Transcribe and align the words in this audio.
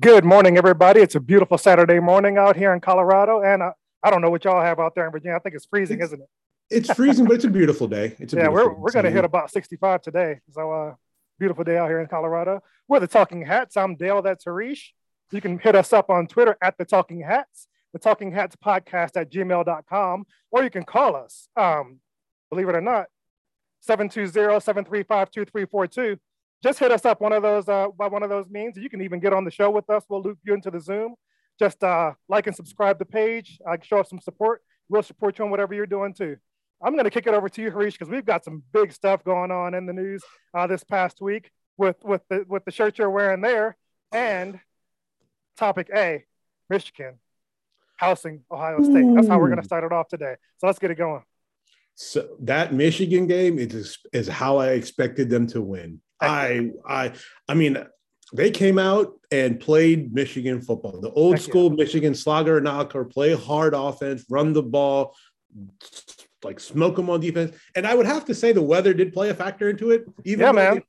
Good 0.00 0.24
morning, 0.24 0.56
everybody. 0.56 1.00
It's 1.00 1.16
a 1.16 1.20
beautiful 1.20 1.58
Saturday 1.58 1.98
morning 1.98 2.38
out 2.38 2.54
here 2.56 2.72
in 2.72 2.80
Colorado, 2.80 3.42
and 3.42 3.62
uh, 3.62 3.72
I 4.02 4.10
don't 4.10 4.22
know 4.22 4.30
what 4.30 4.44
y'all 4.44 4.62
have 4.62 4.78
out 4.78 4.94
there 4.94 5.06
in 5.06 5.12
Virginia. 5.12 5.34
I 5.36 5.40
think 5.40 5.56
it's 5.56 5.66
freezing, 5.66 5.96
It's- 5.96 6.10
isn't 6.10 6.22
it? 6.22 6.28
It's 6.70 6.92
freezing, 6.92 7.24
but 7.24 7.36
it's 7.36 7.46
a 7.46 7.50
beautiful 7.50 7.88
day. 7.88 8.14
It's 8.18 8.34
a 8.34 8.36
Yeah, 8.36 8.48
we're 8.48 8.70
we're 8.74 8.90
gonna 8.92 9.10
hit 9.10 9.24
about 9.24 9.50
65 9.50 10.02
today. 10.02 10.40
So, 10.50 10.70
uh, 10.70 10.94
beautiful 11.38 11.64
day 11.64 11.78
out 11.78 11.88
here 11.88 11.98
in 12.00 12.06
Colorado. 12.08 12.62
We're 12.86 13.00
the 13.00 13.06
Talking 13.06 13.40
Hats. 13.46 13.74
I'm 13.76 13.96
Dale. 13.96 14.20
That's 14.20 14.44
Harish. 14.44 14.92
You 15.32 15.40
can 15.40 15.58
hit 15.58 15.74
us 15.74 15.94
up 15.94 16.10
on 16.10 16.26
Twitter 16.26 16.58
at 16.62 16.76
the 16.76 16.84
Talking 16.84 17.22
Hats, 17.22 17.68
the 17.94 17.98
Talking 17.98 18.32
Hats 18.32 18.54
podcast 18.54 19.16
at 19.16 19.32
gmail.com, 19.32 20.26
or 20.50 20.62
you 20.62 20.68
can 20.70 20.84
call 20.84 21.16
us. 21.16 21.48
Um, 21.56 22.00
believe 22.50 22.68
it 22.68 22.74
or 22.76 22.82
not, 22.82 23.06
720-735-2342. 23.88 26.18
Just 26.62 26.78
hit 26.78 26.90
us 26.90 27.04
up 27.04 27.20
one 27.20 27.32
of 27.32 27.42
those 27.42 27.68
uh, 27.68 27.88
by 27.96 28.08
one 28.08 28.22
of 28.22 28.30
those 28.30 28.46
means. 28.50 28.76
You 28.76 28.90
can 28.90 29.00
even 29.00 29.20
get 29.20 29.32
on 29.32 29.44
the 29.44 29.50
show 29.50 29.70
with 29.70 29.88
us. 29.90 30.04
We'll 30.08 30.22
loop 30.22 30.38
you 30.44 30.54
into 30.54 30.70
the 30.70 30.80
Zoom. 30.80 31.14
Just 31.58 31.82
uh, 31.82 32.12
like 32.28 32.46
and 32.46 32.54
subscribe 32.54 32.98
the 32.98 33.04
page. 33.04 33.58
Uh, 33.68 33.76
show 33.82 33.98
us 33.98 34.10
some 34.10 34.20
support. 34.20 34.62
We'll 34.88 35.02
support 35.02 35.38
you 35.38 35.44
on 35.44 35.50
whatever 35.50 35.74
you're 35.74 35.86
doing 35.86 36.14
too. 36.14 36.36
I'm 36.82 36.92
going 36.92 37.04
to 37.04 37.10
kick 37.10 37.26
it 37.26 37.34
over 37.34 37.48
to 37.48 37.62
you, 37.62 37.70
Harish, 37.70 37.94
because 37.94 38.08
we've 38.08 38.24
got 38.24 38.44
some 38.44 38.62
big 38.72 38.92
stuff 38.92 39.24
going 39.24 39.50
on 39.50 39.74
in 39.74 39.86
the 39.86 39.92
news 39.92 40.22
uh, 40.54 40.66
this 40.66 40.84
past 40.84 41.20
week 41.20 41.50
with 41.76 41.96
with 42.04 42.22
the 42.28 42.44
with 42.48 42.64
the 42.64 42.70
shirt 42.70 42.98
you're 42.98 43.10
wearing 43.10 43.40
there. 43.40 43.76
And 44.12 44.58
topic 45.56 45.90
A, 45.94 46.24
Michigan 46.70 47.18
housing 47.96 48.44
Ohio 48.50 48.82
State. 48.82 49.04
That's 49.14 49.28
how 49.28 49.38
we're 49.38 49.48
going 49.48 49.60
to 49.60 49.64
start 49.64 49.84
it 49.84 49.92
off 49.92 50.08
today. 50.08 50.36
So 50.58 50.66
let's 50.68 50.78
get 50.78 50.90
it 50.90 50.94
going. 50.94 51.22
So 51.94 52.36
that 52.42 52.72
Michigan 52.72 53.26
game 53.26 53.58
is 53.58 53.98
is 54.12 54.28
how 54.28 54.58
I 54.58 54.70
expected 54.70 55.30
them 55.30 55.46
to 55.48 55.60
win. 55.60 56.00
I 56.20 56.70
I 56.86 57.12
I 57.48 57.54
mean 57.54 57.78
they 58.32 58.50
came 58.50 58.78
out 58.78 59.14
and 59.30 59.58
played 59.58 60.12
Michigan 60.12 60.60
football, 60.60 61.00
the 61.00 61.10
old 61.12 61.36
Heck 61.36 61.46
yeah. 61.46 61.50
school 61.50 61.70
Michigan 61.70 62.14
slogger 62.14 62.60
knocker, 62.60 63.04
play 63.04 63.34
hard 63.34 63.74
offense, 63.74 64.24
run 64.28 64.52
the 64.52 64.62
ball, 64.62 65.14
like 66.42 66.60
smoke 66.60 66.96
them 66.96 67.08
on 67.10 67.20
defense. 67.20 67.56
And 67.74 67.86
I 67.86 67.94
would 67.94 68.06
have 68.06 68.24
to 68.26 68.34
say 68.34 68.52
the 68.52 68.62
weather 68.62 68.92
did 68.94 69.12
play 69.12 69.30
a 69.30 69.34
factor 69.34 69.68
into 69.70 69.90
it. 69.92 70.04
Even 70.24 70.46
Yeah, 70.46 70.52
man. 70.52 70.82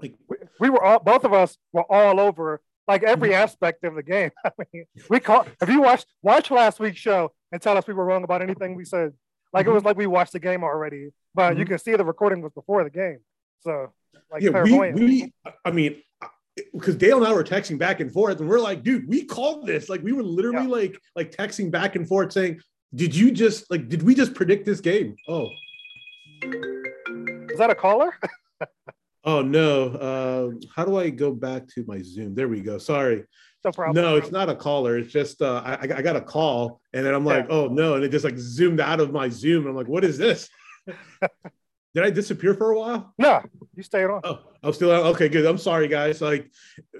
like 0.00 0.14
We, 0.28 0.36
we 0.60 0.70
were 0.70 0.82
all 0.82 0.98
both 1.00 1.24
of 1.24 1.32
us 1.32 1.56
were 1.72 1.90
all 1.90 2.20
over 2.20 2.60
like 2.86 3.02
every 3.02 3.34
aspect 3.34 3.84
of 3.84 3.94
the 3.94 4.02
game. 4.02 4.30
I 4.44 4.50
mean, 4.72 4.86
we 5.10 5.20
call 5.20 5.46
if 5.60 5.68
you 5.68 5.82
watched 5.82 6.06
watch 6.22 6.50
last 6.50 6.80
week's 6.80 6.98
show 6.98 7.32
and 7.52 7.60
tell 7.60 7.76
us 7.76 7.86
we 7.86 7.94
were 7.94 8.04
wrong 8.04 8.24
about 8.24 8.40
anything 8.42 8.74
we 8.74 8.84
said. 8.84 9.12
Like 9.52 9.66
it 9.66 9.70
was 9.72 9.84
like 9.84 9.96
we 9.96 10.06
watched 10.06 10.32
the 10.32 10.40
game 10.40 10.62
already, 10.62 11.10
but 11.34 11.56
you 11.56 11.64
Mhm. 11.64 11.68
can 11.68 11.78
see 11.78 11.96
the 11.96 12.04
recording 12.04 12.42
was 12.42 12.52
before 12.52 12.84
the 12.84 12.90
game. 12.90 13.18
So 13.60 13.92
like 14.30 14.42
yeah, 14.42 14.62
we, 14.62 14.92
we 14.92 15.32
I 15.64 15.70
mean 15.70 16.02
because 16.72 16.96
Dale 16.96 17.18
and 17.18 17.26
I 17.26 17.32
were 17.32 17.44
texting 17.44 17.78
back 17.78 18.00
and 18.00 18.12
forth, 18.12 18.40
and 18.40 18.48
we're 18.48 18.58
like, 18.58 18.82
dude, 18.82 19.08
we 19.08 19.24
called 19.24 19.64
this. 19.66 19.88
Like, 19.88 20.02
we 20.02 20.10
were 20.12 20.24
literally 20.24 20.64
Yeah. 20.64 20.68
like, 20.68 21.00
like 21.14 21.30
texting 21.30 21.70
back 21.70 21.94
and 21.94 22.06
forth, 22.06 22.32
saying, 22.32 22.60
"Did 22.94 23.14
you 23.14 23.30
just 23.30 23.70
like? 23.70 23.88
Did 23.88 24.02
we 24.02 24.14
just 24.14 24.34
predict 24.34 24.66
this 24.66 24.80
game?" 24.80 25.14
Oh, 25.28 25.48
is 26.42 27.58
that 27.58 27.70
a 27.70 27.74
caller? 27.74 28.12
oh 29.24 29.42
no. 29.42 29.88
Uh, 29.90 30.50
how 30.74 30.84
do 30.84 30.96
I 30.98 31.10
go 31.10 31.32
back 31.32 31.68
to 31.74 31.84
my 31.86 32.02
Zoom? 32.02 32.34
There 32.34 32.48
we 32.48 32.60
go. 32.60 32.78
Sorry. 32.78 33.24
no 33.64 33.70
problem. 33.72 34.02
No, 34.02 34.16
it's 34.16 34.32
not 34.32 34.48
a 34.48 34.54
caller. 34.56 34.98
It's 34.98 35.12
just 35.12 35.40
uh, 35.42 35.62
I, 35.64 35.74
I 35.82 36.02
got 36.02 36.16
a 36.16 36.20
call, 36.20 36.80
and 36.92 37.06
then 37.06 37.14
I'm 37.14 37.24
like, 37.24 37.46
Yeah. 37.48 37.54
oh 37.54 37.68
no, 37.68 37.94
and 37.94 38.04
it 38.04 38.10
just 38.10 38.24
like 38.24 38.36
zoomed 38.38 38.80
out 38.80 39.00
of 39.00 39.12
my 39.12 39.28
Zoom. 39.28 39.66
I'm 39.66 39.76
like, 39.76 39.88
what 39.88 40.04
is 40.04 40.18
this? 40.18 40.48
Did 41.98 42.06
I 42.06 42.10
disappear 42.10 42.54
for 42.54 42.70
a 42.70 42.78
while? 42.78 43.12
No, 43.18 43.42
you 43.74 43.82
stayed 43.82 44.04
on. 44.04 44.20
Oh, 44.22 44.38
I'm 44.62 44.72
still 44.72 44.92
on. 44.92 44.98
okay. 45.14 45.28
Good. 45.28 45.44
I'm 45.46 45.58
sorry, 45.58 45.88
guys. 45.88 46.20
Like, 46.20 46.48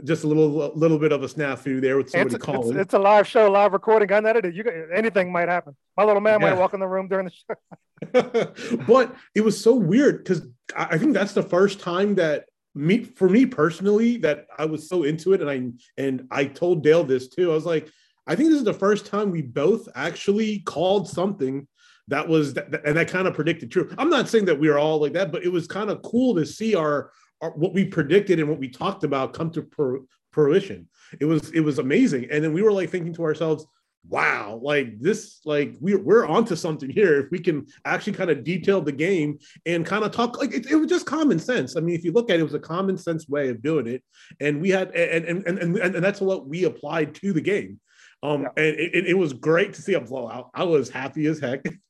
just 0.02 0.24
a 0.24 0.26
little, 0.26 0.72
little 0.74 0.98
bit 0.98 1.12
of 1.12 1.22
a 1.22 1.26
snafu 1.28 1.80
there 1.80 1.96
with 1.96 2.10
somebody 2.10 2.34
it's, 2.34 2.44
calling. 2.44 2.76
it's 2.76 2.94
a 2.94 2.98
live 2.98 3.24
show, 3.24 3.48
live 3.48 3.74
recording, 3.74 4.10
unedited. 4.10 4.56
You 4.56 4.64
anything 4.92 5.30
might 5.30 5.48
happen. 5.48 5.76
My 5.96 6.02
little 6.02 6.20
man 6.20 6.40
might 6.40 6.54
walk 6.54 6.74
in 6.74 6.80
the 6.80 6.88
room 6.88 7.06
during 7.06 7.26
the 7.26 7.30
show. 7.30 8.80
but 8.88 9.14
it 9.36 9.42
was 9.42 9.62
so 9.62 9.76
weird 9.76 10.18
because 10.18 10.42
I 10.76 10.86
I 10.90 10.98
think 10.98 11.14
that's 11.14 11.32
the 11.32 11.44
first 11.44 11.78
time 11.78 12.16
that 12.16 12.46
me, 12.74 13.04
for 13.04 13.28
me 13.28 13.46
personally, 13.46 14.16
that 14.18 14.48
I 14.58 14.64
was 14.64 14.88
so 14.88 15.04
into 15.04 15.32
it, 15.32 15.40
and 15.40 15.48
I 15.48 15.70
and 15.96 16.26
I 16.32 16.46
told 16.46 16.82
Dale 16.82 17.04
this 17.04 17.28
too. 17.28 17.52
I 17.52 17.54
was 17.54 17.66
like, 17.66 17.88
I 18.26 18.34
think 18.34 18.48
this 18.48 18.58
is 18.58 18.64
the 18.64 18.74
first 18.74 19.06
time 19.06 19.30
we 19.30 19.42
both 19.42 19.88
actually 19.94 20.58
called 20.58 21.08
something 21.08 21.68
that 22.08 22.26
was 22.26 22.54
that, 22.54 22.82
and 22.84 22.96
that 22.96 23.08
kind 23.08 23.28
of 23.28 23.34
predicted 23.34 23.70
true. 23.70 23.92
I'm 23.98 24.10
not 24.10 24.28
saying 24.28 24.46
that 24.46 24.58
we 24.58 24.68
are 24.68 24.78
all 24.78 25.00
like 25.00 25.12
that, 25.14 25.32
but 25.32 25.44
it 25.44 25.52
was 25.52 25.66
kind 25.66 25.90
of 25.90 26.02
cool 26.02 26.34
to 26.34 26.44
see 26.44 26.74
our, 26.74 27.10
our 27.40 27.52
what 27.52 27.74
we 27.74 27.84
predicted 27.84 28.40
and 28.40 28.48
what 28.48 28.58
we 28.58 28.68
talked 28.68 29.04
about 29.04 29.32
come 29.34 29.50
to 29.52 29.62
per, 29.62 30.00
fruition. 30.32 30.88
It 31.20 31.24
was 31.24 31.50
it 31.50 31.60
was 31.60 31.78
amazing, 31.78 32.28
and 32.30 32.42
then 32.42 32.52
we 32.52 32.62
were 32.62 32.72
like 32.72 32.90
thinking 32.90 33.14
to 33.14 33.24
ourselves 33.24 33.66
wow 34.08 34.58
like 34.62 34.98
this 35.00 35.40
like 35.44 35.74
we're, 35.80 36.00
we're 36.02 36.26
onto 36.26 36.56
something 36.56 36.88
here. 36.88 37.20
If 37.20 37.30
we 37.30 37.38
can 37.38 37.66
actually 37.84 38.14
kind 38.14 38.30
of 38.30 38.44
detail 38.44 38.80
the 38.80 38.92
game 38.92 39.38
and 39.66 39.84
kind 39.84 40.04
of 40.04 40.12
talk 40.12 40.38
like 40.38 40.54
it, 40.54 40.70
it 40.70 40.76
was 40.76 40.88
just 40.88 41.04
common 41.04 41.38
sense. 41.38 41.76
I 41.76 41.80
mean 41.80 41.94
if 41.94 42.04
you 42.04 42.12
look 42.12 42.30
at 42.30 42.36
it 42.36 42.40
it 42.40 42.44
was 42.44 42.54
a 42.54 42.60
common 42.60 42.96
sense 42.96 43.28
way 43.28 43.48
of 43.48 43.62
doing 43.62 43.86
it. 43.86 44.02
And 44.40 44.62
we 44.62 44.70
had 44.70 44.92
and 44.94 45.24
and 45.24 45.46
and, 45.46 45.76
and, 45.76 45.94
and 45.96 46.04
that's 46.04 46.20
what 46.20 46.46
we 46.46 46.64
applied 46.64 47.14
to 47.16 47.32
the 47.32 47.40
game. 47.40 47.80
Um 48.22 48.42
Yeah. 48.42 48.48
and 48.56 48.76
it, 48.78 49.06
it 49.08 49.18
was 49.18 49.32
great 49.32 49.74
to 49.74 49.82
see 49.82 49.94
a 49.94 50.00
blowout. 50.00 50.50
I 50.54 50.64
was 50.64 50.88
happy 50.88 51.26
as 51.26 51.40
heck 51.40 51.64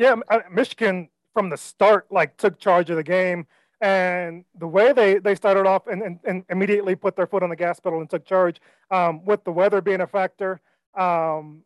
Yeah, 0.00 0.14
Michigan 0.50 1.10
from 1.34 1.50
the 1.50 1.58
start 1.58 2.06
like 2.10 2.38
took 2.38 2.58
charge 2.58 2.88
of 2.88 2.96
the 2.96 3.02
game, 3.02 3.46
and 3.82 4.46
the 4.58 4.66
way 4.66 4.94
they 4.94 5.18
they 5.18 5.34
started 5.34 5.66
off 5.66 5.88
and, 5.88 6.00
and, 6.00 6.18
and 6.24 6.42
immediately 6.48 6.94
put 6.96 7.16
their 7.16 7.26
foot 7.26 7.42
on 7.42 7.50
the 7.50 7.56
gas 7.56 7.78
pedal 7.80 8.00
and 8.00 8.08
took 8.08 8.24
charge 8.24 8.62
um, 8.90 9.22
with 9.26 9.44
the 9.44 9.52
weather 9.52 9.82
being 9.82 10.00
a 10.00 10.06
factor, 10.06 10.58
um, 10.94 11.64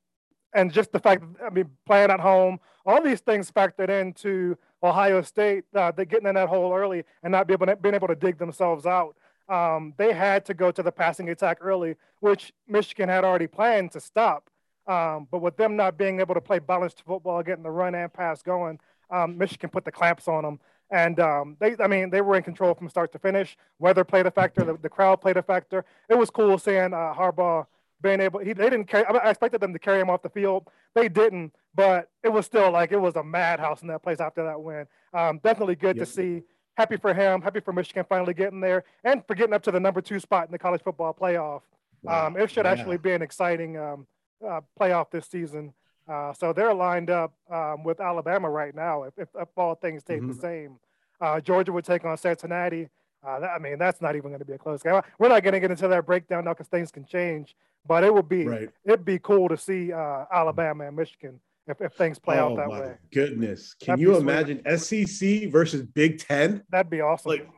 and 0.53 0.73
just 0.73 0.91
the 0.91 0.99
fact 0.99 1.23
I 1.47 1.50
mean 1.50 1.71
playing 1.87 2.11
at 2.11 2.19
home, 2.19 2.59
all 2.84 3.00
these 3.00 3.21
things 3.21 3.53
factored 3.53 3.89
into 3.89 4.59
Ohio 4.83 5.23
State. 5.23 5.62
Uh, 5.73 5.93
they 5.93 6.05
getting 6.05 6.27
in 6.27 6.34
that 6.34 6.49
hole 6.49 6.75
early 6.75 7.05
and 7.23 7.31
not 7.31 7.47
be 7.47 7.53
able 7.53 7.67
to, 7.67 7.77
being 7.77 7.94
able 7.94 8.09
to 8.09 8.17
dig 8.17 8.39
themselves 8.39 8.84
out. 8.84 9.15
Um, 9.49 9.94
they 9.97 10.12
had 10.12 10.44
to 10.47 10.55
go 10.55 10.73
to 10.73 10.83
the 10.83 10.91
passing 10.91 11.28
attack 11.28 11.59
early, 11.61 11.94
which 12.19 12.53
Michigan 12.67 13.09
had 13.09 13.23
already 13.23 13.47
planned 13.47 13.93
to 13.93 14.00
stop. 14.00 14.50
Um, 14.87 15.27
but 15.31 15.39
with 15.41 15.56
them 15.56 15.77
not 15.77 15.97
being 15.97 16.21
able 16.21 16.34
to 16.34 16.41
play 16.41 16.59
balanced 16.59 17.03
football, 17.06 17.43
getting 17.43 17.62
the 17.62 17.71
run 17.71 17.95
and 17.95 18.12
pass 18.12 18.43
going, 18.43 18.78
um, 19.11 19.39
Michigan 19.39 19.71
put 19.71 19.84
the 19.84 19.93
clamps 19.93 20.28
on 20.28 20.45
them. 20.45 20.61
And 20.91 21.19
um, 21.19 21.56
they, 21.61 21.75
I 21.81 21.87
mean, 21.87 22.11
they 22.11 22.21
were 22.21 22.37
in 22.37 22.43
control 22.43 22.75
from 22.75 22.89
start 22.89 23.11
to 23.12 23.19
finish. 23.19 23.56
Weather 23.78 24.05
played 24.05 24.27
a 24.27 24.31
factor. 24.31 24.65
The, 24.65 24.77
the 24.77 24.89
crowd 24.89 25.21
played 25.21 25.37
a 25.37 25.43
factor. 25.43 25.84
It 26.09 26.17
was 26.19 26.31
cool 26.31 26.59
seeing 26.59 26.93
uh, 26.93 27.15
Harbaugh 27.15 27.67
being 28.03 28.21
able. 28.21 28.41
He, 28.41 28.53
they 28.53 28.65
didn't 28.69 28.84
carry. 28.84 29.05
I 29.06 29.31
expected 29.31 29.61
them 29.62 29.73
to 29.73 29.78
carry 29.78 30.00
him 30.00 30.11
off 30.11 30.21
the 30.23 30.28
field. 30.28 30.69
They 30.94 31.09
didn't, 31.09 31.55
but 31.75 32.11
it 32.23 32.28
was 32.28 32.44
still 32.44 32.71
like 32.71 32.93
it 32.93 33.00
was 33.00 33.17
a 33.17 33.25
madhouse 33.25 33.81
in 33.81 33.89
that 33.89 34.03
place 34.03 34.21
after 34.21 34.44
that 34.44 34.61
win. 34.61 34.87
Um, 35.15 35.41
definitely 35.43 35.77
good 35.77 35.97
Yep. 35.97 36.06
to 36.06 36.12
see. 36.12 36.43
Happy 36.77 36.97
for 36.99 37.15
him. 37.15 37.41
Happy 37.41 37.61
for 37.61 37.73
Michigan 37.73 38.05
finally 38.06 38.34
getting 38.34 38.61
there 38.61 38.84
and 39.05 39.25
for 39.27 39.34
getting 39.34 39.55
up 39.55 39.62
to 39.62 39.71
the 39.71 39.81
number 39.81 40.03
two 40.03 40.21
spot 40.21 40.47
in 40.47 40.53
the 40.53 40.59
college 40.59 40.83
football 40.83 41.15
playoff. 41.15 41.62
Um, 42.06 42.37
it 42.37 42.50
should 42.50 42.67
Yeah. 42.67 42.73
actually 42.73 42.99
be 42.99 43.12
an 43.12 43.23
exciting 43.23 43.78
um, 43.78 44.06
uh, 44.44 44.60
playoff 44.78 45.10
this 45.10 45.27
season. 45.27 45.72
Uh, 46.06 46.32
so 46.34 46.53
they're 46.53 46.75
lined 46.75 47.09
up 47.10 47.32
um, 47.50 47.82
with 47.82 48.00
Alabama 48.00 48.49
right 48.50 48.75
now. 48.75 49.05
If, 49.05 49.15
if, 49.19 49.28
if 49.38 49.49
all 49.56 49.75
things 49.75 50.03
stay 50.03 50.16
the 50.21 50.27
Mhm. 50.27 50.41
same, 50.41 50.78
uh, 51.21 51.41
Georgia 51.41 51.72
would 51.72 51.84
take 51.84 52.05
on 52.05 52.16
Cincinnati. 52.19 52.88
Uh, 53.27 53.41
that, 53.41 53.50
I 53.53 53.59
mean, 53.59 53.78
that's 53.78 54.03
not 54.03 54.15
even 54.16 54.31
going 54.31 54.41
to 54.41 54.44
be 54.44 54.53
a 54.53 54.59
close 54.59 54.82
game. 54.82 55.00
We're 55.19 55.28
not 55.28 55.43
going 55.43 55.55
to 55.55 55.60
get 55.60 55.71
into 55.71 55.88
that 55.88 56.05
breakdown 56.05 56.44
now 56.44 56.53
because 56.53 56.69
things 56.69 56.91
can 56.93 57.06
change. 57.06 57.56
But 57.87 58.03
it 58.05 58.12
would 58.15 58.28
be 58.28 58.47
right 58.47 58.71
it'd 58.87 59.05
be 59.05 59.19
cool 59.19 59.49
to 59.49 59.56
see 59.59 59.93
uh, 59.93 60.25
Alabama 60.32 60.87
and 60.87 60.97
Michigan 60.97 61.38
if, 61.66 61.81
if 61.82 61.93
things 61.93 62.19
play 62.19 62.38
out 62.38 62.53
oh 62.53 62.56
that 62.56 62.69
my 62.69 62.81
way. 62.81 62.94
goodness 63.12 63.75
can 63.75 63.99
That'd 63.99 64.00
you 64.03 64.16
imagine 64.16 64.62
sec 64.78 65.50
versus 65.50 65.82
big 65.82 66.19
10 66.19 66.62
That'd 66.71 66.88
be 66.91 67.03
awesome. 67.03 67.31
like 67.31 67.49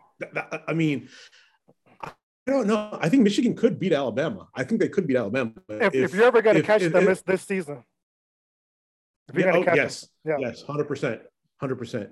I 0.66 0.72
mean, 0.72 1.08
don't 2.52 2.66
know. 2.66 2.96
I 3.00 3.08
think 3.08 3.22
Michigan 3.22 3.54
could 3.54 3.78
beat 3.78 3.92
Alabama. 3.92 4.48
I 4.54 4.64
think 4.64 4.80
they 4.80 4.88
could 4.88 5.06
beat 5.06 5.16
Alabama. 5.16 5.52
but 5.66 5.82
if, 5.82 5.94
if, 5.94 6.14
you're 6.14 6.24
ever 6.26 6.42
going 6.42 6.56
to 6.56 6.62
catch 6.62 6.82
if- 6.82 6.92
them 6.92 7.02
if- 7.02 7.08
this, 7.08 7.22
this 7.22 7.42
season, 7.42 7.84
if 9.28 9.34
you're 9.36 9.48
Yeah, 9.48 9.56
oh, 9.56 9.58
to 9.60 9.64
catch 9.64 9.76
yes, 9.76 10.00
them, 10.24 10.40
yeah. 10.40 10.48
yes, 10.48 10.62
hundred 10.62 10.84
percent, 10.86 11.20
hundred 11.60 11.76
percent. 11.76 12.10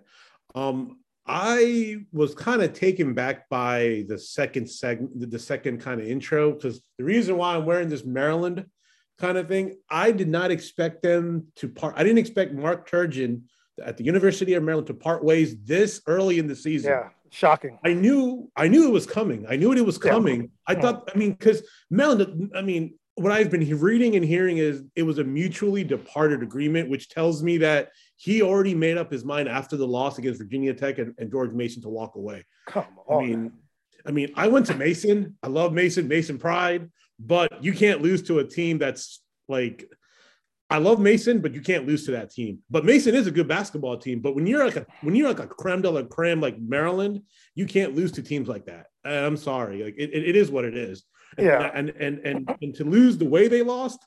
Um, 0.55 0.99
I 1.27 1.99
was 2.13 2.35
kind 2.35 2.61
of 2.63 2.73
taken 2.75 3.15
back 3.15 3.49
by 3.49 4.05
the 4.09 4.19
second 4.19 4.69
segment, 4.69 5.19
the- 5.21 5.27
the 5.27 5.39
second 5.39 5.81
kind 5.81 6.01
of 6.01 6.07
intro, 6.09 6.53
because 6.53 6.81
the 6.99 7.05
reason 7.05 7.37
why 7.37 7.55
I'm 7.55 7.65
wearing 7.65 7.89
this 7.89 8.05
Maryland 8.05 8.67
kind 9.19 9.39
of 9.39 9.47
thing, 9.47 9.77
I 9.89 10.11
did 10.11 10.29
not 10.29 10.51
expect 10.51 11.03
them 11.03 11.47
to 11.57 11.69
part. 11.69 11.95
I 11.97 12.03
didn't 12.03 12.19
expect 12.19 12.53
Mark 12.53 12.91
Turgeon 12.91 13.43
at 13.83 13.97
the 13.97 14.05
University 14.05 14.55
of 14.55 14.63
Maryland 14.65 14.89
to 14.89 14.95
part 14.95 15.23
ways 15.25 15.57
this 15.63 16.01
early 16.09 16.39
in 16.41 16.49
the 16.49 16.57
season. 16.57 16.91
yeah, 16.91 17.09
shocking. 17.35 17.79
I 17.85 17.93
knew 17.93 18.51
I 18.57 18.69
knew 18.69 18.87
it 18.89 18.93
was 18.93 19.07
coming. 19.07 19.47
I 19.49 19.57
knew 19.57 19.73
it 19.73 19.85
was 19.85 19.99
Yeah. 20.03 20.13
coming. 20.13 20.51
I 20.67 20.75
thought, 20.75 21.11
I 21.15 21.19
mean, 21.19 21.33
because 21.33 21.63
Maryland, 21.91 22.53
I 22.55 22.63
mean, 22.63 22.95
what 23.17 23.33
I've 23.33 23.51
been 23.51 23.69
reading 23.79 24.17
and 24.17 24.25
hearing 24.25 24.59
is 24.59 24.83
it 24.97 25.03
was 25.03 25.19
a 25.19 25.25
mutually 25.25 25.85
departed 25.85 26.43
agreement, 26.43 26.89
which 26.89 27.09
tells 27.09 27.43
me 27.43 27.59
that 27.59 27.91
he 28.17 28.43
already 28.43 28.75
made 28.75 28.97
up 28.97 29.11
his 29.11 29.25
mind 29.25 29.49
after 29.49 29.77
the 29.77 29.87
loss 29.87 30.19
against 30.19 30.41
Virginia 30.41 30.75
Tech 30.75 30.99
and, 30.99 31.15
and 31.19 31.31
George 31.31 31.53
Mason 31.53 31.83
to 31.83 31.89
walk 31.89 32.17
away. 32.17 32.45
Come 32.67 32.87
on. 33.07 33.23
I 33.23 33.27
mean, 33.27 33.53
I 34.07 34.11
mean, 34.11 34.33
I 34.37 34.49
went 34.49 34.67
to 34.67 34.75
Mason. 34.75 35.37
I 35.43 35.49
love 35.49 35.73
Mason, 35.73 36.09
Mason 36.09 36.39
Pride, 36.39 36.91
but 37.19 37.63
you 37.63 37.73
can't 37.73 38.03
lose 38.03 38.23
to 38.23 38.39
a 38.41 38.45
team 38.45 38.79
that's 38.79 39.23
like 39.49 39.89
I 40.70 40.78
love 40.78 40.99
Mason, 40.99 41.40
but 41.40 41.52
you 41.52 41.61
can't 41.61 41.87
lose 41.87 42.05
to 42.06 42.12
that 42.12 42.31
team. 42.31 42.58
But 42.70 42.84
Mason 42.84 43.14
is 43.14 43.26
a 43.26 43.31
good 43.31 43.49
basketball 43.49 43.99
team. 43.99 44.20
But 44.20 44.34
when 44.34 44.46
you're 44.46 44.64
like 44.64 44.76
a 44.76 44.87
when 45.02 45.14
you're 45.14 45.28
like 45.28 45.40
a 45.40 45.46
creme 45.46 45.82
de 45.82 45.90
la 45.90 46.02
creme 46.02 46.40
like 46.40 46.58
Maryland, 46.58 47.22
you 47.55 47.66
can't 47.66 47.94
lose 47.94 48.12
to 48.12 48.22
teams 48.22 48.49
like 48.49 48.66
that. 48.66 48.87
I'm 49.05 49.37
sorry, 49.37 49.84
like 49.84 49.94
it, 49.99 50.11
it 50.12 50.37
is 50.37 50.50
what 50.50 50.64
it 50.64 50.76
is. 50.76 51.05
Yeah, 51.38 51.70
and 51.75 51.90
and 51.90 52.19
and 52.20 52.56
and 52.62 52.75
to 52.76 52.84
lose 52.84 53.19
the 53.19 53.28
way 53.28 53.49
they 53.49 53.62
lost, 53.62 54.05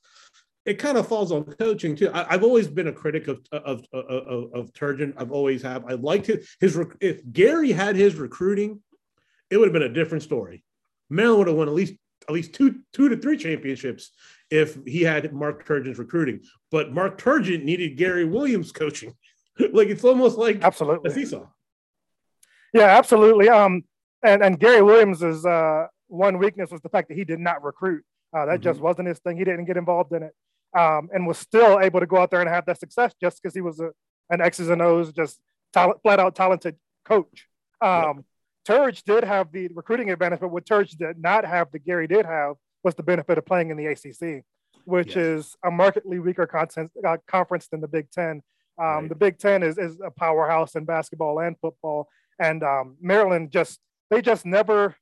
it 0.66 0.80
kind 0.80 0.98
of 0.98 1.08
falls 1.08 1.32
on 1.32 1.44
coaching 1.44 1.96
too. 1.96 2.10
I, 2.14 2.26
have 2.32 2.44
always 2.44 2.68
been 2.68 2.88
a 2.88 2.94
critic 2.94 3.28
of 3.28 3.40
of 3.52 3.86
of, 3.94 4.06
of, 4.06 4.54
of 4.54 4.74
Turgeon. 4.74 5.14
I've 5.18 5.32
always 5.32 5.62
have. 5.62 5.86
I 5.86 5.94
liked 5.94 6.26
his 6.26 6.50
his 6.60 6.78
if 7.00 7.22
Gary 7.32 7.72
had 7.72 7.96
his 7.96 8.16
recruiting, 8.16 8.82
it 9.52 9.58
would 9.58 9.68
have 9.68 9.74
been 9.74 9.84
a 9.84 9.94
different 9.94 10.24
story. 10.24 10.64
Maryland 11.10 11.40
would 11.40 11.48
have 11.48 11.58
won 11.58 11.68
at 11.68 11.74
least 11.74 11.94
at 12.28 12.34
least 12.34 12.54
two 12.54 12.80
two 12.94 13.10
to 13.10 13.18
three 13.18 13.38
championships 13.38 14.12
if 14.50 14.78
he 14.86 15.02
had 15.02 15.32
Mark 15.34 15.68
Turgeon's 15.68 16.00
recruiting. 16.00 16.42
But 16.72 16.94
Mark 16.94 17.20
Turgeon 17.20 17.64
needed 17.64 17.98
Gary 17.98 18.26
Williams 18.26 18.72
coaching. 18.72 19.14
like 19.74 19.90
it's 19.90 20.04
almost 20.04 20.38
like 20.38 20.64
absolutely 20.64 21.12
a 21.12 21.14
seesaw. 21.14 21.48
Yeah, 22.74 22.98
absolutely. 22.98 23.50
Um, 23.50 23.84
and 24.24 24.44
and 24.44 24.60
Gary 24.60 24.82
Williams's 24.82 25.46
uh, 25.46 25.88
one 26.08 26.38
weakness 26.38 26.72
was 26.72 26.82
the 26.82 26.90
fact 26.90 27.10
that 27.10 27.18
he 27.18 27.24
did 27.24 27.40
not 27.40 27.64
recruit. 27.64 28.04
Uh, 28.36 28.46
that 28.46 28.56
mm-hmm. 28.56 28.64
just 28.64 28.80
wasn't 28.80 29.08
his 29.08 29.20
thing. 29.20 29.38
He 29.38 29.44
didn't 29.44 29.66
get 29.66 29.78
involved 29.78 30.12
in 30.14 30.24
it, 30.24 30.34
um, 30.78 31.10
and 31.14 31.26
was 31.26 31.38
still 31.38 31.80
able 31.80 32.00
to 32.00 32.06
go 32.06 32.18
out 32.18 32.32
there 32.32 32.42
and 32.42 32.50
have 32.50 32.66
that 32.66 32.80
success 32.80 33.14
just 33.22 33.42
because 33.42 33.54
he 33.54 33.62
was 33.62 33.80
a, 33.80 33.92
an 34.30 34.42
X's 34.42 34.70
and 34.70 34.82
O's, 34.82 35.12
just 35.14 35.40
talent, 35.74 36.02
flat 36.02 36.20
out 36.20 36.36
talented 36.36 36.76
coach. 37.06 37.48
Um, 37.82 38.26
Turge 38.68 39.04
did 39.04 39.24
have 39.24 39.52
the 39.52 39.70
recruiting 39.70 40.12
advantage, 40.12 40.42
but 40.42 40.50
what 40.50 40.66
Turge 40.66 40.98
did 40.98 41.20
not 41.20 41.46
have 41.46 41.72
that 41.72 41.86
Gary 41.86 42.08
did 42.08 42.26
have 42.26 42.56
was 42.88 42.96
the 42.96 43.04
benefit 43.04 43.38
of 43.38 43.46
playing 43.46 43.70
in 43.70 43.76
the 43.76 43.86
ACC, 43.88 44.46
which 44.86 45.10
yes. 45.10 45.18
is 45.18 45.58
a 45.66 45.70
markedly 45.70 46.20
weaker 46.20 46.48
content, 46.48 46.90
uh, 47.06 47.18
conference 47.28 47.68
than 47.68 47.82
the 47.82 47.88
Big 47.88 48.10
Ten. 48.12 48.42
Um, 48.80 48.86
right. 48.86 49.10
The 49.10 49.16
Big 49.16 49.38
Ten 49.38 49.62
is, 49.62 49.78
is 49.78 49.98
a 50.00 50.10
powerhouse 50.10 50.74
in 50.76 50.86
basketball 50.86 51.40
and 51.40 51.58
football, 51.60 52.08
and 52.40 52.64
um, 52.64 52.96
Maryland 53.02 53.52
just 53.52 53.82
they 54.10 54.22
just 54.22 54.46
never, 54.46 54.96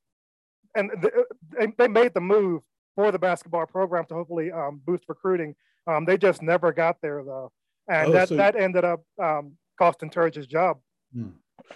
and 0.74 0.90
they, 1.00 1.72
they 1.78 1.86
made 1.86 2.12
the 2.12 2.20
move 2.20 2.62
for 2.96 3.12
the 3.12 3.20
basketball 3.20 3.66
program 3.66 4.04
to 4.06 4.14
hopefully 4.14 4.50
um, 4.50 4.80
boost 4.84 5.04
recruiting. 5.08 5.54
Um, 5.86 6.04
they 6.04 6.18
just 6.18 6.42
never 6.42 6.72
got 6.72 6.96
there 7.02 7.22
though, 7.22 7.52
and 7.88 8.08
oh, 8.08 8.12
that 8.12 8.28
so... 8.30 8.36
that 8.36 8.56
ended 8.56 8.84
up 8.84 9.04
um, 9.22 9.52
costing 9.78 10.10
Turge's 10.10 10.48
job. 10.48 10.80
Hmm. 11.14 11.28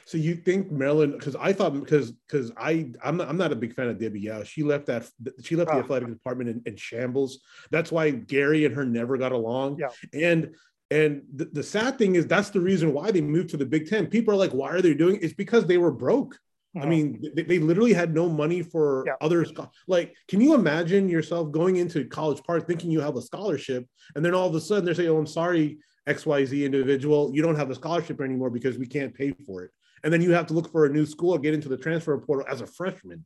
So 0.04 0.18
you 0.18 0.34
think 0.34 0.70
Maryland? 0.70 1.14
Because 1.18 1.36
I 1.36 1.52
thought 1.52 1.74
because 1.74 2.12
because 2.12 2.52
I 2.56 2.90
I'm 3.02 3.16
not, 3.16 3.28
I'm 3.28 3.36
not 3.36 3.52
a 3.52 3.56
big 3.56 3.74
fan 3.74 3.88
of 3.88 3.98
Debbie 3.98 4.20
Yow. 4.20 4.42
She 4.42 4.62
left 4.62 4.86
that 4.86 5.08
she 5.42 5.56
left 5.56 5.70
the 5.70 5.76
oh. 5.76 5.80
athletic 5.80 6.08
department 6.08 6.50
in, 6.50 6.62
in, 6.66 6.76
shambles. 6.76 7.40
That's 7.70 7.92
why 7.92 8.10
Gary 8.10 8.64
and 8.64 8.74
her 8.74 8.84
never 8.84 9.16
got 9.16 9.32
along. 9.32 9.78
Yeah. 9.78 9.88
And 10.12 10.54
and 10.90 11.22
the, 11.34 11.46
the 11.46 11.62
sad 11.62 11.98
thing 11.98 12.16
is 12.16 12.26
that's 12.26 12.50
the 12.50 12.60
reason 12.60 12.92
why 12.92 13.10
they 13.10 13.20
moved 13.20 13.50
to 13.50 13.56
the 13.56 13.66
Big 13.66 13.88
Ten. 13.88 14.06
People 14.06 14.34
are 14.34 14.38
like, 14.38 14.52
why 14.52 14.70
are 14.70 14.82
they 14.82 14.94
doing? 14.94 15.16
It? 15.16 15.22
It's 15.22 15.34
because 15.34 15.66
they 15.66 15.78
were 15.78 15.92
broke. 15.92 16.36
Mm-hmm. 16.76 16.86
I 16.86 16.88
mean, 16.88 17.32
they, 17.34 17.42
they, 17.42 17.58
literally 17.58 17.92
had 17.92 18.14
no 18.14 18.28
money 18.28 18.62
for 18.62 19.02
yeah. 19.04 19.14
others. 19.20 19.52
Like, 19.88 20.14
can 20.28 20.40
you 20.40 20.54
imagine 20.54 21.08
yourself 21.08 21.50
going 21.50 21.76
into 21.76 22.04
College 22.04 22.44
Park 22.44 22.68
thinking 22.68 22.92
you 22.92 23.00
have 23.00 23.16
a 23.16 23.22
scholarship, 23.22 23.88
and 24.14 24.24
then 24.24 24.34
all 24.34 24.48
of 24.48 24.54
a 24.54 24.60
sudden 24.60 24.84
they're 24.84 24.94
saying, 24.94 25.08
"Oh, 25.08 25.18
I'm 25.18 25.26
sorry, 25.26 25.78
XYZ 26.10 26.64
individual, 26.64 27.30
you 27.34 27.42
don't 27.42 27.56
have 27.56 27.70
a 27.70 27.74
scholarship 27.74 28.20
anymore 28.20 28.50
because 28.50 28.78
we 28.78 28.86
can't 28.86 29.14
pay 29.14 29.32
for 29.46 29.64
it. 29.64 29.70
And 30.02 30.12
then 30.12 30.22
you 30.22 30.32
have 30.32 30.46
to 30.48 30.54
look 30.54 30.70
for 30.72 30.86
a 30.86 30.90
new 30.90 31.06
school 31.06 31.34
or 31.34 31.38
get 31.38 31.54
into 31.54 31.68
the 31.68 31.76
transfer 31.76 32.16
portal 32.18 32.46
as 32.48 32.60
a 32.60 32.66
freshman. 32.66 33.24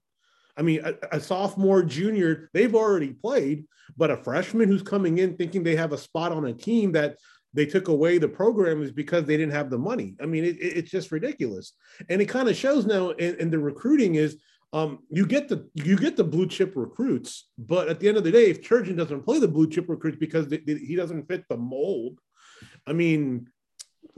I 0.56 0.62
mean, 0.62 0.82
a, 0.84 0.94
a, 1.16 1.20
sophomore, 1.20 1.82
junior, 1.82 2.48
they've 2.52 2.74
already 2.74 3.12
played, 3.12 3.64
but 3.96 4.10
a 4.10 4.16
freshman 4.16 4.68
who's 4.68 4.82
coming 4.82 5.18
in 5.18 5.36
thinking 5.36 5.62
they 5.62 5.76
have 5.76 5.92
a 5.92 5.98
spot 5.98 6.32
on 6.32 6.46
a 6.46 6.52
team 6.52 6.92
that 6.92 7.16
they 7.54 7.66
took 7.66 7.88
away 7.88 8.18
the 8.18 8.28
program 8.28 8.82
is 8.82 8.92
because 8.92 9.24
they 9.24 9.36
didn't 9.36 9.54
have 9.54 9.70
the 9.70 9.78
money. 9.78 10.14
I 10.20 10.26
mean, 10.26 10.44
it, 10.44 10.56
it's 10.60 10.90
just 10.90 11.12
ridiculous. 11.12 11.72
And 12.08 12.20
it 12.20 12.26
kind 12.26 12.48
of 12.48 12.56
shows 12.56 12.86
now 12.86 13.10
in, 13.10 13.36
in 13.36 13.50
the 13.50 13.58
recruiting 13.58 14.16
is 14.16 14.38
um, 14.72 15.00
you 15.08 15.24
get 15.24 15.48
the 15.48 15.68
you 15.74 15.96
get 15.96 16.16
the 16.16 16.24
blue 16.24 16.48
chip 16.48 16.72
recruits, 16.74 17.48
but 17.56 17.88
at 17.88 18.00
the 18.00 18.08
end 18.08 18.16
of 18.16 18.24
the 18.24 18.32
day, 18.32 18.46
if 18.46 18.60
Turgeon 18.60 18.96
doesn't 18.96 19.22
play 19.22 19.38
the 19.38 19.46
blue 19.46 19.70
chip 19.70 19.88
recruits 19.88 20.18
because 20.18 20.48
they, 20.48 20.58
they, 20.58 20.74
he 20.74 20.96
doesn't 20.96 21.28
fit 21.28 21.44
the 21.48 21.56
mold, 21.56 22.18
I 22.84 22.92
mean, 22.92 23.46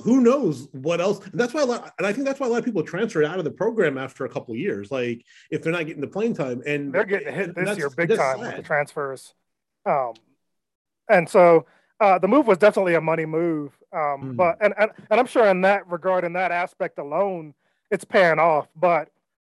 who 0.02 0.20
knows 0.20 0.68
what 0.72 1.00
else? 1.00 1.24
And 1.26 1.40
that's 1.40 1.54
why, 1.54 1.62
a 1.62 1.66
lot, 1.66 1.94
and 1.98 2.06
I 2.06 2.12
think 2.12 2.26
that's 2.26 2.38
why 2.38 2.46
a 2.46 2.50
lot 2.50 2.58
of 2.58 2.64
people 2.64 2.82
transfer 2.82 3.24
out 3.24 3.38
of 3.38 3.44
the 3.44 3.50
program 3.50 3.96
after 3.96 4.24
a 4.24 4.28
couple 4.28 4.54
years, 4.54 4.90
like 4.90 5.24
if 5.50 5.62
they're 5.62 5.72
not 5.72 5.86
getting 5.86 6.00
the 6.02 6.06
playing 6.06 6.34
time. 6.34 6.62
And 6.66 6.92
they're 6.92 7.04
getting 7.04 7.32
hit 7.32 7.54
this 7.54 7.78
year 7.78 7.90
big 7.90 8.10
time 8.10 8.18
sad. 8.18 8.40
with 8.40 8.56
the 8.56 8.62
transfers. 8.62 9.34
Um, 9.86 10.14
and 11.08 11.28
so 11.28 11.66
uh, 12.00 12.18
the 12.18 12.28
move 12.28 12.46
was 12.46 12.58
definitely 12.58 12.94
a 12.94 13.00
money 13.00 13.26
move. 13.26 13.72
Um, 13.92 14.00
mm. 14.00 14.36
But 14.36 14.58
and, 14.60 14.74
and 14.78 14.90
and 15.10 15.20
I'm 15.20 15.26
sure 15.26 15.46
in 15.46 15.62
that 15.62 15.88
regard, 15.90 16.24
in 16.24 16.34
that 16.34 16.52
aspect 16.52 16.98
alone, 16.98 17.54
it's 17.90 18.04
paying 18.04 18.38
off. 18.38 18.68
But 18.76 19.08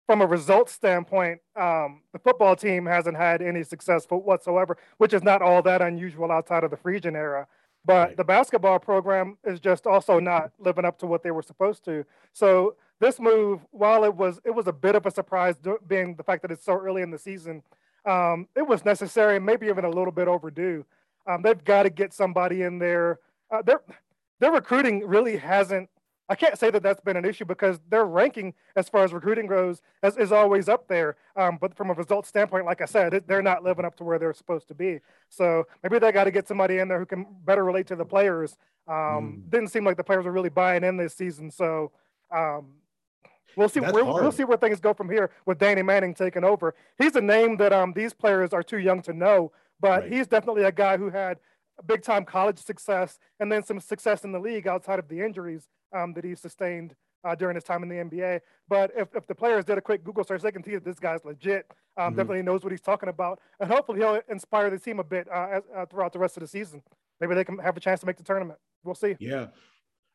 from 0.07 0.22
a 0.22 0.25
results 0.25 0.74
standpoint, 0.74 1.40
um, 1.56 2.01
the 2.12 2.19
football 2.19 2.56
team 2.56 2.86
hasn't 2.86 3.16
had 3.16 3.42
any 3.42 3.63
success 3.63 4.06
whatsoever, 4.10 4.78
which 4.98 5.13
is 5.13 5.24
not 5.24 5.42
all 5.42 5.62
that 5.62 5.81
unusual 5.81 6.31
outside 6.31 6.63
of 6.63 6.72
the 6.72 6.78
Friedgen 6.78 7.16
era. 7.16 7.48
But 7.85 8.07
right. 8.07 8.18
the 8.18 8.24
basketball 8.24 8.80
program 8.80 9.38
is 9.44 9.59
just 9.59 9.85
also 9.85 10.19
not 10.19 10.51
living 10.57 10.85
up 10.85 10.97
to 11.00 11.07
what 11.07 11.21
they 11.21 11.31
were 11.31 11.41
supposed 11.41 11.83
to. 11.85 12.06
So 12.31 12.75
this 13.00 13.19
move, 13.19 13.59
while 13.71 14.06
it 14.06 14.15
was 14.15 14.39
it 14.45 14.51
was 14.51 14.68
a 14.68 14.74
bit 14.74 14.95
of 14.95 15.06
a 15.06 15.12
surprise, 15.12 15.56
being 15.88 16.15
the 16.15 16.24
fact 16.24 16.41
that 16.44 16.51
it's 16.51 16.63
so 16.63 16.74
early 16.74 17.01
in 17.01 17.12
the 17.12 17.18
season, 17.18 17.62
um, 18.06 18.47
it 18.56 18.65
was 18.65 18.85
necessary 18.85 19.35
and 19.35 19.45
maybe 19.45 19.68
even 19.68 19.83
a 19.85 19.89
little 19.89 20.12
bit 20.12 20.27
overdue. 20.27 20.85
Um, 21.27 21.41
they've 21.41 21.63
got 21.63 21.83
to 21.83 21.89
get 21.89 22.13
somebody 22.13 22.62
in 22.62 22.80
there. 22.80 23.19
Uh, 23.51 23.62
their 23.62 23.81
their 24.39 24.51
recruiting 24.51 25.06
really 25.06 25.38
hasn't 25.38 25.89
I 26.30 26.36
can't 26.36 26.58
say 26.58 26.72
that 26.72 26.81
that's 26.81 27.02
been 27.02 27.18
an 27.18 27.25
issue 27.25 27.46
because 27.46 27.80
their 27.90 28.06
ranking 28.06 28.54
as 28.75 28.88
far 28.88 29.04
as 29.04 29.12
recruiting 29.14 29.46
goes 29.46 29.81
is, 30.04 30.18
is 30.18 30.31
always 30.31 30.70
up 30.70 30.88
there. 30.88 31.18
Um, 31.36 31.58
but 31.60 31.75
from 31.75 31.90
a 31.90 31.94
results 31.94 32.30
standpoint, 32.30 32.66
like 32.66 32.81
I 32.81 32.86
said, 32.86 33.24
they're 33.28 33.42
not 33.42 33.64
living 33.64 33.84
up 33.84 33.96
to 33.98 34.04
where 34.04 34.18
they're 34.18 34.34
supposed 34.34 34.68
to 34.70 34.74
be. 34.74 35.00
So 35.30 35.66
maybe 35.84 36.00
they 36.00 36.12
got 36.12 36.24
to 36.24 36.31
get 36.31 36.48
somebody 36.48 36.78
in 36.78 36.88
there 36.88 37.00
who 37.00 37.06
can 37.06 37.25
better 37.44 37.66
relate 37.66 37.88
to 37.88 37.96
the 37.96 38.06
players. 38.06 38.56
Um, 38.88 38.96
mm. 38.96 39.50
Didn't 39.50 39.70
seem 39.70 39.86
like 39.86 39.98
the 39.98 40.04
players 40.04 40.25
were 40.25 40.31
really 40.31 40.50
buying 40.50 40.84
in 40.84 40.96
this 40.96 41.14
season. 41.14 41.52
So 41.52 41.92
um, 42.31 42.68
we'll 43.58 43.69
see. 43.69 43.81
Where, 43.81 44.06
we'll 44.06 44.31
see 44.31 44.46
where 44.46 44.58
things 44.58 44.80
go 44.80 44.94
from 44.94 45.10
here 45.10 45.30
with 45.46 45.60
Danny 45.60 45.81
Manning 45.81 46.14
taking 46.14 46.44
over. 46.46 46.74
He's 46.98 47.16
a 47.16 47.22
name 47.22 47.58
that 47.58 47.74
um, 47.74 47.94
these 47.94 48.14
players 48.14 48.54
are 48.54 48.64
too 48.64 48.80
young 48.80 49.02
to 49.04 49.14
know, 49.14 49.52
but 49.80 50.04
right. 50.04 50.12
he's 50.12 50.28
definitely 50.28 50.64
a 50.64 50.71
guy 50.71 50.97
who 50.97 51.09
had 51.09 51.40
big 51.85 52.03
time 52.03 52.25
college 52.25 52.59
success 52.59 53.18
and 53.39 53.51
then 53.51 53.63
some 53.63 53.80
success 53.80 54.23
in 54.23 54.31
the 54.31 54.39
league 54.39 54.68
outside 54.68 54.99
of 54.99 55.07
the 55.07 55.21
injuries 55.21 55.68
um, 55.95 56.13
that 56.13 56.23
he 56.23 56.35
sustained 56.35 56.95
uh, 57.23 57.35
during 57.35 57.56
his 57.56 57.63
time 57.63 57.83
in 57.83 57.89
the 57.89 57.95
NBA. 57.95 58.42
But 58.68 58.92
if, 58.95 59.15
if 59.15 59.27
the 59.27 59.35
players 59.35 59.65
did 59.65 59.77
a 59.77 59.81
quick 59.81 60.03
Google 60.03 60.23
search, 60.23 60.42
they 60.42 60.51
can 60.51 60.63
see 60.63 60.73
that 60.73 60.85
this 60.85 60.99
guy's 60.99 61.23
legit. 61.23 61.65
Um, 61.95 62.07
mm-hmm. 62.07 62.18
Definitely 62.18 62.42
knows 62.44 62.63
what 62.63 62.71
he's 62.71 62.81
talking 62.81 63.09
about, 63.09 63.39
and 63.59 63.71
hopefully 63.71 63.99
he'll 63.99 64.19
inspire 64.27 64.69
the 64.69 64.80
team 64.80 64.99
a 64.99 65.03
bit 65.03 65.27
uh, 65.31 65.47
as, 65.51 65.63
uh, 65.75 65.85
throughout 65.85 66.11
the 66.11 66.19
rest 66.19 66.37
of 66.37 66.42
the 66.42 66.47
season. 66.47 66.81
Maybe 67.21 67.35
they 67.35 67.44
can 67.44 67.59
have 67.59 67.77
a 67.77 67.80
chance 67.80 67.99
to 67.99 68.07
make 68.07 68.18
the 68.18 68.23
tournament. 68.23 68.59
We'll 68.83 68.95
see. 68.95 69.15
Yeah, 69.19 69.47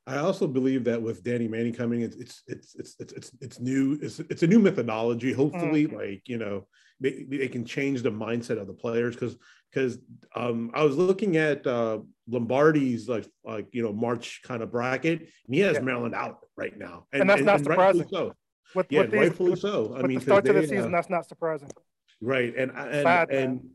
I 0.08 0.16
also 0.18 0.46
believe 0.46 0.84
that 0.84 1.00
with 1.00 1.22
Danny 1.22 1.46
Manning 1.46 1.72
coming, 1.72 2.00
it's 2.00 2.16
it's 2.16 2.42
it's 2.46 2.74
it's 2.76 2.96
it's 2.98 3.32
it's, 3.40 3.60
new. 3.60 3.98
It's 4.02 4.18
it's 4.20 4.42
a 4.42 4.46
new 4.46 4.58
methodology. 4.58 5.32
Hopefully, 5.32 5.86
mm-hmm. 5.86 5.96
like 5.96 6.22
you 6.28 6.38
know, 6.38 6.66
they, 6.98 7.24
they 7.28 7.48
can 7.48 7.64
change 7.64 8.02
the 8.02 8.10
mindset 8.10 8.60
of 8.60 8.66
the 8.66 8.72
players 8.72 9.14
because 9.14 9.36
because 9.70 9.98
um, 10.34 10.70
I 10.75 10.84
was 10.84 10.96
looking 10.96 11.37
at 11.37 11.66
uh, 11.66 11.98
Lunardi's 12.30 13.08
like 13.08 13.26
like 13.44 13.68
you 13.72 13.82
know 13.82 13.92
March 13.92 14.40
kind 14.42 14.62
of 14.62 14.70
bracket, 14.70 15.20
and 15.20 15.54
he 15.54 15.60
has 15.60 15.75
yeah. 15.75 15.82
Maryland 15.82 16.14
out 16.14 16.38
right 16.56 16.76
now, 16.76 17.06
and, 17.12 17.22
and 17.22 17.30
that's 17.30 17.38
and, 17.40 17.46
not 17.46 17.56
and 17.56 17.64
surprising. 17.64 18.08
So. 18.10 18.32
With, 18.75 18.87
yeah, 18.90 19.00
with 19.00 19.14
rightfully 19.14 19.56
so. 19.56 19.94
I 19.96 20.02
mean, 20.02 20.18
the 20.18 20.25
start 20.25 20.46
of 20.46 20.54
the 20.54 20.60
season, 20.60 20.94
uh, 20.94 20.98
that's 20.98 21.08
not 21.08 21.26
surprising. 21.26 21.70
Right, 22.20 22.54
and 22.54 22.70
and 22.72 23.02
sad, 23.02 23.30
and 23.30 23.66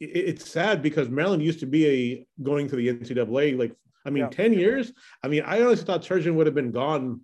it's 0.00 0.50
sad 0.50 0.82
because 0.82 1.08
Maryland 1.08 1.40
used 1.40 1.60
to 1.60 1.66
be 1.66 1.86
a 1.86 2.26
going 2.42 2.68
to 2.68 2.74
the 2.74 2.88
NCAA 2.88 3.56
like 3.56 3.76
I 4.04 4.10
mean, 4.10 4.24
yeah. 4.24 4.30
10 4.30 4.52
years. 4.54 4.92
I 5.22 5.28
mean, 5.28 5.42
I 5.44 5.62
honestly 5.62 5.84
thought 5.84 6.02
Turgeon 6.02 6.34
would 6.34 6.46
have 6.46 6.54
been 6.54 6.72
gone 6.72 7.20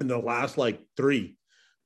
in 0.00 0.08
the 0.08 0.18
last 0.18 0.58
like 0.58 0.80
three 0.96 1.36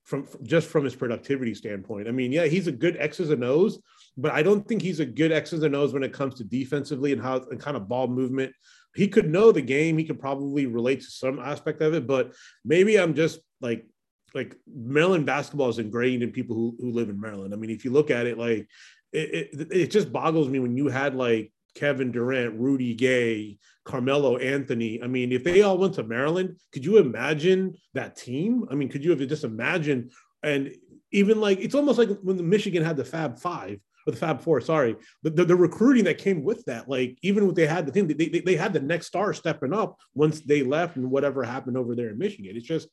from, 0.05 0.25
from, 0.25 0.45
just 0.45 0.69
from 0.69 0.85
his 0.85 0.95
productivity 0.95 1.55
standpoint. 1.55 2.09
I 2.09 2.13
mean, 2.13 2.33
yeah, 2.33 2.47
he's 2.47 2.67
a 2.67 2.73
good 2.73 2.97
X's 2.99 3.31
and 3.31 3.45
O's, 3.45 3.79
but 4.17 4.33
I 4.33 4.43
don't 4.43 4.67
think 4.67 4.83
he's 4.83 5.01
a 5.01 5.07
good 5.07 5.33
X's 5.33 5.63
and 5.63 5.75
O's 5.75 5.93
when 5.93 6.03
it 6.03 6.13
comes 6.13 6.35
to 6.35 6.45
defensively 6.45 7.13
and 7.13 7.23
how 7.23 7.37
and 7.51 7.61
kind 7.61 7.77
of 7.77 7.89
ball 7.89 8.09
movement. 8.09 8.53
He 8.95 9.09
could 9.09 9.31
know 9.31 9.53
the 9.53 9.63
game. 9.63 9.97
He 9.97 10.05
could 10.05 10.21
probably 10.21 10.67
relate 10.67 11.01
to 11.01 11.11
some 11.11 11.39
aspect 11.39 11.81
of 11.81 11.95
it, 11.95 12.07
but 12.07 12.35
maybe 12.65 12.99
I'm 12.99 13.15
just 13.15 13.41
like 13.61 13.87
like 14.35 14.57
Maryland 14.67 15.27
basketball 15.27 15.69
is 15.69 15.79
ingrained 15.79 16.23
in 16.23 16.31
people 16.31 16.57
who, 16.57 16.77
who 16.81 16.93
live 16.93 17.09
in 17.09 17.21
Maryland. 17.21 17.53
I 17.53 17.57
mean, 17.57 17.71
if 17.71 17.85
you 17.85 17.91
look 17.91 18.11
at 18.11 18.27
it, 18.27 18.39
like 18.39 18.69
it, 19.13 19.51
it, 19.53 19.69
it 19.71 19.91
just 19.91 20.13
boggles 20.13 20.49
me 20.49 20.59
when 20.59 20.77
you 20.77 20.89
had 20.89 21.15
like 21.15 21.53
Kevin 21.75 22.13
Durant, 22.13 22.59
Rudy 22.59 22.95
Gay, 22.95 23.59
Carmelo 23.85 24.37
Anthony. 24.37 25.03
I 25.03 25.07
mean, 25.07 25.33
if 25.33 25.45
they 25.45 25.63
all 25.63 25.79
went 25.79 25.95
to 25.95 26.03
Maryland, 26.03 26.59
could 26.73 26.85
you 26.85 26.99
imagine 26.99 27.77
that 27.95 28.17
team? 28.17 28.67
I 28.71 28.75
mean, 28.75 28.89
could 28.89 29.05
you 29.05 29.11
have 29.11 29.27
just 29.27 29.45
imagined? 29.45 30.13
And 30.43 30.75
even 31.13 31.41
like 31.41 31.61
it's 31.61 31.75
almost 31.75 31.99
like 31.99 32.11
when 32.23 32.37
the 32.37 32.43
Michigan 32.43 32.85
had 32.85 32.97
the 32.97 33.05
Fab 33.05 33.39
Five 33.39 33.81
or 34.07 34.11
the 34.11 34.17
Fab 34.17 34.41
Four, 34.41 34.61
sorry, 34.61 34.97
the, 35.23 35.31
the, 35.31 35.45
the 35.45 35.57
recruiting 35.57 36.05
that 36.05 36.19
came 36.19 36.43
with 36.43 36.65
that, 36.67 36.89
like 36.89 37.19
even 37.23 37.47
what 37.47 37.55
they 37.55 37.67
had 37.67 37.87
the 37.87 37.93
thing, 37.93 38.07
they, 38.07 38.29
they, 38.29 38.41
they 38.41 38.57
had 38.57 38.73
the 38.73 38.81
next 38.81 39.07
star 39.07 39.33
stepping 39.33 39.73
up 39.73 39.99
once 40.15 40.41
they 40.41 40.63
left 40.63 40.97
and 40.97 41.11
whatever 41.11 41.43
happened 41.43 41.77
over 41.77 41.95
there 41.95 42.11
in 42.11 42.19
Michigan. 42.19 42.57
It's 42.57 42.67
just 42.67 42.89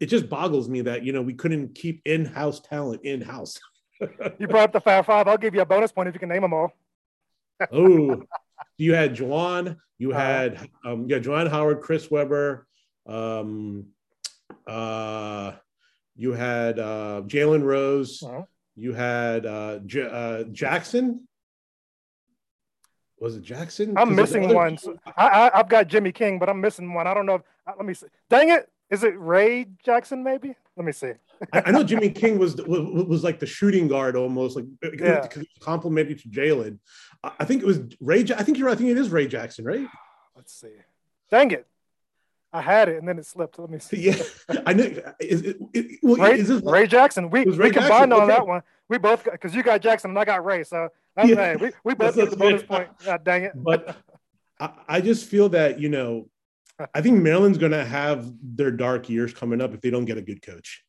it 0.00 0.06
just 0.06 0.28
boggles 0.28 0.68
me 0.68 0.82
that 0.82 1.04
you 1.04 1.12
know 1.12 1.22
we 1.22 1.34
couldn't 1.34 1.74
keep 1.74 2.02
in-house 2.04 2.60
talent 2.60 3.04
in-house. 3.04 3.58
you 4.38 4.46
brought 4.48 4.64
up 4.64 4.72
the 4.72 4.80
Fab 4.80 5.06
Five. 5.06 5.28
I'll 5.28 5.38
give 5.38 5.54
you 5.54 5.60
a 5.60 5.66
bonus 5.66 5.92
point 5.92 6.08
if 6.08 6.14
you 6.14 6.20
can 6.20 6.28
name 6.28 6.42
them 6.42 6.52
all. 6.52 6.72
oh, 7.72 8.22
you 8.76 8.94
had 8.94 9.14
Juwan, 9.14 9.76
you 9.98 10.12
uh-huh. 10.12 10.20
had 10.20 10.68
um, 10.84 11.06
yeah, 11.08 11.18
Juwan 11.18 11.50
Howard, 11.50 11.80
Chris 11.80 12.10
Webber, 12.10 12.66
um, 13.06 13.86
uh, 14.66 15.52
you 16.16 16.32
had 16.32 16.78
uh, 16.78 17.22
Jalen 17.26 17.62
Rose, 17.62 18.22
uh-huh. 18.22 18.42
You 18.76 18.92
had 18.92 19.46
uh, 19.46 19.78
J- 19.86 20.08
uh, 20.10 20.44
Jackson. 20.44 21.28
Was 23.18 23.36
it 23.36 23.42
Jackson? 23.42 23.96
I'm 23.96 24.14
missing 24.14 24.52
one. 24.52 24.76
So 24.76 24.98
I, 25.16 25.50
I, 25.54 25.56
have 25.58 25.68
got 25.68 25.86
Jimmy 25.88 26.12
King, 26.12 26.38
but 26.38 26.48
I'm 26.48 26.60
missing 26.60 26.92
one. 26.92 27.06
I 27.06 27.14
don't 27.14 27.26
know. 27.26 27.36
If, 27.36 27.42
uh, 27.66 27.72
let 27.76 27.86
me 27.86 27.94
see. 27.94 28.06
Dang 28.28 28.50
it! 28.50 28.68
Is 28.90 29.04
it 29.04 29.18
Ray 29.18 29.66
Jackson? 29.84 30.22
Maybe. 30.22 30.54
Let 30.76 30.84
me 30.84 30.92
see. 30.92 31.12
I, 31.52 31.62
I, 31.66 31.70
know 31.70 31.84
Jimmy 31.84 32.10
King 32.10 32.38
was, 32.38 32.56
was, 32.56 33.06
was 33.06 33.24
like 33.24 33.38
the 33.38 33.46
shooting 33.46 33.88
guard 33.88 34.16
almost, 34.16 34.56
like 34.56 34.66
yeah. 34.82 35.20
because 35.20 35.46
complimentary 35.60 36.16
to 36.16 36.28
Jalen. 36.28 36.78
I 37.22 37.44
think 37.44 37.62
it 37.62 37.66
was 37.66 37.80
Ray. 38.00 38.20
I 38.20 38.42
think 38.42 38.58
you're. 38.58 38.66
Right. 38.66 38.74
I 38.74 38.76
think 38.76 38.90
it 38.90 38.98
is 38.98 39.10
Ray 39.10 39.28
Jackson, 39.28 39.64
right? 39.64 39.86
Let's 40.36 40.52
see. 40.52 40.74
Dang 41.30 41.52
it! 41.52 41.66
I 42.54 42.60
had 42.60 42.88
it 42.88 42.98
and 42.98 43.08
then 43.08 43.18
it 43.18 43.26
slipped. 43.26 43.58
Let 43.58 43.68
me 43.68 43.80
see. 43.80 43.96
Yeah, 43.98 44.22
I 44.64 44.72
know. 44.72 44.84
Is 45.18 45.42
it, 45.42 45.56
it, 45.74 45.98
well, 46.02 46.16
Ray, 46.16 46.38
is 46.38 46.46
this, 46.46 46.62
Ray 46.62 46.86
Jackson. 46.86 47.28
We, 47.28 47.44
we 47.44 47.70
combined 47.70 48.12
on 48.12 48.22
okay. 48.22 48.26
that 48.28 48.46
one. 48.46 48.62
We 48.88 48.96
both 48.96 49.24
because 49.24 49.56
you 49.56 49.64
got 49.64 49.80
Jackson 49.80 50.10
and 50.10 50.18
I 50.18 50.24
got 50.24 50.44
Ray. 50.44 50.62
So 50.62 50.88
that's 51.16 51.28
yeah. 51.28 51.34
Hey, 51.34 51.56
we, 51.56 51.70
we 51.82 51.94
both 51.96 52.14
get 52.14 52.30
the 52.30 52.36
bonus 52.36 52.62
point. 52.62 52.88
God 53.04 53.24
dang 53.24 53.42
it. 53.42 53.52
But 53.56 53.96
I, 54.60 54.70
I 54.86 55.00
just 55.00 55.28
feel 55.28 55.48
that, 55.48 55.80
you 55.80 55.88
know, 55.88 56.28
I 56.94 57.00
think 57.00 57.20
Maryland's 57.20 57.58
going 57.58 57.72
to 57.72 57.84
have 57.84 58.32
their 58.40 58.70
dark 58.70 59.08
years 59.08 59.34
coming 59.34 59.60
up 59.60 59.74
if 59.74 59.80
they 59.80 59.90
don't 59.90 60.04
get 60.04 60.18
a 60.18 60.22
good 60.22 60.40
coach. 60.40 60.84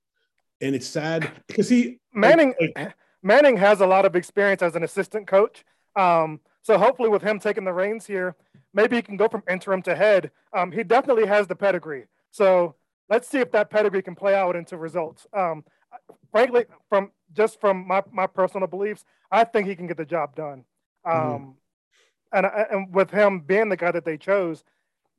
And 0.62 0.76
it's 0.76 0.88
sad 0.88 1.32
because 1.48 1.68
he 1.68 2.00
Manning 2.14 2.54
like, 2.62 2.74
like, 2.76 2.96
Manning 3.24 3.58
has 3.58 3.82
a 3.82 3.88
lot 3.88 4.06
of 4.06 4.16
experience 4.16 4.62
as 4.62 4.76
an 4.76 4.84
assistant 4.84 5.28
coach. 5.28 5.66
Um, 5.96 6.42
so 6.66 6.80
hopefully, 6.80 7.10
with 7.10 7.22
him 7.22 7.40
taking 7.40 7.64
the 7.64 7.72
reins 7.72 8.08
here, 8.08 8.36
maybe 8.74 8.96
he 8.96 9.04
can 9.04 9.18
go 9.18 9.28
from 9.28 9.44
interim 9.48 9.84
to 9.84 9.96
head. 9.96 10.32
Um, 10.52 10.72
he 10.72 10.84
definitely 10.84 11.28
has 11.28 11.46
the 11.46 11.56
pedigree. 11.56 12.06
So 12.32 12.74
let's 13.08 13.28
see 13.28 13.38
if 13.38 13.52
that 13.52 13.70
pedigree 13.70 14.02
can 14.02 14.16
play 14.16 14.34
out 14.34 14.56
into 14.56 14.76
results. 14.76 15.28
Um, 15.32 15.64
frankly, 16.32 16.66
from 16.90 17.12
just 17.34 17.62
from 17.62 17.88
my, 17.88 18.02
my 18.12 18.26
personal 18.26 18.66
beliefs, 18.68 19.06
I 19.30 19.44
think 19.44 19.68
he 19.68 19.76
can 19.76 19.86
get 19.86 19.98
the 19.98 20.06
job 20.06 20.36
done. 20.36 20.66
Mm-hmm. 21.06 21.36
Um, 21.36 21.56
mm-hmm. 22.34 22.46
and, 22.46 22.68
and 22.72 22.92
with 22.96 23.12
him 23.12 23.42
being 23.42 23.70
the 23.70 23.78
guy 23.78 23.92
that 23.92 24.04
they 24.04 24.18
chose, 24.18 24.64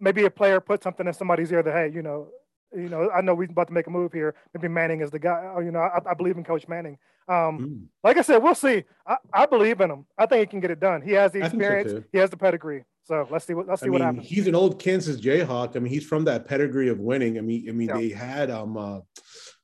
maybe 0.01 0.25
a 0.25 0.31
player 0.31 0.59
put 0.59 0.83
something 0.83 1.07
in 1.07 1.15
somebody's 1.15 1.53
ear 1.53 1.63
that, 1.63 1.73
hey, 1.73 1.93
you 1.95 2.03
know, 2.03 2.27
you 2.75 2.89
know, 2.89 3.11
I 3.11 3.21
know 3.21 3.35
we're 3.35 3.51
about 3.51 3.69
to 3.69 3.73
make 3.73 3.87
a 3.87 3.91
move 3.91 4.13
here. 4.13 4.35
Maybe 4.55 4.69
Manning 4.69 5.01
is 5.01 5.11
the 5.11 5.19
guy. 5.19 5.55
You 5.63 5.71
know, 5.71 5.81
I, 5.81 6.01
I 6.11 6.15
believe 6.15 6.37
in 6.37 6.45
Coach 6.45 6.69
Manning. 6.69 6.99
Um, 7.29 7.59
mm. 7.59 7.87
Like 8.05 8.19
I 8.19 8.23
said, 8.23 8.39
we'll 8.39 8.55
see. 8.55 8.85
I, 9.07 9.17
I, 9.33 9.47
believe 9.47 9.81
in 9.81 9.91
him. 9.91 10.07
I 10.17 10.27
think 10.27 10.41
he 10.41 10.47
can 10.47 10.61
get 10.61 10.71
it 10.71 10.79
done. 10.79 11.03
He 11.03 11.13
has 11.13 11.33
the 11.33 11.45
experience. 11.45 11.91
So 11.91 12.05
he 12.13 12.19
has 12.19 12.31
the 12.31 12.37
pedigree. 12.37 12.85
So 13.03 13.27
let's 13.31 13.45
see 13.45 13.55
what 13.55 13.69
let's 13.69 13.83
see 13.83 13.89
I 13.89 13.91
what 13.91 14.01
happens. 14.01 14.29
He's 14.29 14.47
an 14.47 14.55
old 14.55 14.79
Kansas 14.81 15.21
Jayhawk. 15.21 15.77
I 15.77 15.79
mean, 15.79 15.93
he's 15.93 16.07
from 16.07 16.25
that 16.25 16.47
pedigree 16.47 16.89
of 16.89 16.99
winning. 16.99 17.39
I 17.39 17.41
mean, 17.41 17.69
I 17.69 17.73
mean, 17.73 17.89
yeah. 17.89 17.97
they 17.97 18.09
had 18.11 18.51
um, 18.51 18.77
uh, 18.77 19.01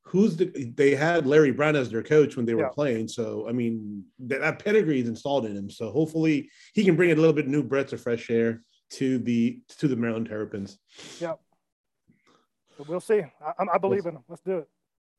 who's 0.05 0.37
the 0.37 0.73
they 0.77 0.95
had 0.95 1.27
Larry 1.27 1.51
Brown 1.51 1.75
as 1.75 1.91
their 1.91 2.03
coach 2.03 2.37
when 2.37 2.47
they 2.47 2.55
were 2.55 2.63
yeah. 2.63 2.69
playing. 2.69 3.09
So 3.09 3.49
I 3.49 3.53
mean, 3.53 4.05
that, 4.21 4.41
that 4.41 4.65
pedigree 4.65 5.01
is 5.01 5.09
installed 5.09 5.47
in 5.47 5.57
him. 5.57 5.71
So 5.71 5.91
hopefully 5.91 6.51
he 6.75 6.85
can 6.85 6.97
bring 6.97 7.13
a 7.13 7.17
little 7.17 7.33
bit 7.33 7.49
new 7.49 7.63
breath 7.63 7.93
of 7.93 8.01
fresh 8.01 8.31
air 8.31 8.63
to 8.91 9.19
the 9.19 9.61
to 9.79 9.89
the 9.89 9.97
Maryland 9.97 10.27
Terrapins. 10.27 10.79
Yeah. 11.21 11.35
But 12.79 12.89
we'll 12.89 13.01
see. 13.01 13.23
I, 13.41 13.65
I 13.75 13.79
believe 13.79 14.07
in 14.07 14.17
him. 14.17 14.25
Let's 14.29 14.43
do 14.43 14.59
it. 14.59 14.69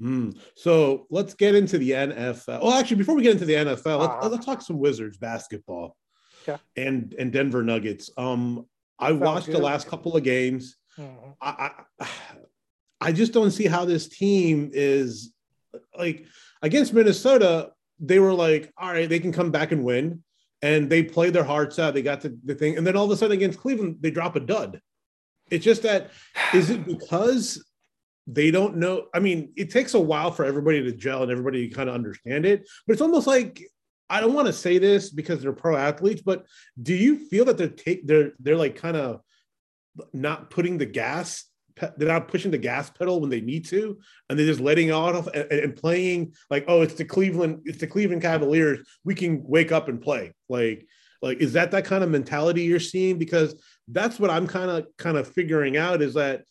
Mm. 0.01 0.37
So 0.55 1.07
let's 1.09 1.33
get 1.33 1.55
into 1.55 1.77
the 1.77 1.91
NFL. 1.91 2.61
Well, 2.61 2.73
actually, 2.73 2.97
before 2.97 3.15
we 3.15 3.23
get 3.23 3.33
into 3.33 3.45
the 3.45 3.53
NFL, 3.53 3.99
let's, 3.99 4.13
uh-huh. 4.13 4.29
let's 4.29 4.45
talk 4.45 4.61
some 4.61 4.79
Wizards 4.79 5.17
basketball. 5.17 5.95
Yeah. 6.47 6.57
And 6.75 7.15
and 7.17 7.31
Denver 7.31 7.63
Nuggets. 7.63 8.09
Um, 8.17 8.65
I 8.99 9.11
watched 9.11 9.47
good. 9.47 9.55
the 9.55 9.61
last 9.61 9.87
couple 9.87 10.17
of 10.17 10.23
games. 10.23 10.75
Mm-hmm. 10.97 11.31
I, 11.41 11.71
I 11.99 12.07
I 13.01 13.11
just 13.11 13.33
don't 13.33 13.51
see 13.51 13.65
how 13.65 13.85
this 13.85 14.07
team 14.07 14.69
is 14.73 15.33
like 15.97 16.25
against 16.61 16.93
Minnesota. 16.93 17.71
They 17.99 18.19
were 18.19 18.33
like, 18.33 18.71
all 18.77 18.91
right, 18.91 19.07
they 19.07 19.19
can 19.19 19.31
come 19.31 19.51
back 19.51 19.71
and 19.71 19.83
win, 19.83 20.23
and 20.61 20.89
they 20.89 21.03
played 21.03 21.33
their 21.33 21.43
hearts 21.43 21.79
out. 21.79 21.93
They 21.93 22.01
got 22.01 22.21
the, 22.21 22.37
the 22.43 22.55
thing, 22.55 22.77
and 22.77 22.85
then 22.85 22.95
all 22.95 23.05
of 23.05 23.11
a 23.11 23.17
sudden 23.17 23.37
against 23.37 23.59
Cleveland, 23.59 23.97
they 24.01 24.11
drop 24.11 24.35
a 24.35 24.39
dud. 24.39 24.81
It's 25.49 25.65
just 25.65 25.83
that 25.83 26.11
is 26.53 26.69
it 26.69 26.85
because 26.85 27.63
they 28.27 28.51
don't 28.51 28.77
know? 28.77 29.07
I 29.13 29.19
mean, 29.19 29.51
it 29.55 29.69
takes 29.69 29.93
a 29.93 29.99
while 29.99 30.31
for 30.31 30.45
everybody 30.45 30.81
to 30.83 30.91
gel 30.91 31.23
and 31.23 31.31
everybody 31.31 31.67
to 31.67 31.75
kind 31.75 31.89
of 31.89 31.95
understand 31.95 32.45
it, 32.45 32.67
but 32.87 32.93
it's 32.93 33.01
almost 33.01 33.27
like 33.27 33.61
I 34.09 34.21
don't 34.21 34.33
want 34.33 34.47
to 34.47 34.53
say 34.53 34.77
this 34.77 35.09
because 35.09 35.41
they're 35.41 35.53
pro 35.53 35.75
athletes, 35.75 36.21
but 36.21 36.45
do 36.81 36.93
you 36.93 37.27
feel 37.27 37.45
that 37.45 37.57
they're 37.57 37.67
take 37.67 38.05
they're 38.07 38.33
they're 38.39 38.57
like 38.57 38.75
kind 38.75 38.97
of 38.97 39.21
not 40.13 40.49
putting 40.49 40.77
the 40.77 40.85
gas 40.85 41.45
they're 41.97 42.07
not 42.07 42.27
pushing 42.27 42.51
the 42.51 42.57
gas 42.57 42.89
pedal 42.89 43.19
when 43.19 43.29
they 43.29 43.41
need 43.41 43.65
to, 43.65 43.97
and 44.29 44.37
they're 44.37 44.45
just 44.45 44.59
letting 44.59 44.91
off 44.91 45.27
and, 45.27 45.51
and, 45.51 45.75
playing 45.75 46.33
like, 46.49 46.65
oh, 46.67 46.81
it's 46.81 46.93
the 46.93 47.05
Cleveland, 47.05 47.61
it's 47.65 47.79
the 47.79 47.87
Cleveland 47.87 48.21
Cavaliers. 48.21 48.79
We 49.03 49.15
can 49.15 49.43
wake 49.43 49.71
up 49.71 49.87
and 49.87 50.01
play. 50.01 50.33
Like, 50.49 50.85
like 51.21 51.39
is 51.39 51.53
that 51.53 51.71
that 51.71 51.85
kind 51.85 52.03
of 52.03 52.11
mentality 52.11 52.63
you're 52.63 52.79
seeing? 52.79 53.17
Because 53.17 53.55
that's 53.87 54.19
what 54.19 54.29
I'm 54.29 54.47
kind 54.47 54.69
of 54.69 54.87
kind 54.97 55.17
of 55.17 55.27
figuring 55.27 55.77
out 55.77 56.01
is 56.01 56.13
that 56.13 56.43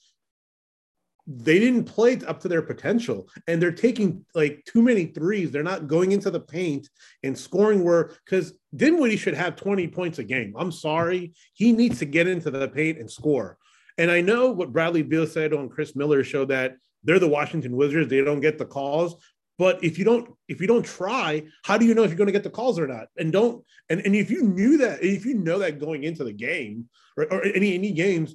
they 1.27 1.61
didn't 1.61 1.85
play 1.85 2.19
up 2.27 2.41
to 2.41 2.49
their 2.49 2.63
potential 2.63 3.29
and 3.47 3.63
they're 3.63 3.71
taking 3.71 4.25
like 4.35 4.65
too 4.67 4.83
many 4.83 5.07
threes. 5.07 5.51
They're 5.51 5.63
not 5.63 5.87
going 5.87 6.13
into 6.13 6.31
the 6.31 6.41
paint 6.41 6.89
and 7.23 7.39
scoring 7.39 7.85
where 7.85 8.13
because 8.25 8.59
dinwiddie 8.75 9.17
should 9.17 9.35
have 9.35 9.55
20 9.57 9.87
points 9.89 10.19
a 10.19 10.25
game. 10.25 10.55
I'm 10.59 10.73
sorry. 10.73 11.33
He 11.55 11.73
needs 11.73 12.01
to 12.01 12.07
get 12.07 12.27
into 12.27 12.51
the 12.51 12.69
paint 12.69 12.99
and 12.99 13.11
score. 13.11 13.57
And 13.99 14.11
i 14.11 14.21
know 14.21 14.51
what 14.51 14.73
bradley 14.73 15.03
beal 15.03 15.27
said 15.27 15.53
on 15.53 15.69
chris 15.69 15.95
miller 15.95 16.25
show 16.25 16.47
that 16.47 16.77
they're 17.05 17.19
the 17.19 17.29
washington 17.29 17.77
wizards. 17.77 18.09
They 18.09 18.23
don't 18.23 18.41
get 18.41 18.59
the 18.59 18.65
calls 18.65 19.23
but 19.59 19.83
if 19.85 19.99
you 19.99 20.05
don't 20.05 20.31
if 20.49 20.61
you 20.61 20.67
don't 20.67 20.85
try 20.85 21.45
how 21.63 21.77
do 21.77 21.85
you 21.85 21.95
know 21.95 22.03
if 22.03 22.11
you're 22.11 22.17
going 22.17 22.27
to 22.27 22.33
get 22.33 22.43
the 22.43 22.51
calls 22.51 22.79
or 22.79 22.87
not 22.87 23.09
and 23.17 23.33
don't 23.33 23.65
and, 23.89 24.01
and 24.01 24.15
if 24.15 24.31
you 24.31 24.43
knew 24.43 24.79
that 24.79 25.03
if 25.03 25.25
you 25.25 25.35
know 25.35 25.59
that 25.59 25.79
going 25.79 26.05
into 26.05 26.25
the 26.25 26.33
game 26.33 26.89
or, 27.17 27.25
or 27.33 27.45
any 27.45 27.75
any 27.75 27.93
games 27.93 28.35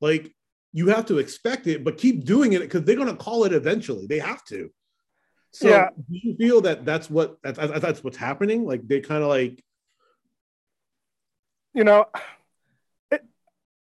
like 0.00 0.32
you 0.72 0.88
have 0.88 1.06
to 1.06 1.18
expect 1.18 1.66
it, 1.66 1.84
but 1.84 1.96
keep 1.96 2.24
doing 2.24 2.52
it 2.52 2.60
because 2.60 2.84
they're 2.84 2.96
going 2.96 3.08
to 3.08 3.16
call 3.16 3.44
it 3.44 3.52
eventually. 3.52 4.06
They 4.06 4.18
have 4.18 4.44
to. 4.44 4.70
So 5.52 5.68
yeah. 5.68 5.88
do 5.96 6.04
you 6.22 6.36
feel 6.36 6.60
that 6.62 6.84
that's 6.84 7.08
what 7.08 7.38
that's, 7.42 7.58
that's 7.58 8.04
what's 8.04 8.16
happening? 8.16 8.66
Like 8.66 8.86
they 8.86 9.00
kind 9.00 9.22
of 9.22 9.28
like, 9.28 9.64
you 11.72 11.84
know, 11.84 12.04
it, 13.10 13.24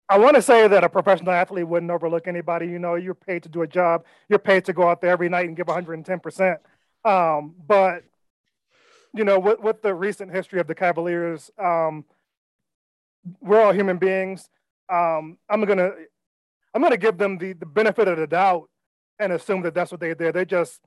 I 0.09 0.19
want 0.19 0.35
to 0.35 0.43
say 0.43 0.67
that 0.67 0.83
a 0.83 0.89
professional 0.89 1.33
athlete 1.33 1.69
wouldn't 1.69 1.91
overlook 1.91 2.27
anybody. 2.27 2.67
You 2.67 2.81
know, 2.81 2.97
you're 2.97 3.15
paid 3.15 3.45
to 3.45 3.49
do 3.49 3.63
a 3.63 3.67
job. 3.67 4.05
You're 4.29 4.41
paid 4.41 4.65
to 4.65 4.73
go 4.73 4.89
out 4.89 5.01
there 5.01 5.13
every 5.13 5.29
night 5.29 5.47
and 5.47 5.57
give 5.57 5.69
110 5.69 6.19
percent. 6.19 6.61
Um, 7.05 7.55
but 7.67 8.05
you 9.15 9.25
know, 9.25 9.39
with, 9.39 9.61
with 9.61 9.83
the 9.83 9.95
recent 9.95 10.31
history 10.31 10.61
of 10.61 10.67
the 10.67 10.75
Cavaliers, 10.75 11.51
um, 11.59 12.05
we're 13.41 13.61
all 13.61 13.73
human 13.73 13.99
beings. 13.99 14.49
Um, 14.89 15.39
I'm 15.49 15.65
gonna 15.65 15.93
I'm 16.75 16.83
to 16.89 16.97
give 16.97 17.19
them 17.19 17.39
the, 17.39 17.53
the 17.53 17.67
benefit 17.67 18.09
of 18.09 18.19
the 18.19 18.27
doubt 18.27 18.69
and 19.19 19.33
assume 19.33 19.63
that 19.63 19.75
that's 19.75 19.91
what 19.91 20.01
they 20.01 20.15
did. 20.15 20.35
They 20.35 20.45
just, 20.45 20.81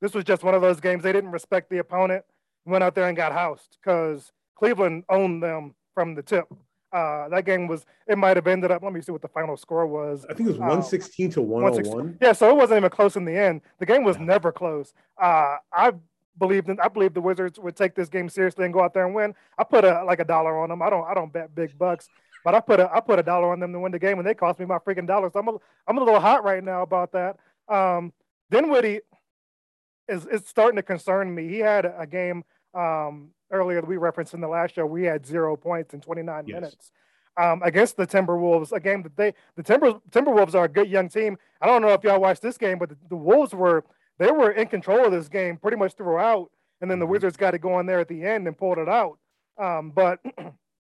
this 0.00 0.12
was 0.12 0.24
just 0.24 0.42
one 0.42 0.54
of 0.54 0.62
those 0.62 0.80
games. 0.80 1.02
They 1.02 1.12
didn't 1.12 1.30
respect 1.30 1.70
the 1.70 1.78
opponent, 1.78 2.24
went 2.64 2.82
out 2.82 2.94
there 2.94 3.06
and 3.06 3.16
got 3.16 3.32
housed 3.32 3.78
because 3.80 4.32
Cleveland 4.56 5.04
owned 5.08 5.42
them 5.42 5.74
from 5.94 6.14
the 6.14 6.22
tip. 6.22 6.46
Uh, 6.94 7.28
that 7.28 7.44
game 7.44 7.66
was, 7.66 7.84
it 8.06 8.16
might 8.16 8.36
have 8.36 8.46
ended 8.46 8.70
up, 8.70 8.80
let 8.82 8.92
me 8.92 9.00
see 9.00 9.10
what 9.10 9.20
the 9.20 9.28
final 9.28 9.56
score 9.56 9.84
was. 9.84 10.24
I 10.30 10.34
think 10.34 10.48
it 10.48 10.52
was 10.52 10.58
116 10.58 11.26
um, 11.26 11.32
to 11.32 11.42
101. 11.42 12.18
Yeah, 12.20 12.32
so 12.32 12.48
it 12.48 12.56
wasn't 12.56 12.78
even 12.78 12.90
close 12.90 13.16
in 13.16 13.24
the 13.24 13.36
end. 13.36 13.62
The 13.80 13.86
game 13.86 14.04
was 14.04 14.16
never 14.18 14.52
close. 14.52 14.94
Uh, 15.20 15.56
I 15.72 15.92
believed 16.38 16.68
in, 16.68 16.78
I 16.78 16.86
believe 16.86 17.12
the 17.12 17.20
Wizards 17.20 17.58
would 17.58 17.74
take 17.74 17.96
this 17.96 18.08
game 18.08 18.28
seriously 18.28 18.64
and 18.64 18.72
go 18.72 18.80
out 18.80 18.94
there 18.94 19.06
and 19.06 19.14
win. 19.14 19.34
I 19.58 19.64
put 19.64 19.84
a, 19.84 20.04
like 20.04 20.20
a 20.20 20.24
dollar 20.24 20.56
on 20.56 20.68
them. 20.68 20.82
I 20.82 20.90
don't, 20.90 21.04
I 21.04 21.14
don't 21.14 21.32
bet 21.32 21.52
big 21.52 21.76
bucks, 21.76 22.08
but 22.44 22.54
I 22.54 22.60
put 22.60 22.78
a 22.78 22.94
I 22.94 23.00
put 23.00 23.18
a 23.18 23.22
dollar 23.22 23.50
on 23.50 23.58
them 23.58 23.72
to 23.72 23.80
win 23.80 23.90
the 23.90 23.98
game, 23.98 24.18
and 24.18 24.26
they 24.26 24.34
cost 24.34 24.60
me 24.60 24.66
my 24.66 24.78
freaking 24.78 25.06
dollars. 25.06 25.32
So 25.32 25.40
I'm 25.40 25.48
a 25.48 25.56
I'm 25.88 25.98
a 25.98 26.04
little 26.04 26.20
hot 26.20 26.44
right 26.44 26.62
now 26.62 26.82
about 26.82 27.12
that. 27.12 27.38
Um, 27.68 28.12
Dinwiddie 28.50 29.00
is 30.08 30.26
is 30.26 30.46
starting 30.46 30.76
to 30.76 30.82
concern 30.82 31.34
me. 31.34 31.48
He 31.48 31.58
had 31.58 31.86
a 31.86 32.06
game 32.06 32.44
um, 32.74 33.30
earlier 33.50 33.80
that 33.80 33.86
we 33.86 33.96
referenced 33.96 34.34
in 34.34 34.40
the 34.40 34.48
last 34.48 34.74
show. 34.74 34.86
We 34.86 35.04
had 35.04 35.26
zero 35.26 35.56
points 35.56 35.94
in 35.94 36.00
29 36.00 36.44
yes. 36.46 36.54
minutes 36.54 36.92
um, 37.36 37.62
against 37.62 37.96
the 37.96 38.06
Timberwolves. 38.06 38.72
A 38.72 38.80
game 38.80 39.02
that 39.02 39.16
they 39.16 39.34
the 39.56 39.62
Timber 39.62 39.94
Timberwolves 40.10 40.54
are 40.54 40.64
a 40.64 40.68
good 40.68 40.88
young 40.88 41.08
team. 41.08 41.36
I 41.60 41.66
don't 41.66 41.82
know 41.82 41.88
if 41.88 42.02
y'all 42.04 42.20
watched 42.20 42.42
this 42.42 42.58
game, 42.58 42.78
but 42.78 42.90
the, 42.90 42.96
the 43.10 43.16
Wolves 43.16 43.54
were 43.54 43.84
they 44.18 44.30
were 44.30 44.50
in 44.50 44.68
control 44.68 45.06
of 45.06 45.12
this 45.12 45.28
game 45.28 45.56
pretty 45.56 45.76
much 45.76 45.94
throughout, 45.94 46.50
and 46.80 46.90
then 46.90 46.98
the 46.98 47.04
mm-hmm. 47.04 47.12
Wizards 47.12 47.36
got 47.36 47.52
to 47.52 47.58
go 47.58 47.80
in 47.80 47.86
there 47.86 48.00
at 48.00 48.08
the 48.08 48.24
end 48.24 48.46
and 48.46 48.56
pulled 48.56 48.78
it 48.78 48.88
out. 48.88 49.18
Um, 49.58 49.90
but 49.90 50.20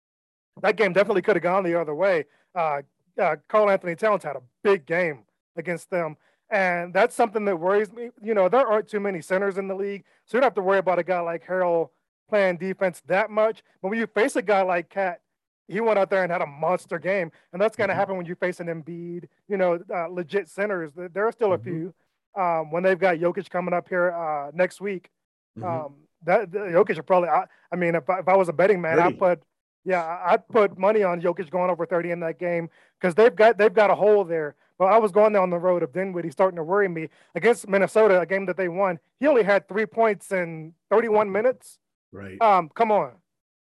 that 0.62 0.76
game 0.76 0.92
definitely 0.92 1.23
could 1.23 1.37
have 1.37 1.42
gone 1.42 1.64
the 1.64 1.81
other 1.81 1.95
way. 1.95 2.25
Uh, 2.54 2.83
uh, 3.21 3.37
Karl-Anthony 3.49 3.95
Towns 3.95 4.23
had 4.23 4.37
a 4.37 4.42
big 4.62 4.87
game 4.87 5.25
against 5.57 5.90
them. 5.90 6.16
And 6.50 6.92
that's 6.92 7.14
something 7.14 7.45
that 7.47 7.57
worries 7.57 7.92
me. 7.92 8.11
You 8.23 8.35
know, 8.35 8.49
there 8.49 8.66
aren't 8.66 8.88
too 8.88 9.00
many 9.00 9.23
centers 9.23 9.57
in 9.57 9.69
the 9.69 9.75
league, 9.75 10.04
so 10.26 10.37
you 10.37 10.40
don't 10.40 10.47
have 10.47 10.54
to 10.54 10.62
worry 10.62 10.78
about 10.78 10.99
a 10.99 11.02
guy 11.02 11.21
like 11.21 11.47
Harrell 11.47 11.90
playing 12.29 12.59
defense 12.59 13.02
that 13.07 13.31
much. 13.31 13.62
But 13.81 13.88
when 13.88 13.99
you 13.99 14.07
face 14.07 14.37
a 14.37 14.43
guy 14.43 14.62
like 14.62 14.88
KAT, 14.88 15.21
he 15.69 15.81
went 15.81 15.99
out 15.99 16.11
there 16.11 16.23
and 16.23 16.31
had 16.33 16.43
a 16.43 16.47
monster 16.47 16.99
game, 16.99 17.31
and 17.52 17.62
that's 17.62 17.76
going 17.76 17.88
to 17.88 17.93
mm-hmm. 17.93 18.00
happen 18.00 18.17
when 18.17 18.26
you 18.26 18.35
face 18.35 18.61
an 18.61 18.67
Embiid. 18.67 19.29
You 19.49 19.57
know, 19.57 19.79
uh, 19.95 20.09
legit 20.09 20.49
centers. 20.49 20.93
There 20.95 21.26
are 21.26 21.33
still 21.33 21.50
mm-hmm. 21.50 21.69
a 21.69 21.73
few. 21.73 21.95
Um, 22.35 22.71
when 22.71 22.83
they've 22.83 22.99
got 22.99 23.17
Jokic 23.19 23.50
coming 23.50 23.75
up 23.75 23.88
here 23.88 24.11
uh, 24.11 24.50
next 24.55 24.81
week, 24.81 25.11
mm-hmm. 25.59 25.87
um, 25.87 25.95
that 26.25 26.50
the, 26.50 26.59
Jokic 26.59 26.99
are 26.99 27.02
probably. 27.02 27.29
I, 27.29 27.45
I 27.73 27.76
mean, 27.76 27.95
if 27.95 28.09
I, 28.09 28.21
if 28.21 28.29
I 28.29 28.37
was 28.37 28.49
a 28.49 28.52
betting 28.52 28.81
man, 28.81 28.99
I'd 28.99 29.19
put 29.19 29.43
yeah, 29.85 30.21
I'd 30.25 30.47
put 30.49 30.79
money 30.79 31.02
on 31.02 31.21
Jokic 31.21 31.50
going 31.50 31.71
over 31.71 31.87
30 31.87 32.12
in 32.12 32.21
that 32.21 32.38
game 32.38 32.71
because 33.00 33.14
they've 33.14 33.35
got 33.35 33.59
they've 33.59 33.73
got 33.73 33.91
a 33.91 33.95
hole 33.95 34.25
there. 34.25 34.55
But 34.79 34.87
I 34.87 34.99
was 34.99 35.12
going 35.12 35.33
down 35.33 35.50
the 35.50 35.59
road 35.59 35.83
of 35.83 35.93
Dinwiddie 35.93 36.31
starting 36.31 36.57
to 36.57 36.64
worry 36.64 36.88
me 36.88 37.09
against 37.35 37.69
Minnesota, 37.69 38.21
a 38.21 38.26
game 38.26 38.47
that 38.47 38.57
they 38.57 38.69
won. 38.69 38.99
He 39.21 39.26
only 39.26 39.43
had 39.43 39.69
three 39.69 39.87
points 39.87 40.33
in 40.33 40.75
31 40.91 41.31
minutes. 41.31 41.79
Right. 42.12 42.40
Um, 42.42 42.71
come 42.75 42.92
on, 42.92 43.12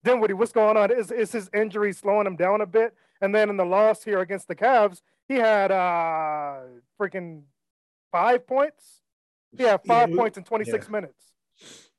Dinwiddie, 0.04 0.34
what's 0.34 0.52
going 0.52 0.76
on? 0.76 0.90
Is 0.90 1.10
is 1.10 1.32
his 1.32 1.50
injury 1.54 1.92
slowing 1.92 2.26
him 2.26 2.36
down 2.36 2.60
a 2.60 2.66
bit? 2.66 2.94
And 3.20 3.34
then 3.34 3.48
in 3.48 3.56
the 3.56 3.64
loss 3.64 4.04
here 4.04 4.20
against 4.20 4.48
the 4.48 4.54
Cavs, 4.54 5.00
he 5.26 5.34
had 5.34 5.70
uh 5.70 6.60
freaking 7.00 7.42
five 8.12 8.46
points. 8.46 9.00
He 9.56 9.62
had 9.62 9.82
five 9.84 10.10
yeah, 10.10 10.16
points 10.16 10.36
in 10.36 10.44
26 10.44 10.86
yeah. 10.86 10.90
minutes. 10.90 11.34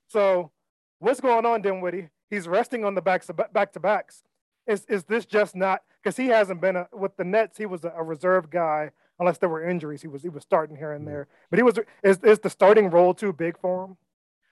So 0.08 0.51
what's 1.00 1.20
going 1.20 1.46
on, 1.46 1.62
Dinwiddie? 1.62 2.10
He's 2.30 2.48
resting 2.48 2.86
on 2.86 2.96
the 2.96 3.01
backs 3.01 3.30
of 3.30 3.39
back 3.54 3.74
to 3.74 3.80
backs. 3.80 4.24
Is 4.68 4.86
is 4.86 5.04
this 5.06 5.25
just 5.25 5.56
not 5.56 5.82
because 6.04 6.18
he 6.18 6.27
hasn't 6.27 6.62
been 6.62 6.75
a, 6.75 6.88
with 6.94 7.18
the 7.18 7.24
Nets? 7.24 7.58
He 7.58 7.65
was 7.65 7.84
a, 7.84 7.94
a, 7.96 8.04
reserve 8.04 8.50
guy 8.50 8.92
unless 9.20 9.38
there 9.38 9.50
were 9.50 9.68
injuries. 9.68 10.01
He 10.01 10.08
was 10.08 10.22
he 10.22 10.30
was 10.30 10.44
starting 10.44 10.75
here 10.75 10.92
and 10.92 11.08
there, 11.08 11.27
but 11.50 11.60
he 11.60 11.63
was 11.63 11.80
is 12.04 12.20
is 12.24 12.39
the 12.39 12.50
starting 12.50 12.89
role 12.89 13.13
too 13.13 13.32
big 13.32 13.60
for 13.60 13.86
him? 13.86 13.98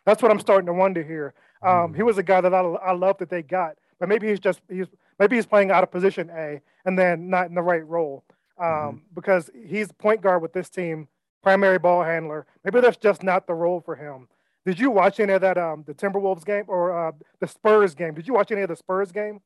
That's 0.05 0.21
what 0.21 0.31
I'm 0.31 0.39
starting 0.39 0.67
to 0.67 0.73
wonder 0.73 1.01
here. 1.01 1.33
Um. 1.63 1.93
He 1.93 2.03
was 2.03 2.17
a 2.17 2.23
guy 2.23 2.41
that 2.41 2.53
I, 2.53 2.59
I 2.59 2.91
love 2.93 3.17
that 3.19 3.29
they 3.29 3.41
got, 3.41 3.77
but 3.99 4.09
maybe 4.09 4.27
he's 4.27 4.39
just 4.39 4.61
he's 4.69 4.87
maybe 5.19 5.35
he's 5.35 5.45
playing 5.45 5.71
out 5.71 5.83
of 5.83 5.91
position 5.91 6.29
A 6.29 6.61
and 6.85 6.97
then 6.97 7.29
not 7.29 7.47
in 7.47 7.55
the 7.55 7.61
right 7.61 7.85
role 7.87 8.23
um, 8.57 8.67
mm-hmm. 8.67 8.97
because 9.13 9.49
he's 9.65 9.91
point 9.91 10.21
guard 10.21 10.41
with 10.41 10.53
this 10.53 10.69
team, 10.69 11.07
primary 11.41 11.79
ball 11.79 12.03
handler. 12.03 12.45
Maybe 12.63 12.81
that's 12.81 12.97
just 12.97 13.23
not 13.23 13.47
the 13.47 13.53
role 13.53 13.81
for 13.81 13.95
him. 13.95 14.27
Did 14.65 14.79
you 14.79 14.91
watch 14.91 15.19
any 15.19 15.33
of 15.33 15.41
that 15.41 15.57
um 15.57 15.83
the 15.85 15.93
Timberwolves 15.93 16.45
game 16.45 16.65
or 16.67 17.07
uh, 17.07 17.11
the 17.39 17.47
Spurs 17.47 17.95
game? 17.95 18.13
Did 18.13 18.27
you 18.27 18.33
watch 18.33 18.51
any 18.51 18.61
of 18.61 18.69
the 18.69 18.75
Spurs 18.75 19.11
game? 19.11 19.41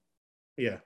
Yeah, 0.58 0.78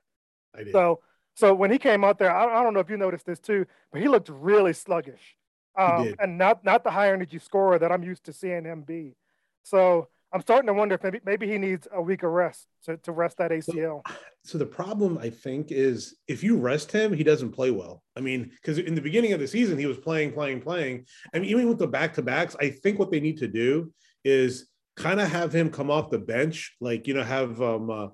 I 0.56 0.64
did. 0.64 0.72
So 0.72 1.02
so 1.36 1.54
when 1.54 1.72
he 1.72 1.78
came 1.78 2.04
out 2.04 2.18
there, 2.20 2.36
I, 2.36 2.60
I 2.60 2.64
don't 2.64 2.74
know 2.74 2.80
if 2.80 2.90
you 2.90 2.98
noticed 2.98 3.26
this 3.26 3.40
too, 3.40 3.66
but 3.92 4.02
he 4.02 4.08
looked 4.08 4.30
really 4.30 4.74
sluggish. 4.74 5.36
Um, 5.78 6.16
and 6.20 6.38
not 6.38 6.66
not 6.66 6.84
the 6.84 6.92
high 6.92 7.12
energy 7.14 7.40
scorer 7.40 7.80
that 7.80 7.92
I'm 7.92 8.04
used 8.04 8.26
to 8.26 8.34
seeing 8.34 8.66
him 8.66 8.82
be. 8.82 9.16
So 9.64 10.10
I'm 10.34 10.42
starting 10.42 10.68
to 10.68 10.74
wonder 10.74 10.96
if 10.96 11.04
maybe 11.04 11.20
maybe 11.26 11.48
he 11.48 11.58
needs 11.58 11.88
a 11.94 12.02
week 12.02 12.24
of 12.24 12.32
rest 12.32 12.68
to, 12.86 12.98
to 12.98 13.12
rest 13.12 13.38
that 13.38 13.52
ACL. 13.52 14.02
So, 14.44 14.58
the 14.58 14.66
problem 14.66 15.18
I 15.18 15.30
think 15.30 15.72
is 15.72 16.16
if 16.28 16.44
you 16.44 16.58
rest 16.58 16.92
him, 16.92 17.14
he 17.14 17.24
doesn't 17.24 17.52
play 17.52 17.70
well. 17.70 18.02
I 18.16 18.22
mean, 18.22 18.52
because 18.56 18.78
in 18.78 18.96
the 18.96 19.02
beginning 19.02 19.34
of 19.34 19.40
the 19.40 19.48
season 19.48 19.78
he 19.78 19.86
was 19.86 19.98
playing, 19.98 20.32
playing, 20.32 20.62
playing. 20.62 21.06
I 21.34 21.40
mean, 21.40 21.50
even 21.50 21.68
with 21.68 21.80
the 21.80 21.88
back 21.88 22.14
to 22.16 22.22
backs, 22.22 22.56
I 22.60 22.70
think 22.70 22.98
what 22.98 23.12
they 23.12 23.20
need 23.20 23.38
to 23.38 23.48
do 23.48 23.94
is 24.24 24.68
kind 24.96 25.20
of 25.20 25.30
have 25.30 25.54
him 25.54 25.70
come 25.70 25.92
off 25.92 26.10
the 26.10 26.20
bench, 26.20 26.76
like 26.80 27.08
you 27.08 27.14
know, 27.14 27.24
have 27.24 27.62
um, 27.62 27.90
uh, 27.90 28.08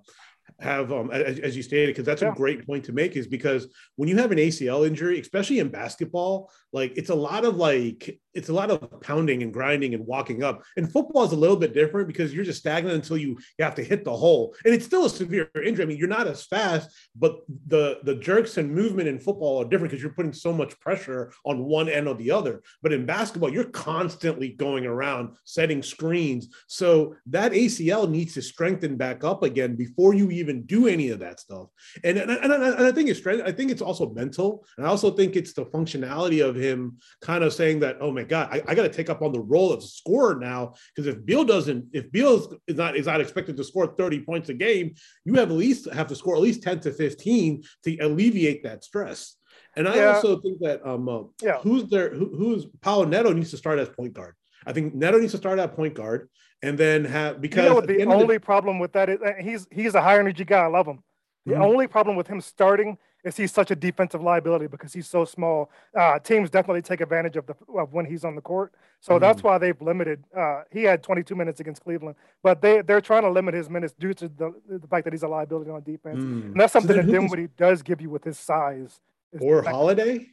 have 0.59 0.91
um, 0.91 1.11
as, 1.11 1.39
as, 1.39 1.55
you 1.55 1.61
stated 1.61 1.87
because 1.87 2.05
that's 2.05 2.21
yeah. 2.21 2.31
a 2.31 2.35
great 2.35 2.65
point 2.65 2.83
to 2.85 2.91
make 2.91 3.15
is 3.15 3.27
because 3.27 3.67
when 3.95 4.09
you 4.09 4.17
have 4.17 4.31
an 4.31 4.39
acl 4.39 4.87
injury 4.87 5.19
especially 5.19 5.59
in 5.59 5.69
basketball 5.69 6.49
like 6.73 6.93
it's 6.97 7.09
a 7.09 7.15
lot 7.15 7.45
of 7.45 7.57
like 7.57 8.19
it's 8.37 8.49
a 8.49 8.53
lot 8.53 8.69
of 8.69 9.01
pounding 9.01 9.43
and 9.43 9.51
grinding 9.51 9.93
and 9.95 10.05
walking 10.05 10.43
up. 10.43 10.63
And 10.77 10.91
football 10.91 11.23
is 11.23 11.31
a 11.31 11.35
little 11.35 11.57
bit 11.57 11.73
different 11.73 12.07
because 12.07 12.33
you're 12.33 12.45
just 12.45 12.59
stagnant 12.59 12.95
until 12.95 13.17
you, 13.17 13.37
you 13.57 13.65
have 13.65 13.75
to 13.75 13.83
hit 13.83 14.05
the 14.05 14.15
hole. 14.15 14.55
And 14.63 14.73
it's 14.73 14.85
still 14.85 15.05
a 15.05 15.09
severe 15.09 15.49
injury. 15.65 15.83
I 15.83 15.87
mean 15.87 15.97
you're 15.97 16.07
not 16.07 16.27
as 16.27 16.45
fast 16.45 16.89
but 17.15 17.39
the 17.67 17.99
the 18.03 18.15
jerks 18.15 18.57
and 18.57 18.73
movement 18.73 19.07
in 19.07 19.19
football 19.19 19.61
are 19.61 19.67
different 19.67 19.91
because 19.91 20.03
you're 20.03 20.13
putting 20.13 20.33
so 20.33 20.53
much 20.53 20.79
pressure 20.79 21.33
on 21.45 21.65
one 21.65 21.89
end 21.89 22.07
or 22.07 22.15
the 22.15 22.31
other. 22.31 22.61
But 22.81 22.93
in 22.93 23.05
basketball 23.05 23.51
you're 23.51 23.65
constantly 23.71 24.49
going 24.49 24.85
around 24.85 25.35
setting 25.43 25.81
screens. 25.81 26.49
So 26.67 27.15
that 27.27 27.51
acl 27.51 28.09
needs 28.09 28.33
to 28.35 28.41
strengthen 28.41 28.97
back 28.97 29.23
up 29.23 29.43
again 29.43 29.75
before 29.75 30.13
you 30.13 30.29
even 30.29 30.63
do 30.63 30.87
any 30.87 31.09
of 31.09 31.19
that 31.19 31.39
stuff. 31.39 31.67
And 32.03 32.17
and, 32.17 32.31
and, 32.31 32.51
and 32.51 32.85
I 32.85 32.91
think 32.91 33.09
it's 33.09 33.19
strength. 33.19 33.43
I 33.45 33.51
think 33.51 33.71
it's 33.71 33.81
also 33.81 34.09
mental, 34.09 34.65
and 34.77 34.85
I 34.85 34.89
also 34.89 35.11
think 35.11 35.35
it's 35.35 35.53
the 35.53 35.65
functionality 35.65 36.45
of 36.47 36.55
him 36.55 36.97
kind 37.21 37.43
of 37.43 37.53
saying 37.53 37.79
that, 37.79 37.97
oh 38.01 38.11
my 38.11 38.23
god, 38.27 38.49
I, 38.51 38.61
I 38.67 38.75
got 38.75 38.83
to 38.83 38.89
take 38.89 39.09
up 39.09 39.21
on 39.21 39.31
the 39.31 39.39
role 39.39 39.71
of 39.71 39.83
scorer 39.83 40.35
now 40.35 40.73
because 40.95 41.07
if 41.07 41.25
Beal 41.25 41.43
doesn't, 41.43 41.85
if 41.93 42.11
Beal 42.11 42.57
is 42.67 42.77
not 42.77 42.95
is 42.95 43.05
not 43.05 43.21
expected 43.21 43.57
to 43.57 43.63
score 43.63 43.87
thirty 43.87 44.19
points 44.19 44.49
a 44.49 44.53
game, 44.53 44.93
you 45.25 45.33
have 45.35 45.49
at 45.49 45.57
least 45.57 45.91
have 45.91 46.07
to 46.07 46.15
score 46.15 46.35
at 46.35 46.41
least 46.41 46.63
ten 46.63 46.79
to 46.81 46.91
fifteen 46.91 47.63
to 47.83 47.97
alleviate 47.97 48.63
that 48.63 48.83
stress. 48.83 49.35
And 49.75 49.87
I 49.87 49.95
yeah. 49.95 50.13
also 50.13 50.39
think 50.41 50.59
that 50.59 50.85
um, 50.85 51.07
uh, 51.07 51.23
yeah. 51.41 51.59
who's 51.59 51.85
there? 51.85 52.13
Who, 52.13 52.35
who's 52.35 52.65
Paolo 52.81 53.05
Neto 53.05 53.31
needs 53.33 53.51
to 53.51 53.57
start 53.57 53.79
as 53.79 53.89
point 53.89 54.13
guard. 54.13 54.35
I 54.65 54.73
think 54.73 54.93
Neto 54.93 55.19
needs 55.19 55.31
to 55.33 55.37
start 55.37 55.59
at 55.59 55.75
point 55.75 55.93
guard 55.93 56.29
and 56.61 56.77
then 56.77 57.05
have 57.05 57.41
because 57.41 57.63
you 57.63 57.69
know 57.69 57.81
the, 57.81 57.97
the 57.97 58.05
only 58.05 58.37
the, 58.37 58.41
problem 58.41 58.79
with 58.79 58.93
that 58.93 59.09
is 59.09 59.19
uh, 59.21 59.33
he's 59.39 59.67
he's 59.71 59.95
a 59.95 60.01
high 60.01 60.19
energy 60.19 60.43
guy. 60.43 60.63
I 60.63 60.67
love 60.67 60.87
him. 60.87 60.99
The 61.45 61.53
mm-hmm. 61.53 61.61
only 61.61 61.87
problem 61.87 62.15
with 62.15 62.27
him 62.27 62.41
starting 62.41 62.97
is 63.23 63.37
he's 63.37 63.51
such 63.51 63.71
a 63.71 63.75
defensive 63.75 64.21
liability 64.21 64.67
because 64.67 64.93
he's 64.93 65.07
so 65.07 65.25
small. 65.25 65.69
Uh, 65.97 66.19
teams 66.19 66.49
definitely 66.49 66.81
take 66.81 67.01
advantage 67.01 67.35
of 67.35 67.45
the 67.45 67.55
of 67.75 67.93
when 67.93 68.05
he's 68.05 68.23
on 68.23 68.35
the 68.35 68.41
court. 68.41 68.73
So 68.99 69.13
mm-hmm. 69.13 69.21
that's 69.21 69.43
why 69.43 69.57
they've 69.57 69.79
limited. 69.81 70.23
Uh, 70.35 70.63
he 70.71 70.83
had 70.83 71.03
22 71.03 71.35
minutes 71.35 71.59
against 71.59 71.83
Cleveland, 71.83 72.15
but 72.43 72.61
they 72.61 72.81
they're 72.81 73.01
trying 73.01 73.23
to 73.23 73.29
limit 73.29 73.53
his 73.53 73.69
minutes 73.69 73.93
due 73.97 74.13
to 74.15 74.27
the, 74.27 74.53
the 74.69 74.87
fact 74.87 75.03
that 75.05 75.13
he's 75.13 75.23
a 75.23 75.27
liability 75.27 75.71
on 75.71 75.83
defense, 75.83 76.19
mm. 76.19 76.45
and 76.45 76.59
that's 76.59 76.73
something 76.73 76.95
so 76.95 77.01
that 77.01 77.11
Dinwiddie 77.11 77.49
does 77.57 77.81
give 77.81 78.01
you 78.01 78.09
with 78.09 78.23
his 78.23 78.39
size. 78.39 79.01
Or 79.39 79.61
Holiday. 79.61 80.27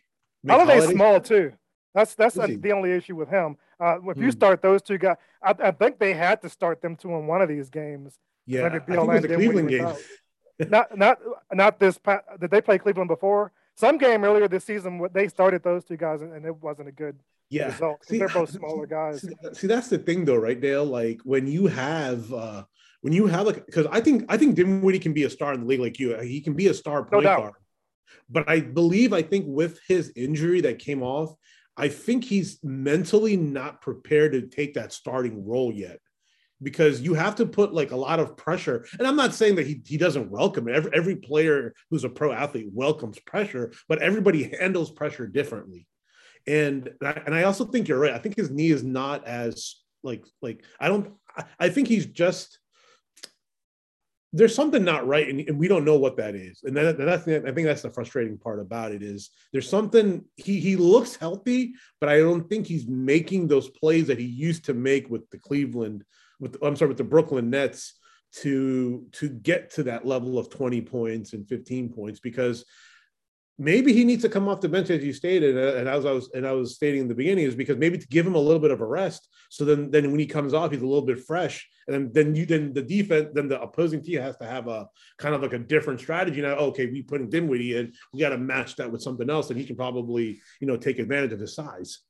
Holiday's 0.47 0.85
Holiday? 0.85 0.95
small 0.95 1.21
too. 1.21 1.53
That's 1.95 2.15
that's 2.15 2.37
a, 2.37 2.47
the 2.47 2.73
only 2.73 2.93
issue 2.93 3.17
with 3.17 3.29
him. 3.29 3.57
Uh, 3.81 3.99
if 4.11 4.19
you 4.19 4.25
hmm. 4.25 4.31
start 4.31 4.63
those 4.63 4.83
two 4.83 4.99
guys, 4.99 5.17
I, 5.43 5.55
I, 5.59 5.71
think 5.73 5.99
they 5.99 6.15
had 6.15 6.41
to 6.43 6.49
start 6.49 6.81
them 6.81 6.97
two 6.97 7.13
in 7.15 7.27
one 7.27 7.43
of 7.43 7.49
these 7.49 7.71
games. 7.71 8.19
Yeah, 8.47 8.67
I 8.67 8.71
think 8.71 8.89
it 8.89 9.07
was 9.07 9.23
the 9.23 9.29
Cleveland 9.29 9.69
game. 9.69 9.95
Not 10.59 10.97
not 10.97 11.19
not 11.53 11.79
this. 11.79 11.99
Did 12.41 12.51
they 12.51 12.61
play 12.61 12.79
Cleveland 12.79 13.09
before? 13.09 13.53
Some 13.77 13.99
game 13.99 14.23
earlier 14.25 14.47
this 14.47 14.65
season, 14.65 14.99
what 14.99 15.13
they 15.13 15.27
started 15.27 15.63
those 15.65 15.85
two 15.85 15.97
guys, 15.97 16.23
and 16.23 16.45
it 16.47 16.63
wasn't 16.63 16.89
a 16.89 16.93
good 16.93 17.19
yeah. 17.51 17.67
result. 17.67 18.05
See, 18.05 18.19
they're 18.19 18.29
both 18.29 18.51
smaller 18.59 18.87
guys. 18.87 19.23
See, 19.23 19.35
see, 19.53 19.67
that's 19.67 19.89
the 19.89 19.99
thing, 19.99 20.25
though, 20.25 20.37
right, 20.37 20.61
Dale? 20.61 20.85
Like 20.85 21.21
when 21.25 21.47
you 21.47 21.67
have. 21.67 22.33
uh 22.33 22.65
when 23.01 23.13
you 23.13 23.27
have 23.27 23.45
like 23.45 23.67
because 23.67 23.87
I 23.93 24.01
think 24.01 24.25
I 24.31 24.39
think 24.39 24.55
Dinwiddie 24.55 24.99
can 24.99 25.13
be 25.13 25.25
a 25.25 25.31
star 25.31 25.53
in 25.53 25.61
the 25.61 25.67
league 25.67 25.81
like 25.81 25.99
you. 25.99 26.17
He 26.21 26.41
can 26.41 26.55
be 26.55 26.69
a 26.69 26.75
star 26.75 27.05
point 27.05 27.25
no 27.25 27.37
guard. 27.37 27.53
But 28.31 28.49
I 28.49 28.61
believe 28.61 29.13
I 29.13 29.21
think 29.21 29.45
with 29.47 29.79
his 29.87 30.11
injury 30.17 30.63
that 30.63 30.79
came 30.79 31.03
off, 31.03 31.35
I 31.77 31.89
think 31.89 32.25
he's 32.25 32.59
mentally 32.63 33.37
not 33.37 33.83
prepared 33.83 34.33
to 34.33 34.47
take 34.47 34.73
that 34.75 34.91
starting 34.91 35.47
role 35.47 35.71
yet 35.71 36.01
because 36.63 37.01
you 37.01 37.15
have 37.15 37.35
to 37.37 37.47
put 37.47 37.75
like 37.75 37.91
a 37.91 37.97
lot 37.97 38.21
of 38.21 38.37
pressure. 38.37 38.87
And 38.99 39.07
I'm 39.07 39.17
not 39.17 39.35
saying 39.35 39.57
that 39.57 39.67
he, 39.67 39.81
he 39.85 39.97
doesn't 39.97 40.31
welcome 40.31 40.69
it. 40.69 40.75
Every, 40.75 40.91
every 40.95 41.17
player 41.17 41.75
who's 41.91 42.05
a 42.05 42.09
pro 42.09 42.33
athlete 42.33 42.69
welcomes 42.73 43.19
pressure, 43.21 43.73
but 43.89 44.01
everybody 44.01 44.55
handles 44.59 44.91
pressure 44.91 45.27
differently. 45.27 45.87
And 46.47 46.91
and 47.01 47.35
I 47.35 47.45
also 47.45 47.65
think 47.65 47.89
you're 47.89 47.99
right. 47.99 48.13
I 48.13 48.19
think 48.19 48.37
his 48.37 48.51
knee 48.51 48.71
is 48.71 48.83
not 48.83 49.27
as 49.27 49.77
like 50.03 50.25
like 50.43 50.63
I 50.79 50.89
don't 50.89 51.15
I 51.59 51.71
think 51.71 51.89
he's 51.89 52.07
just 52.07 52.59
there's 54.35 54.55
something 54.55 54.83
not 54.83 55.07
right 55.07 55.29
and, 55.29 55.41
and, 55.49 55.57
we 55.57 55.69
don't 55.69 55.85
know 55.85 55.97
what 55.97 56.17
that 56.17 56.35
is 56.35 56.61
and 56.65 56.77
that, 56.77 56.99
that's 56.99 57.23
i 57.29 57.53
think 57.53 57.67
that's 57.67 57.83
the 57.83 57.91
frustrating 57.91 58.37
part 58.37 58.59
about 58.59 58.91
it 58.91 59.01
is 59.01 59.31
there's 59.53 59.69
something 59.69 60.25
he 60.37 60.59
he 60.59 60.75
looks 60.75 61.15
healthy 61.15 61.73
but 62.01 62.09
i 62.09 62.19
don't 62.19 62.49
think 62.51 62.67
he's 62.67 62.87
making 62.89 63.47
those 63.47 63.71
plays 63.71 64.09
that 64.09 64.19
he 64.19 64.25
used 64.25 64.65
to 64.65 64.75
make 64.75 65.09
with 65.09 65.29
the 65.31 65.39
cleveland 65.39 66.05
with 66.41 66.57
i'm 66.63 66.77
sorry 66.77 66.89
with 66.89 66.99
the 66.99 67.05
brooklyn 67.05 67.51
nets 67.51 67.95
to 68.33 69.07
to 69.13 69.29
get 69.29 69.71
to 69.71 69.85
that 69.85 70.07
level 70.07 70.39
of 70.39 70.51
20 70.51 70.81
points 70.83 71.33
and 71.33 71.49
15 71.49 71.93
points 71.93 72.21
because 72.21 72.65
maybe 73.59 73.93
he 73.93 74.05
needs 74.05 74.23
to 74.23 74.29
come 74.29 74.49
off 74.49 74.61
the 74.61 74.69
bench 74.69 74.91
as 74.91 75.05
you 75.05 75.13
stated 75.13 75.57
uh, 75.57 75.79
and 75.79 75.89
as 75.89 76.05
i 76.05 76.11
was 76.11 76.31
and 76.35 76.47
i 76.47 76.53
was 76.53 76.75
stating 76.75 77.03
in 77.03 77.09
the 77.09 77.15
beginning 77.15 77.45
is 77.45 77.55
because 77.55 77.77
maybe 77.77 77.97
to 77.97 78.09
give 78.09 78.27
him 78.27 78.35
a 78.35 78.41
little 78.41 78.61
bit 78.61 78.73
of 78.73 78.81
a 78.81 78.87
rest. 78.87 79.29
So 79.51 79.65
then 79.65 79.91
then 79.91 80.11
when 80.11 80.19
he 80.19 80.27
comes 80.27 80.53
off 80.53 80.73
he's 80.73 80.83
a 80.83 80.87
little 80.87 81.07
bit 81.07 81.21
fresh. 81.21 81.69
And 81.87 81.95
then 81.95 82.11
then 82.13 82.35
you 82.35 82.47
then 82.47 82.73
the 82.73 82.83
defense 82.83 83.29
then 83.35 83.49
the 83.49 83.61
opposing 83.61 84.03
team 84.03 84.21
has 84.21 84.37
to 84.39 84.47
have 84.47 84.67
a 84.67 84.89
kind 85.19 85.35
of 85.35 85.43
like 85.43 85.53
a 85.53 85.59
different 85.59 86.01
strategy. 86.01 86.41
Now 86.41 86.55
okay 86.55 86.87
we 86.87 87.03
put 87.03 87.31
Dinwiddie 87.31 87.77
in. 87.77 87.93
We 88.13 88.19
got 88.19 88.31
to 88.31 88.39
match 88.39 88.75
that 88.77 88.91
with 88.91 89.03
something 89.03 89.31
else 89.31 89.51
and 89.51 89.59
he 89.59 89.67
can 89.67 89.77
probably 89.77 90.41
you 90.61 90.67
know 90.67 90.77
take 90.77 90.99
advantage 90.99 91.33
of 91.33 91.41
his 91.41 91.55
size 91.55 92.01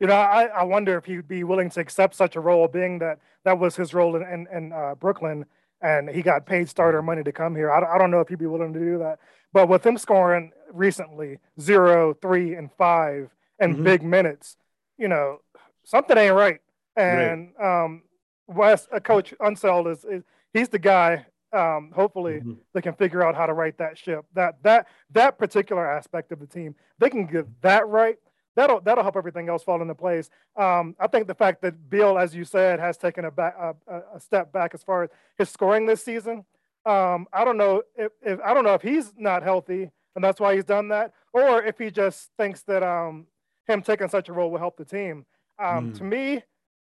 you 0.00 0.06
know, 0.06 0.14
I, 0.14 0.44
I 0.46 0.62
wonder 0.64 0.96
if 0.96 1.04
he'd 1.04 1.28
be 1.28 1.44
willing 1.44 1.70
to 1.70 1.80
accept 1.80 2.14
such 2.14 2.34
a 2.34 2.40
role, 2.40 2.66
being 2.68 2.98
that 3.00 3.18
that 3.44 3.58
was 3.58 3.76
his 3.76 3.94
role 3.94 4.16
in, 4.16 4.22
in, 4.22 4.46
in 4.52 4.72
uh, 4.72 4.94
Brooklyn 4.94 5.46
and 5.82 6.10
he 6.10 6.22
got 6.22 6.46
paid 6.46 6.68
starter 6.68 7.02
money 7.02 7.22
to 7.22 7.32
come 7.32 7.56
here. 7.56 7.70
I, 7.70 7.94
I 7.94 7.98
don't 7.98 8.10
know 8.10 8.20
if 8.20 8.28
he'd 8.28 8.38
be 8.38 8.46
willing 8.46 8.72
to 8.72 8.78
do 8.78 8.98
that. 8.98 9.18
But 9.52 9.68
with 9.68 9.84
him 9.84 9.98
scoring 9.98 10.52
recently 10.72 11.38
zero, 11.60 12.14
three, 12.14 12.54
and 12.54 12.70
five 12.76 13.30
and 13.58 13.74
mm-hmm. 13.74 13.84
big 13.84 14.02
minutes, 14.02 14.56
you 14.98 15.08
know, 15.08 15.38
something 15.84 16.16
ain't 16.16 16.34
right. 16.34 16.60
And 16.96 17.52
right. 17.58 17.84
um, 17.84 18.02
Wes, 18.46 18.88
uh, 18.92 19.00
Coach 19.00 19.34
Unseld 19.40 19.90
is, 19.90 20.04
is 20.04 20.22
he's 20.52 20.68
the 20.68 20.78
guy. 20.78 21.26
Um, 21.52 21.90
hopefully, 21.94 22.34
mm-hmm. 22.34 22.52
they 22.74 22.80
can 22.80 22.94
figure 22.94 23.26
out 23.26 23.34
how 23.34 23.46
to 23.46 23.52
right 23.52 23.76
that 23.78 23.98
ship. 23.98 24.24
That 24.34 24.62
that 24.62 24.86
that 25.12 25.36
particular 25.36 25.90
aspect 25.90 26.30
of 26.30 26.38
the 26.38 26.46
team, 26.46 26.76
they 26.98 27.10
can 27.10 27.26
get 27.26 27.46
that 27.62 27.88
right 27.88 28.18
that'll 28.56 28.80
that'll 28.80 29.02
help 29.02 29.16
everything 29.16 29.48
else 29.48 29.62
fall 29.62 29.80
into 29.80 29.94
place. 29.94 30.30
Um, 30.56 30.96
I 30.98 31.06
think 31.06 31.26
the 31.26 31.34
fact 31.34 31.62
that 31.62 31.90
Bill, 31.90 32.18
as 32.18 32.34
you 32.34 32.44
said, 32.44 32.80
has 32.80 32.96
taken 32.96 33.24
a, 33.24 33.30
back, 33.30 33.56
a, 33.58 34.02
a 34.14 34.20
step 34.20 34.52
back 34.52 34.74
as 34.74 34.82
far 34.82 35.04
as 35.04 35.10
his 35.38 35.48
scoring 35.48 35.86
this 35.86 36.04
season. 36.04 36.44
Um, 36.86 37.26
I 37.32 37.44
don't 37.44 37.58
know 37.58 37.82
if, 37.96 38.12
if, 38.22 38.40
I 38.44 38.54
don't 38.54 38.64
know 38.64 38.74
if 38.74 38.82
he's 38.82 39.12
not 39.16 39.42
healthy 39.42 39.90
and 40.14 40.24
that's 40.24 40.40
why 40.40 40.54
he's 40.54 40.64
done 40.64 40.88
that, 40.88 41.12
or 41.32 41.62
if 41.62 41.78
he 41.78 41.90
just 41.90 42.30
thinks 42.36 42.62
that 42.62 42.82
um, 42.82 43.26
him 43.66 43.82
taking 43.82 44.08
such 44.08 44.28
a 44.28 44.32
role 44.32 44.50
will 44.50 44.58
help 44.58 44.76
the 44.76 44.84
team. 44.84 45.24
Um, 45.58 45.92
mm. 45.92 45.98
To 45.98 46.04
me, 46.04 46.42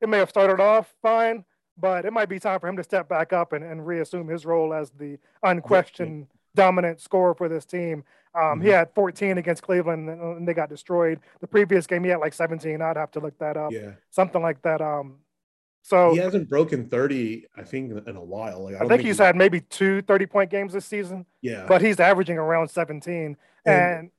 it 0.02 0.10
may 0.10 0.17
have 0.17 0.30
started 0.30 0.62
off 0.62 0.93
fine, 1.02 1.43
but 1.78 2.06
it 2.06 2.13
might 2.13 2.30
be 2.30 2.39
time 2.39 2.60
for 2.60 2.67
him 2.67 2.78
to 2.78 2.84
step 2.84 3.10
back 3.10 3.34
up 3.34 3.54
and, 3.54 3.63
and 3.63 3.86
reassume 3.86 4.28
his 4.28 4.45
role 4.45 4.74
as 4.74 4.91
the 4.91 5.17
unquestioned 5.43 6.28
dominant 6.56 7.02
scorer 7.02 7.34
for 7.34 7.50
this 7.50 7.66
team. 7.66 8.04
Um, 8.36 8.42
mm-hmm. 8.42 8.62
He 8.62 8.70
had 8.70 8.94
14 8.94 9.38
against 9.38 9.64
Cleveland 9.64 10.10
and 10.10 10.48
they 10.48 10.54
got 10.54 10.70
destroyed. 10.70 11.20
The 11.42 11.48
previous 11.48 11.88
game, 11.88 12.04
he 12.04 12.10
had 12.10 12.20
like 12.20 12.34
17. 12.34 12.82
I'd 12.82 12.98
have 12.98 13.12
to 13.12 13.20
look 13.20 13.38
that 13.40 13.58
up. 13.58 13.72
Yeah. 13.72 13.92
Something 14.12 14.42
like 14.42 14.62
that. 14.62 14.82
Um, 14.82 15.18
so 15.82 16.12
he 16.12 16.20
hasn't 16.20 16.50
broken 16.50 16.90
30, 16.90 17.46
I 17.56 17.64
think, 17.64 18.08
in 18.08 18.16
a 18.16 18.24
while. 18.24 18.66
Like, 18.66 18.76
I, 18.76 18.78
I 18.78 18.80
think, 18.82 18.90
think, 18.92 19.04
he's 19.04 19.18
had 19.18 19.36
maybe 19.36 19.62
two 19.62 20.02
30 20.04 20.26
point 20.26 20.52
games 20.52 20.74
this 20.74 20.86
season. 20.86 21.26
Yeah. 21.42 21.66
But 21.68 21.82
he's 21.82 22.00
averaging 22.00 22.38
around 22.38 22.68
17. 22.70 23.38
And, 23.66 23.76
and 23.76 24.12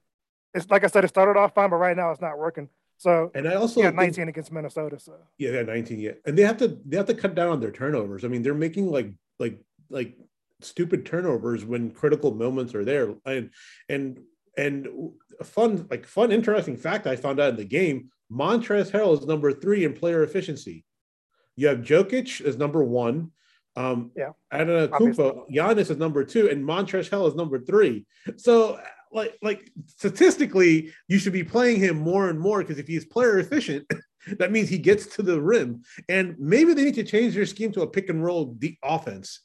it's 0.55 0.69
like 0.71 0.85
I 0.85 0.89
said, 0.89 1.05
it 1.05 1.09
started 1.09 1.39
off 1.39 1.55
fine, 1.55 1.71
but 1.71 1.77
right 1.77 1.97
now 1.97 2.11
it's 2.11 2.21
not 2.21 2.39
working. 2.39 2.69
So 2.97 3.31
and 3.35 3.49
I 3.49 3.55
also 3.55 3.81
had 3.81 3.95
19 3.95 4.15
think, 4.15 4.29
against 4.29 4.53
Minnesota. 4.53 4.99
So 4.99 5.15
yeah, 5.39 5.53
they 5.53 5.57
had 5.59 5.67
19. 5.69 6.01
Yeah, 6.01 6.13
and 6.27 6.37
they 6.37 6.43
have 6.43 6.59
to 6.59 6.79
they 6.85 6.99
have 6.99 7.07
to 7.07 7.15
cut 7.15 7.35
down 7.35 7.49
on 7.49 7.61
their 7.61 7.71
turnovers. 7.71 8.25
I 8.25 8.29
mean, 8.29 8.43
they're 8.43 8.53
making 8.53 8.91
like 8.91 9.11
like 9.39 9.59
like 9.89 10.19
stupid 10.65 11.07
turnovers 11.07 11.65
when 11.65 11.91
critical 11.91 12.35
moments 12.35 12.75
are 12.75 12.85
there. 12.85 13.15
And 13.25 13.51
and 13.89 14.21
and 14.57 14.89
a 15.39 15.45
fun, 15.45 15.87
like 15.91 16.07
fun, 16.07 16.33
interesting 16.33 16.77
fact 16.77 17.07
I 17.07 17.17
found 17.17 17.41
out 17.41 17.51
in 17.51 17.57
the 17.57 17.65
game: 17.65 18.11
Montrezl 18.31 18.91
Harrell 18.91 19.19
is 19.19 19.27
number 19.27 19.53
three 19.53 19.85
in 19.85 19.93
player 19.93 20.23
efficiency. 20.23 20.85
You 21.57 21.69
have 21.69 21.79
Jokic 21.79 22.41
as 22.41 22.57
number 22.57 22.83
one. 22.83 23.33
Um, 23.77 24.11
yeah, 24.17 24.31
Antetokounmpo, 24.53 25.51
Giannis 25.51 25.91
is 25.91 25.97
number 25.97 26.25
two, 26.25 26.51
and 26.51 26.65
Montrezl 26.65 27.11
Harrell 27.11 27.29
is 27.29 27.35
number 27.35 27.59
three. 27.61 28.07
So, 28.37 28.81
like, 29.13 29.39
like 29.43 29.71
statistically, 29.87 30.93
you 31.09 31.19
should 31.19 31.33
be 31.33 31.45
playing 31.45 31.81
him 31.81 31.99
more 31.99 32.29
and 32.29 32.39
more 32.39 32.59
because 32.59 32.79
if 32.79 32.89
he's 32.89 33.05
player 33.05 33.39
efficient, 33.39 33.91
that 34.39 34.53
means 34.53 34.69
he 34.69 34.79
gets 34.79 35.07
to 35.17 35.23
the 35.23 35.41
rim. 35.41 35.83
And 36.09 36.37
maybe 36.39 36.75
they 36.75 36.85
need 36.85 36.95
to 36.97 37.05
change 37.05 37.35
their 37.35 37.47
scheme 37.47 37.73
to 37.73 37.83
a 37.83 37.87
pick 37.87 38.09
and 38.09 38.25
roll 38.25 38.47
deep 38.47 38.79
offense 38.83 39.41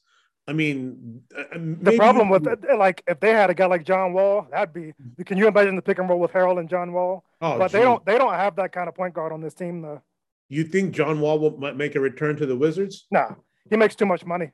I 0.47 0.53
mean, 0.53 1.23
uh, 1.35 1.41
uh, 1.41 1.57
the 1.81 1.95
problem 1.97 2.29
with 2.29 2.45
it, 2.45 2.59
like 2.77 3.03
if 3.07 3.19
they 3.19 3.31
had 3.31 3.49
a 3.49 3.53
guy 3.55 3.65
like 3.65 3.83
John 3.83 4.13
Wall, 4.13 4.47
that'd 4.51 4.73
be. 4.73 4.93
Can 5.25 5.37
you 5.37 5.47
imagine 5.47 5.75
the 5.75 5.81
pick 5.81 5.97
and 5.97 6.07
roll 6.07 6.19
with 6.19 6.31
Harrell 6.31 6.59
and 6.59 6.69
John 6.69 6.93
Wall? 6.93 7.23
Oh, 7.41 7.57
but 7.57 7.71
gee. 7.71 7.79
they 7.79 7.83
don't. 7.83 8.05
They 8.05 8.17
don't 8.17 8.33
have 8.33 8.55
that 8.57 8.71
kind 8.71 8.87
of 8.87 8.93
point 8.93 9.15
guard 9.15 9.31
on 9.31 9.41
this 9.41 9.55
team. 9.55 9.81
Though. 9.81 10.01
You 10.49 10.63
think 10.63 10.93
John 10.93 11.19
Wall 11.19 11.39
will, 11.39 11.57
might 11.57 11.75
make 11.75 11.95
a 11.95 11.99
return 11.99 12.35
to 12.35 12.45
the 12.45 12.55
Wizards? 12.55 13.07
No, 13.09 13.35
he 13.69 13.75
makes 13.75 13.95
too 13.95 14.05
much 14.05 14.23
money. 14.23 14.51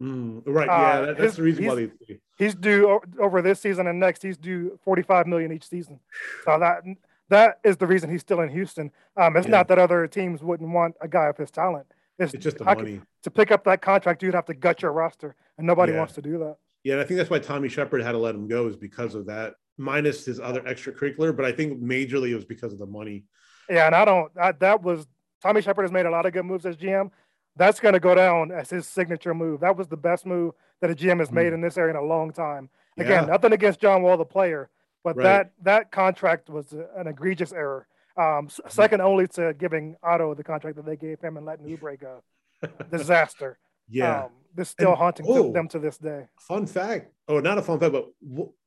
Mm, 0.00 0.42
right. 0.46 0.68
Uh, 0.68 0.72
yeah, 0.72 1.00
that, 1.00 1.06
that's 1.18 1.20
his, 1.20 1.36
the 1.36 1.42
reason 1.42 1.66
why 1.66 1.74
they. 1.74 1.90
He's 2.38 2.54
due 2.54 3.00
over 3.18 3.42
this 3.42 3.58
season 3.58 3.88
and 3.88 3.98
next. 3.98 4.22
He's 4.22 4.36
due 4.36 4.78
forty-five 4.84 5.26
million 5.26 5.50
each 5.50 5.68
season. 5.68 5.98
So 6.44 6.60
that 6.60 6.84
that 7.28 7.58
is 7.64 7.76
the 7.76 7.88
reason 7.88 8.08
he's 8.08 8.20
still 8.20 8.40
in 8.40 8.50
Houston. 8.50 8.92
Um, 9.16 9.36
it's 9.36 9.46
yeah. 9.46 9.56
not 9.56 9.68
that 9.68 9.80
other 9.80 10.06
teams 10.06 10.44
wouldn't 10.44 10.70
want 10.70 10.94
a 11.00 11.08
guy 11.08 11.26
of 11.26 11.36
his 11.36 11.50
talent. 11.50 11.86
It's, 12.18 12.34
it's 12.34 12.42
just 12.42 12.58
the 12.58 12.64
money. 12.64 13.00
to 13.22 13.30
pick 13.30 13.50
up 13.50 13.64
that 13.64 13.80
contract, 13.80 14.22
you'd 14.22 14.34
have 14.34 14.46
to 14.46 14.54
gut 14.54 14.82
your 14.82 14.92
roster, 14.92 15.36
and 15.56 15.66
nobody 15.66 15.92
yeah. 15.92 15.98
wants 15.98 16.14
to 16.14 16.22
do 16.22 16.38
that. 16.38 16.56
Yeah, 16.84 16.94
and 16.94 17.02
I 17.02 17.04
think 17.04 17.18
that's 17.18 17.30
why 17.30 17.38
Tommy 17.38 17.68
Sheppard 17.68 18.02
had 18.02 18.12
to 18.12 18.18
let 18.18 18.34
him 18.34 18.48
go 18.48 18.66
is 18.66 18.76
because 18.76 19.14
of 19.14 19.26
that, 19.26 19.54
minus 19.76 20.24
his 20.24 20.40
other 20.40 20.60
extracurricular. 20.62 21.36
But 21.36 21.44
I 21.44 21.52
think 21.52 21.80
majorly 21.80 22.30
it 22.30 22.34
was 22.34 22.44
because 22.44 22.72
of 22.72 22.78
the 22.78 22.86
money. 22.86 23.24
Yeah, 23.68 23.86
and 23.86 23.94
I 23.94 24.04
don't. 24.04 24.32
I, 24.40 24.52
that 24.52 24.82
was 24.82 25.06
Tommy 25.42 25.62
Sheppard 25.62 25.84
has 25.84 25.92
made 25.92 26.06
a 26.06 26.10
lot 26.10 26.26
of 26.26 26.32
good 26.32 26.44
moves 26.44 26.66
as 26.66 26.76
GM. 26.76 27.10
That's 27.56 27.80
going 27.80 27.94
to 27.94 28.00
go 28.00 28.14
down 28.14 28.52
as 28.52 28.70
his 28.70 28.86
signature 28.86 29.34
move. 29.34 29.60
That 29.60 29.76
was 29.76 29.88
the 29.88 29.96
best 29.96 30.26
move 30.26 30.54
that 30.80 30.90
a 30.90 30.94
GM 30.94 31.18
has 31.18 31.32
made 31.32 31.50
mm. 31.50 31.54
in 31.54 31.60
this 31.60 31.76
area 31.76 31.90
in 31.90 31.96
a 31.96 32.06
long 32.06 32.32
time. 32.32 32.70
Again, 32.96 33.24
yeah. 33.24 33.30
nothing 33.30 33.52
against 33.52 33.80
John 33.80 34.02
Wall, 34.02 34.16
the 34.16 34.24
player, 34.24 34.70
but 35.04 35.16
right. 35.16 35.24
that 35.24 35.52
that 35.62 35.92
contract 35.92 36.50
was 36.50 36.72
an 36.72 37.06
egregious 37.06 37.52
error. 37.52 37.86
Um, 38.18 38.48
mm-hmm. 38.48 38.68
second 38.68 39.00
only 39.00 39.28
to 39.28 39.54
giving 39.54 39.96
Otto 40.02 40.34
the 40.34 40.42
contract 40.44 40.76
that 40.76 40.86
they 40.86 40.96
gave 40.96 41.20
him 41.20 41.36
and 41.36 41.46
letting 41.46 41.66
Oubre 41.66 41.98
go. 41.98 42.22
Disaster. 42.90 43.58
yeah. 43.88 44.24
Um, 44.24 44.30
this 44.54 44.70
still 44.70 44.90
and, 44.90 44.98
haunting 44.98 45.26
oh, 45.28 45.52
them 45.52 45.68
to 45.68 45.78
this 45.78 45.98
day. 45.98 46.26
Fun 46.40 46.66
fact. 46.66 47.12
Oh, 47.28 47.38
not 47.38 47.58
a 47.58 47.62
fun 47.62 47.78
fact, 47.78 47.92
but 47.92 48.08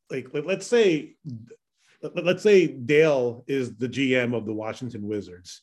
like 0.10 0.28
let's 0.46 0.66
say 0.66 1.16
let's 2.02 2.44
say 2.44 2.68
Dale 2.68 3.44
is 3.48 3.76
the 3.76 3.90
GM 3.90 4.36
of 4.36 4.46
the 4.46 4.54
Washington 4.54 5.08
Wizards. 5.08 5.62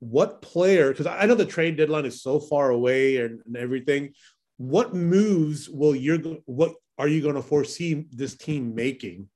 What 0.00 0.42
player, 0.42 0.90
because 0.90 1.06
I 1.06 1.26
know 1.26 1.34
the 1.34 1.46
trade 1.46 1.76
deadline 1.76 2.06
is 2.06 2.22
so 2.22 2.40
far 2.40 2.70
away 2.70 3.18
and, 3.18 3.40
and 3.46 3.56
everything, 3.56 4.12
what 4.56 4.94
moves 4.94 5.68
will 5.68 5.94
you 5.94 6.42
what 6.46 6.74
are 6.98 7.08
you 7.08 7.22
going 7.22 7.34
to 7.34 7.42
foresee 7.42 8.06
this 8.10 8.36
team 8.36 8.74
making 8.74 9.28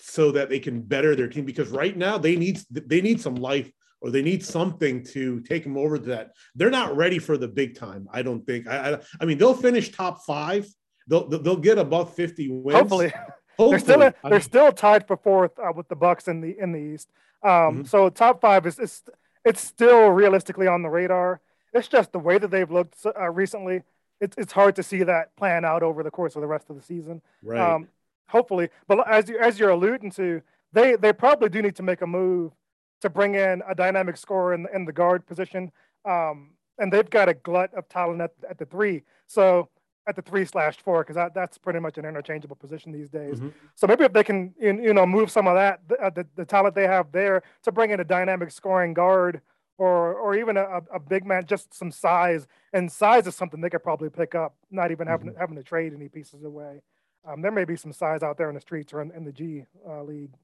so 0.00 0.30
that 0.32 0.48
they 0.48 0.58
can 0.58 0.80
better 0.80 1.16
their 1.16 1.28
team 1.28 1.44
because 1.44 1.68
right 1.68 1.96
now 1.96 2.18
they 2.18 2.36
need 2.36 2.60
they 2.70 3.00
need 3.00 3.20
some 3.20 3.34
life 3.34 3.70
or 4.00 4.10
they 4.10 4.22
need 4.22 4.44
something 4.44 5.02
to 5.02 5.40
take 5.40 5.64
them 5.64 5.76
over 5.76 5.98
to 5.98 6.04
that. 6.04 6.30
They're 6.54 6.70
not 6.70 6.96
ready 6.96 7.18
for 7.18 7.36
the 7.36 7.48
big 7.48 7.76
time. 7.76 8.08
I 8.12 8.22
don't 8.22 8.44
think. 8.46 8.68
I 8.68 8.94
I, 8.94 8.98
I 9.20 9.24
mean 9.24 9.38
they'll 9.38 9.54
finish 9.54 9.90
top 9.90 10.24
five. 10.24 10.66
They'll 11.08 11.28
they'll 11.28 11.56
get 11.56 11.78
above 11.78 12.14
fifty 12.14 12.48
wins. 12.48 12.78
Hopefully. 12.78 13.12
Hopefully. 13.58 13.70
They're 13.70 13.78
still 13.80 13.98
they're 14.30 14.34
I 14.34 14.38
still 14.38 14.72
tied 14.72 15.06
for 15.08 15.16
fourth 15.16 15.58
uh, 15.58 15.72
with 15.74 15.88
the 15.88 15.96
Bucks 15.96 16.28
in 16.28 16.40
the 16.40 16.56
in 16.58 16.70
the 16.72 16.78
East. 16.78 17.08
Um, 17.42 17.50
mm-hmm. 17.50 17.84
So 17.84 18.08
top 18.08 18.40
five 18.40 18.66
is 18.66 18.78
it's 18.78 19.02
it's 19.44 19.60
still 19.60 20.10
realistically 20.10 20.68
on 20.68 20.82
the 20.82 20.88
radar. 20.88 21.40
It's 21.72 21.88
just 21.88 22.12
the 22.12 22.18
way 22.18 22.38
that 22.38 22.50
they've 22.50 22.70
looked 22.70 23.04
uh, 23.04 23.30
recently. 23.30 23.82
It's 24.20 24.36
it's 24.38 24.52
hard 24.52 24.76
to 24.76 24.82
see 24.82 25.02
that 25.02 25.34
plan 25.36 25.64
out 25.64 25.82
over 25.82 26.04
the 26.04 26.10
course 26.10 26.36
of 26.36 26.42
the 26.42 26.46
rest 26.46 26.70
of 26.70 26.76
the 26.76 26.82
season. 26.82 27.20
Right. 27.42 27.60
Um, 27.60 27.88
hopefully. 28.28 28.68
But 28.86 29.06
as 29.08 29.28
you 29.28 29.38
as 29.38 29.58
you're 29.58 29.70
alluding 29.70 30.10
to, 30.12 30.42
they 30.72 30.96
they 30.96 31.12
probably 31.12 31.48
do 31.48 31.62
need 31.62 31.76
to 31.76 31.82
make 31.82 32.02
a 32.02 32.06
move 32.06 32.52
to 33.00 33.10
bring 33.10 33.34
in 33.34 33.62
a 33.68 33.74
dynamic 33.74 34.16
scorer 34.16 34.54
in, 34.54 34.66
in 34.74 34.84
the 34.84 34.92
guard 34.92 35.26
position. 35.26 35.70
Um, 36.04 36.50
and 36.78 36.92
they've 36.92 37.08
got 37.08 37.28
a 37.28 37.34
glut 37.34 37.72
of 37.74 37.88
talent 37.88 38.20
at, 38.20 38.32
at 38.48 38.58
the 38.58 38.64
three. 38.64 39.02
So 39.26 39.68
at 40.06 40.16
the 40.16 40.22
three 40.22 40.44
slash 40.44 40.78
four, 40.78 41.02
because 41.02 41.16
that, 41.16 41.34
that's 41.34 41.58
pretty 41.58 41.80
much 41.80 41.98
an 41.98 42.04
interchangeable 42.04 42.56
position 42.56 42.92
these 42.92 43.10
days. 43.10 43.36
Mm-hmm. 43.36 43.48
So 43.74 43.86
maybe 43.86 44.04
if 44.04 44.12
they 44.12 44.24
can, 44.24 44.54
you 44.58 44.94
know, 44.94 45.06
move 45.06 45.30
some 45.30 45.46
of 45.46 45.54
that, 45.54 45.80
the, 45.86 45.96
uh, 46.00 46.10
the, 46.10 46.26
the, 46.34 46.44
talent 46.44 46.74
they 46.74 46.86
have 46.86 47.12
there 47.12 47.42
to 47.64 47.72
bring 47.72 47.90
in 47.90 48.00
a 48.00 48.04
dynamic 48.04 48.50
scoring 48.50 48.94
guard 48.94 49.42
or, 49.76 50.14
or 50.14 50.34
even 50.34 50.56
a, 50.56 50.80
a 50.92 50.98
big 50.98 51.26
man, 51.26 51.44
just 51.46 51.74
some 51.74 51.92
size. 51.92 52.46
And 52.72 52.90
size 52.90 53.26
is 53.26 53.34
something 53.34 53.60
they 53.60 53.70
could 53.70 53.82
probably 53.82 54.08
pick 54.08 54.34
up, 54.34 54.56
not 54.70 54.90
even 54.90 55.06
having, 55.06 55.28
mm-hmm. 55.28 55.38
having 55.38 55.56
to 55.56 55.62
trade 55.62 55.92
any 55.92 56.08
pieces 56.08 56.42
away. 56.42 56.80
Um, 57.26 57.42
there 57.42 57.50
may 57.50 57.64
be 57.64 57.76
some 57.76 57.92
size 57.92 58.22
out 58.22 58.38
there 58.38 58.48
in 58.48 58.54
the 58.54 58.60
streets 58.60 58.92
or 58.92 59.02
in, 59.02 59.10
in 59.12 59.24
the 59.24 59.32
G 59.32 59.64
uh, 59.86 60.02
League. 60.02 60.34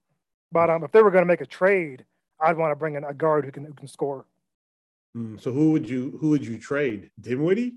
But 0.53 0.71
um, 0.71 0.85
if 0.85 0.93
they 0.93 1.03
were 1.03 1.11
going 1.11 1.23
to 1.23 1.27
make 1.27 1.41
a 1.41 1.47
trade, 1.47 2.05
I'd 2.41 2.57
want 2.57 2.73
to 2.73 2.77
bring 2.77 2.95
in 2.95 3.05
a 3.05 3.15
guard 3.15 3.45
who 3.45 3.51
can 3.51 3.65
who 3.65 3.73
can 3.73 3.89
score. 3.89 4.27
Mm, 5.17 5.41
so 5.41 5.53
who 5.53 5.73
would 5.73 5.89
you 5.89 6.19
who 6.21 6.31
would 6.31 6.47
you 6.47 6.59
trade? 6.59 7.11
Dinwiddie? 7.21 7.75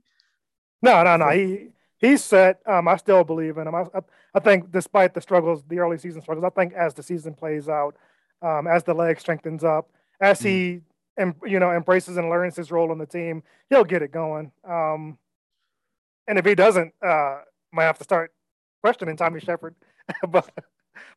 No, 0.81 1.03
no, 1.03 1.17
no. 1.17 1.29
He 1.29 1.69
he's 1.97 2.23
set. 2.23 2.61
Um, 2.65 2.87
I 2.87 2.97
still 2.97 3.23
believe 3.23 3.57
in 3.57 3.67
him. 3.67 3.75
I, 3.75 3.85
I, 3.93 4.01
I, 4.35 4.39
think 4.39 4.71
despite 4.71 5.13
the 5.13 5.21
struggles, 5.21 5.63
the 5.67 5.79
early 5.79 5.97
season 5.97 6.21
struggles, 6.21 6.45
I 6.45 6.49
think 6.49 6.73
as 6.73 6.93
the 6.93 7.03
season 7.03 7.33
plays 7.33 7.69
out, 7.69 7.95
um, 8.41 8.67
as 8.67 8.83
the 8.83 8.93
leg 8.93 9.19
strengthens 9.19 9.63
up, 9.63 9.89
as 10.19 10.39
mm. 10.41 10.45
he 10.45 10.81
em, 11.17 11.35
you 11.45 11.59
know 11.59 11.71
embraces 11.71 12.17
and 12.17 12.29
learns 12.29 12.55
his 12.55 12.71
role 12.71 12.91
on 12.91 12.97
the 12.97 13.05
team, 13.05 13.43
he'll 13.69 13.83
get 13.83 14.01
it 14.01 14.11
going. 14.11 14.51
Um, 14.67 15.17
and 16.27 16.37
if 16.37 16.45
he 16.45 16.55
doesn't, 16.55 16.93
uh, 17.01 17.39
might 17.71 17.85
have 17.85 17.97
to 17.97 18.03
start 18.03 18.33
questioning 18.81 19.17
Tommy 19.17 19.39
Sheppard, 19.39 19.75
but 20.29 20.49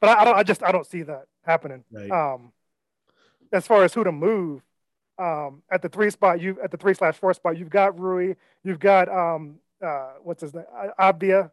but 0.01 0.11
I, 0.11 0.21
I, 0.21 0.25
don't. 0.25 0.37
I 0.37 0.43
just 0.43 0.63
I 0.63 0.73
don't 0.73 0.87
see 0.87 1.03
that 1.03 1.27
happening. 1.45 1.85
Right. 1.91 2.11
Um, 2.11 2.53
as 3.53 3.67
far 3.67 3.83
as 3.85 3.93
who 3.95 4.05
to 4.05 4.13
move, 4.13 4.63
um, 5.19 5.63
at 5.71 5.83
the 5.83 5.89
three 5.89 6.11
spot, 6.11 6.41
you 6.41 6.59
at 6.63 6.71
the 6.71 6.77
three 6.77 6.95
slash 6.95 7.17
four 7.17 7.35
spot, 7.35 7.59
you've 7.59 7.71
got 7.71 7.99
Rui, 7.99 8.35
you've 8.65 8.81
got 8.81 9.09
um, 9.09 9.59
uh, 9.85 10.13
what's 10.23 10.43
his 10.43 10.55
name, 10.55 10.65
Avdija, 10.99 11.51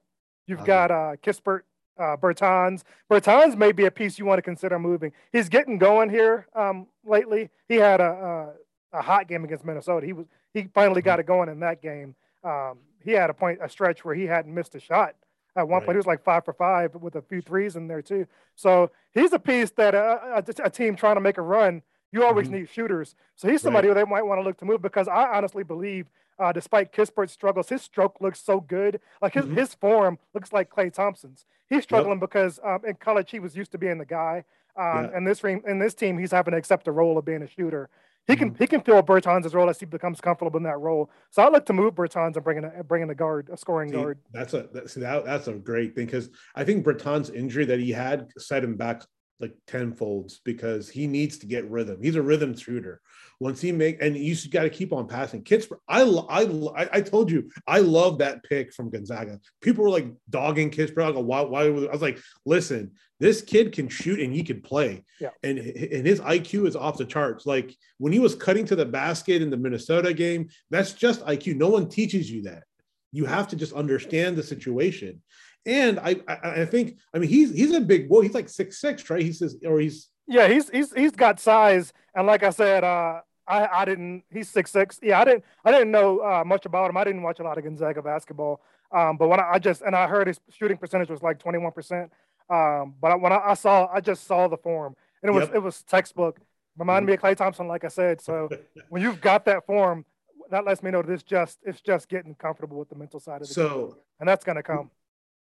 you've 0.48 0.64
got 0.64 0.92
uh, 0.92 1.16
Kispert 1.22 1.62
uh, 2.00 2.16
Bertans. 2.16 2.84
Bertans 3.12 3.58
may 3.58 3.72
be 3.72 3.86
a 3.86 3.92
piece 3.92 4.20
you 4.20 4.26
want 4.26 4.38
to 4.38 4.44
consider 4.44 4.80
moving. 4.80 5.12
He's 5.32 5.50
getting 5.50 5.78
going 5.78 6.10
here 6.10 6.48
um, 6.56 6.88
lately. 7.06 7.50
He 7.68 7.76
had 7.76 8.00
a, 8.00 8.54
a, 8.94 9.00
a 9.00 9.02
hot 9.02 9.28
game 9.28 9.44
against 9.44 9.66
Minnesota. 9.66 10.06
He 10.06 10.14
was 10.14 10.28
he 10.54 10.68
finally 10.74 11.02
got 11.02 11.20
it 11.20 11.26
going 11.26 11.50
in 11.50 11.60
that 11.60 11.82
game. 11.82 12.16
Um, 12.44 12.80
he 13.04 13.12
had 13.12 13.30
a 13.30 13.34
point 13.34 13.60
a 13.62 13.70
stretch 13.70 14.06
where 14.06 14.16
he 14.16 14.26
hadn't 14.26 14.54
missed 14.54 14.76
a 14.76 14.80
shot 14.80 15.16
at 15.58 15.68
one 15.68 15.80
right. 15.80 15.86
point. 15.86 15.96
He 15.96 15.98
was 15.98 16.06
like 16.06 16.24
five 16.24 16.46
for 16.46 16.54
five 16.54 16.96
with 16.96 17.16
a 17.16 17.22
few 17.22 17.42
threes 17.42 17.76
in 17.76 17.88
there 17.88 18.02
too. 18.02 18.28
So 18.56 18.92
he's 19.14 19.34
a 19.34 19.40
piece 19.40 19.72
that 19.72 19.96
uh, 19.96 20.20
a, 20.36 20.64
a 20.64 20.70
team 20.70 20.96
trying 20.96 21.16
to 21.16 21.22
make 21.22 21.38
a 21.38 21.42
run. 21.42 21.82
You 22.14 22.24
always 22.24 22.48
mm-hmm. 22.48 22.58
need 22.58 22.70
shooters. 22.70 23.16
So 23.36 23.50
he's 23.50 23.62
somebody 23.62 23.90
right. 23.90 23.98
who 23.98 24.06
they 24.06 24.10
might 24.10 24.22
want 24.22 24.40
to 24.40 24.44
look 24.44 24.58
to 24.60 24.66
move 24.66 24.82
because 24.82 25.10
I 25.10 25.36
honestly 25.36 25.64
believe 25.64 26.08
uh, 26.40 26.52
despite 26.52 26.94
Kispert's 26.94 27.34
struggles, 27.34 27.70
his 27.70 27.82
stroke 27.82 28.22
looks 28.22 28.40
so 28.40 28.62
good. 28.62 29.02
Like 29.22 29.34
his, 29.34 29.46
mm-hmm. 29.46 29.56
his 29.56 29.74
form 29.74 30.20
looks 30.34 30.54
like 30.54 30.70
Klay 30.70 30.94
Thompson's. 30.94 31.46
He's 31.68 31.84
struggling 31.84 32.20
yep. 32.20 32.22
because 32.22 32.60
um, 32.64 32.80
in 32.88 32.96
college 32.96 33.32
he 33.32 33.40
was 33.40 33.58
used 33.58 33.72
to 33.72 33.78
being 33.78 33.98
the 33.98 34.06
guy. 34.06 34.46
Um, 34.78 35.06
yeah. 35.06 35.10
And 35.16 35.28
this 35.28 35.44
in 35.44 35.80
this 35.80 35.96
team, 35.96 36.18
he's 36.18 36.32
having 36.32 36.52
to 36.52 36.58
accept 36.58 36.86
the 36.86 36.92
role 36.92 37.18
of 37.18 37.26
being 37.26 37.42
a 37.42 37.48
shooter. 37.48 37.90
He 38.28 38.36
can 38.36 38.50
mm-hmm. 38.52 38.62
he 38.62 38.68
can 38.68 38.82
fill 38.82 39.02
Bertans' 39.02 39.54
role 39.54 39.70
as 39.70 39.80
he 39.80 39.86
becomes 39.86 40.20
comfortable 40.20 40.58
in 40.58 40.64
that 40.64 40.80
role. 40.80 41.10
So 41.32 41.42
I 41.42 41.50
look 41.50 41.66
to 41.68 41.74
move 41.74 41.96
Bertans 41.96 42.36
and 42.36 42.44
bring 42.44 42.58
in 42.58 42.66
a 42.66 42.84
bring 42.84 43.02
in 43.02 43.10
a 43.10 43.16
guard, 43.16 43.50
a 43.52 43.58
scoring 43.58 43.90
see, 43.90 43.96
guard. 43.96 44.20
That's 44.34 44.54
a 44.54 44.68
that's 44.74 44.96
that, 44.96 45.24
that's 45.24 45.48
a 45.48 45.54
great 45.54 45.96
thing 45.96 46.06
because 46.06 46.30
I 46.54 46.66
think 46.66 46.86
Bertans' 46.86 47.34
injury 47.34 47.64
that 47.66 47.80
he 47.80 47.92
had 47.92 48.30
set 48.38 48.66
him 48.66 48.76
back 48.76 49.04
like 49.40 49.56
tenfolds 49.68 50.42
because 50.44 50.90
he 50.90 51.08
needs 51.08 51.38
to 51.38 51.46
get 51.46 51.70
rhythm. 51.70 52.00
He's 52.02 52.16
a 52.16 52.22
rhythm 52.22 52.58
shooter. 52.58 53.02
Once 53.40 53.62
he 53.62 53.72
make 53.72 54.02
and 54.02 54.18
you 54.18 54.36
got 54.50 54.64
to 54.64 54.70
keep 54.70 54.92
on 54.92 55.08
passing. 55.08 55.44
Kispert, 55.44 55.78
I, 55.88 56.02
I 56.02 56.90
I 56.98 57.02
told 57.02 57.30
you 57.30 57.50
I 57.68 57.80
love 57.80 58.18
that 58.18 58.44
pick 58.44 58.74
from 58.74 58.90
Gonzaga. 58.90 59.40
People 59.62 59.84
were 59.84 59.90
like 59.92 60.12
dogging. 60.30 60.74
I 60.78 60.86
go, 60.86 61.20
why? 61.20 61.42
Why? 61.42 61.66
I 61.66 61.70
was 61.70 62.02
like, 62.02 62.20
listen, 62.46 62.92
this 63.20 63.42
kid 63.42 63.72
can 63.72 63.90
shoot 63.90 64.20
and 64.20 64.34
he 64.34 64.44
can 64.44 64.62
play. 64.62 65.04
Yeah. 65.20 65.30
And 65.44 65.58
and 65.58 66.06
his 66.06 66.20
IQ 66.22 66.68
is 66.68 66.76
off 66.76 66.98
the 66.98 67.06
charts. 67.06 67.46
Like 67.46 67.76
when 67.98 68.14
he 68.14 68.20
was 68.20 68.36
cutting 68.36 68.66
to 68.66 68.76
the 68.76 68.86
basket 68.86 69.42
in 69.42 69.50
the 69.50 69.58
Minnesota 69.58 70.14
game, 70.14 70.50
that's 70.70 70.94
just 70.94 71.26
IQ. 71.26 71.56
No 71.56 71.70
one 71.70 71.90
teaches 71.90 72.30
you 72.30 72.44
that. 72.44 72.64
You 73.12 73.26
have 73.26 73.48
to 73.50 73.56
just 73.56 73.74
understand 73.74 74.36
the 74.36 74.44
situation. 74.44 75.22
And 75.66 76.00
I, 76.00 76.16
I, 76.28 76.62
I 76.62 76.66
think, 76.66 76.98
I 77.14 77.20
mean, 77.20 77.30
he's 77.30 77.54
he's 77.54 77.74
a 77.74 77.82
big 77.82 78.08
boy. 78.08 78.22
He's 78.22 78.34
like 78.34 78.50
six 78.50 78.80
six, 78.80 79.10
right? 79.10 79.22
He 79.22 79.34
says, 79.34 79.58
or 79.66 79.80
he's 79.80 80.10
yeah, 80.28 80.48
he's 80.48 80.70
he's 80.70 80.94
he's 80.94 81.12
got 81.12 81.40
size. 81.40 81.94
And 82.16 82.28
like 82.28 82.44
I 82.44 82.52
said, 82.52 82.84
uh, 82.84 83.22
I 83.48 83.68
I 83.68 83.86
didn't. 83.86 84.24
He's 84.30 84.50
six 84.50 84.72
six. 84.72 85.00
Yeah, 85.02 85.20
I 85.20 85.26
didn't 85.26 85.44
I 85.66 85.72
didn't 85.72 85.92
know 85.92 86.20
uh, 86.20 86.44
much 86.46 86.66
about 86.66 86.90
him. 86.90 86.98
I 86.98 87.04
didn't 87.04 87.24
watch 87.24 87.40
a 87.40 87.44
lot 87.44 87.58
of 87.58 87.64
Gonzaga 87.64 88.02
basketball. 88.02 88.62
Um, 88.92 89.18
but 89.18 89.28
when 89.28 89.40
I, 89.40 89.54
I 89.54 89.60
just 89.60 89.82
and 89.82 89.96
I 89.96 90.08
heard 90.08 90.28
his 90.28 90.40
shooting 90.50 90.78
percentage 90.78 91.10
was 91.10 91.24
like 91.24 91.40
twenty 91.40 91.58
one 91.58 91.72
percent. 91.72 92.12
Um, 92.50 92.96
but 93.02 93.20
when 93.20 93.34
I, 93.34 93.42
I, 93.48 93.54
saw, 93.54 93.88
I 93.92 94.00
just 94.00 94.26
saw 94.26 94.48
the 94.48 94.58
form, 94.58 94.96
and 95.22 95.30
it 95.30 95.34
was 95.34 95.48
yep. 95.48 95.56
it 95.56 95.60
was 95.60 95.84
textbook. 95.84 96.40
Reminded 96.78 97.08
me 97.08 97.14
of 97.14 97.22
Klay 97.22 97.36
Thompson, 97.36 97.68
like 97.68 97.84
I 97.84 97.88
said. 97.88 98.22
So 98.22 98.50
when 98.90 99.02
you've 99.02 99.20
got 99.20 99.46
that 99.46 99.66
form, 99.66 100.06
that 100.52 100.66
lets 100.66 100.84
me 100.84 100.92
know 100.92 101.02
that 101.02 101.12
it's 101.12 101.24
just 101.24 101.60
it's 101.64 101.82
just 101.82 102.08
getting 102.08 102.36
comfortable 102.36 102.78
with 102.78 102.90
the 102.90 102.96
mental 102.96 103.20
side 103.20 103.42
of 103.42 103.48
the 103.48 103.54
so, 103.54 103.88
game, 103.88 103.96
and 104.20 104.30
that's 104.30 104.46
gonna 104.46 104.64
come. 104.64 104.92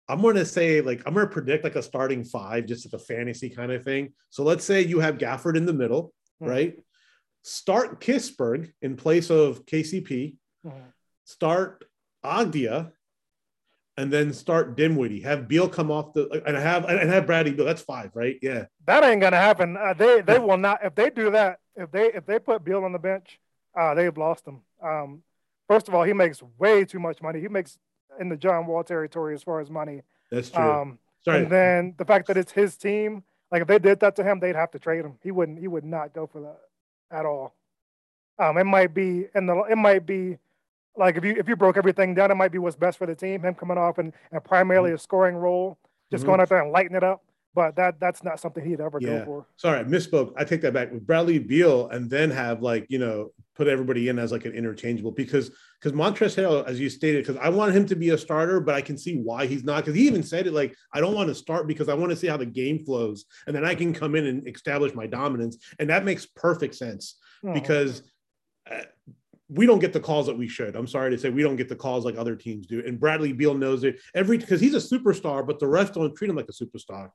I'm 0.09 0.21
going 0.21 0.37
to 0.37 0.45
say, 0.45 0.81
like, 0.81 1.03
I'm 1.07 1.15
going 1.15 1.27
to 1.27 1.33
predict 1.33 1.65
like 1.65 1.77
a 1.77 1.83
starting 1.83 2.25
five, 2.25 2.67
just 2.67 2.85
like 2.85 3.01
a 3.01 3.03
fantasy 3.03 3.49
kind 3.49 3.71
of 3.71 3.85
thing. 3.85 4.13
So 4.31 4.43
let's 4.43 4.65
say 4.65 4.83
you 4.83 4.99
have 4.99 5.17
Gafford 5.17 5.57
in 5.57 5.65
the 5.65 5.73
middle, 5.73 6.13
mm-hmm. 6.43 6.51
right? 6.51 6.79
Start 7.45 8.01
Kispert 8.01 8.73
in 8.83 8.97
place 8.97 9.31
of 9.31 9.65
KCP, 9.65 10.37
mm-hmm. 10.67 10.79
start 11.25 11.85
Avdija, 12.25 12.93
and 13.97 14.13
then 14.13 14.33
start 14.33 14.77
Dinwiddie. 14.77 15.21
Have 15.21 15.49
Beal 15.49 15.69
come 15.69 15.91
off 15.91 16.13
the 16.15 16.43
and 16.47 16.57
have 16.57 16.85
and 16.85 17.11
have 17.11 17.27
Bradley 17.27 17.53
Beal. 17.53 17.67
That's 17.67 17.83
five, 17.83 18.11
right? 18.15 18.39
Yeah. 18.43 18.67
That 18.87 19.05
ain't 19.05 19.21
gonna 19.21 19.37
happen. 19.37 19.77
Uh, 19.77 19.95
they 19.95 20.21
they 20.23 20.39
will 20.39 20.57
not 20.57 20.81
if 20.83 20.95
they 20.95 21.11
do 21.11 21.31
that. 21.31 21.59
If 21.77 21.91
they 21.91 22.13
if 22.13 22.27
they 22.27 22.39
put 22.39 22.65
Beal 22.65 22.85
on 22.85 22.93
the 22.93 22.99
bench, 22.99 23.41
uh, 23.79 23.95
they've 23.95 24.17
lost 24.17 24.47
him. 24.47 24.61
Um, 24.83 25.23
first 25.69 25.89
of 25.89 25.95
all, 25.95 26.05
he 26.05 26.13
makes 26.13 26.43
way 26.59 26.85
too 26.85 26.99
much 26.99 27.23
money. 27.23 27.41
He 27.41 27.49
makes 27.49 27.79
in 28.21 28.29
the 28.29 28.37
John 28.37 28.67
Wall 28.67 28.85
territory 28.85 29.35
as 29.35 29.43
far 29.43 29.61
as 29.61 29.71
money. 29.71 30.03
That's 30.31 30.51
true. 30.51 30.63
Um, 30.63 30.99
Sorry. 31.25 31.43
And 31.43 31.51
then 31.51 31.95
the 31.99 32.05
fact 32.05 32.27
that 32.29 32.37
it's 32.37 32.51
his 32.51 32.77
team, 32.77 33.23
like 33.51 33.63
if 33.63 33.69
they 33.69 33.79
did 33.79 34.01
that 34.01 34.17
to 34.17 34.25
him, 34.25 34.41
they'd 34.41 34.57
have 34.57 34.73
to 34.73 34.79
trade 34.79 35.05
him. 35.05 35.19
He 35.23 35.31
wouldn't. 35.31 35.59
He 35.59 35.69
would 35.69 35.85
not 35.85 36.13
go 36.13 36.27
for 36.27 36.41
that 36.41 37.17
at 37.17 37.27
all. 37.27 37.55
Um, 38.39 38.59
it 38.59 38.65
might 38.65 38.93
be, 38.93 39.27
and 39.35 39.49
the 39.49 39.57
it 39.71 39.77
might 39.77 40.05
be 40.05 40.39
like 40.97 41.17
if 41.17 41.25
you 41.25 41.35
if 41.37 41.49
you 41.49 41.57
broke 41.57 41.77
everything 41.77 42.15
down, 42.15 42.31
it 42.31 42.35
might 42.35 42.53
be 42.53 42.59
what's 42.59 42.77
best 42.77 42.99
for 42.99 43.07
the 43.07 43.15
team. 43.15 43.43
Him 43.43 43.55
coming 43.55 43.79
off 43.79 43.99
and, 43.99 44.13
and 44.31 44.45
primarily 44.45 44.91
mm-hmm. 44.91 44.97
a 44.97 44.99
scoring 44.99 45.37
role, 45.37 45.79
just 46.11 46.23
mm-hmm. 46.23 46.31
going 46.31 46.41
out 46.41 46.49
there 46.49 46.63
and 46.63 46.73
lighting 46.73 46.97
it 46.97 47.05
up. 47.05 47.23
But 47.55 47.77
that 47.77 48.01
that's 48.01 48.25
not 48.25 48.41
something 48.41 48.65
he'd 48.65 48.81
ever 48.81 48.99
yeah. 49.01 49.19
go 49.19 49.25
for. 49.25 49.47
Sorry, 49.57 49.81
I 49.81 49.85
misspoke. 49.85 50.33
I 50.37 50.45
take 50.45 50.63
that 50.63 50.73
back. 50.73 50.91
With 50.91 51.07
Bradley 51.07 51.39
Beal, 51.39 51.89
and 51.89 52.09
then 52.09 52.31
have 52.31 52.63
like 52.63 52.87
you 52.89 52.99
know 52.99 53.31
put 53.55 53.69
everybody 53.69 54.09
in 54.09 54.19
as 54.19 54.33
like 54.33 54.47
an 54.47 54.53
interchangeable 54.53 55.11
because 55.11 55.51
because 55.79 55.93
Montrezl 55.93 56.43
Harrell, 56.43 56.67
as 56.67 56.81
you 56.81 56.89
stated, 56.89 57.27
because 57.27 57.41
I 57.43 57.51
want 57.51 57.75
him 57.75 57.85
to 57.87 57.95
be 57.95 58.11
a 58.11 58.19
starter, 58.19 58.59
but 58.61 58.75
I 58.75 58.81
can 58.81 58.97
see 58.97 59.17
why 59.17 59.45
he's 59.47 59.65
not. 59.65 59.85
Because 59.85 59.95
he 59.95 60.07
even 60.07 60.23
said 60.23 60.47
it 60.47 60.55
like 60.55 60.75
I 60.95 61.01
don't 61.01 61.15
want 61.15 61.29
to 61.29 61.35
start 61.35 61.67
because 61.67 61.91
I 61.91 61.95
want 61.95 62.09
to 62.11 62.17
see 62.17 62.27
how 62.27 62.39
the 62.39 62.47
game 62.47 62.85
flows, 62.87 63.27
and 63.47 63.55
then 63.55 63.67
I 63.67 63.75
can 63.75 63.93
come 63.93 64.15
in 64.15 64.27
and 64.27 64.49
establish 64.49 64.95
my 64.95 65.07
dominance, 65.07 65.59
and 65.79 65.91
that 65.91 66.05
makes 66.05 66.27
perfect 66.27 66.75
sense 66.75 67.17
oh. 67.47 67.53
because. 67.53 68.03
Uh, 68.71 68.83
we 69.55 69.67
don't 69.67 69.81
get 69.81 69.93
the 69.93 70.01
calls 70.01 70.27
that 70.27 70.37
we 70.37 70.49
should. 70.49 70.77
I'm 70.77 70.87
sorry 70.87 71.11
to 71.11 71.19
say 71.19 71.29
we 71.31 71.43
don't 71.43 71.57
get 71.57 71.69
the 71.69 71.77
calls 71.77 72.05
like 72.05 72.17
other 72.17 72.37
teams 72.37 72.67
do. 72.67 72.83
And 72.85 72.99
Bradley 72.99 73.33
Beal 73.33 73.55
knows 73.55 73.85
it 73.85 74.01
every 74.15 74.39
because 74.39 74.61
he's 74.61 74.75
a 74.75 74.99
superstar, 74.99 75.47
but 75.47 75.59
the 75.59 75.67
rest 75.67 75.95
don't 75.95 76.15
treat 76.15 76.31
him 76.31 76.37
like 76.37 76.49
a 76.49 76.53
superstar. 76.53 77.11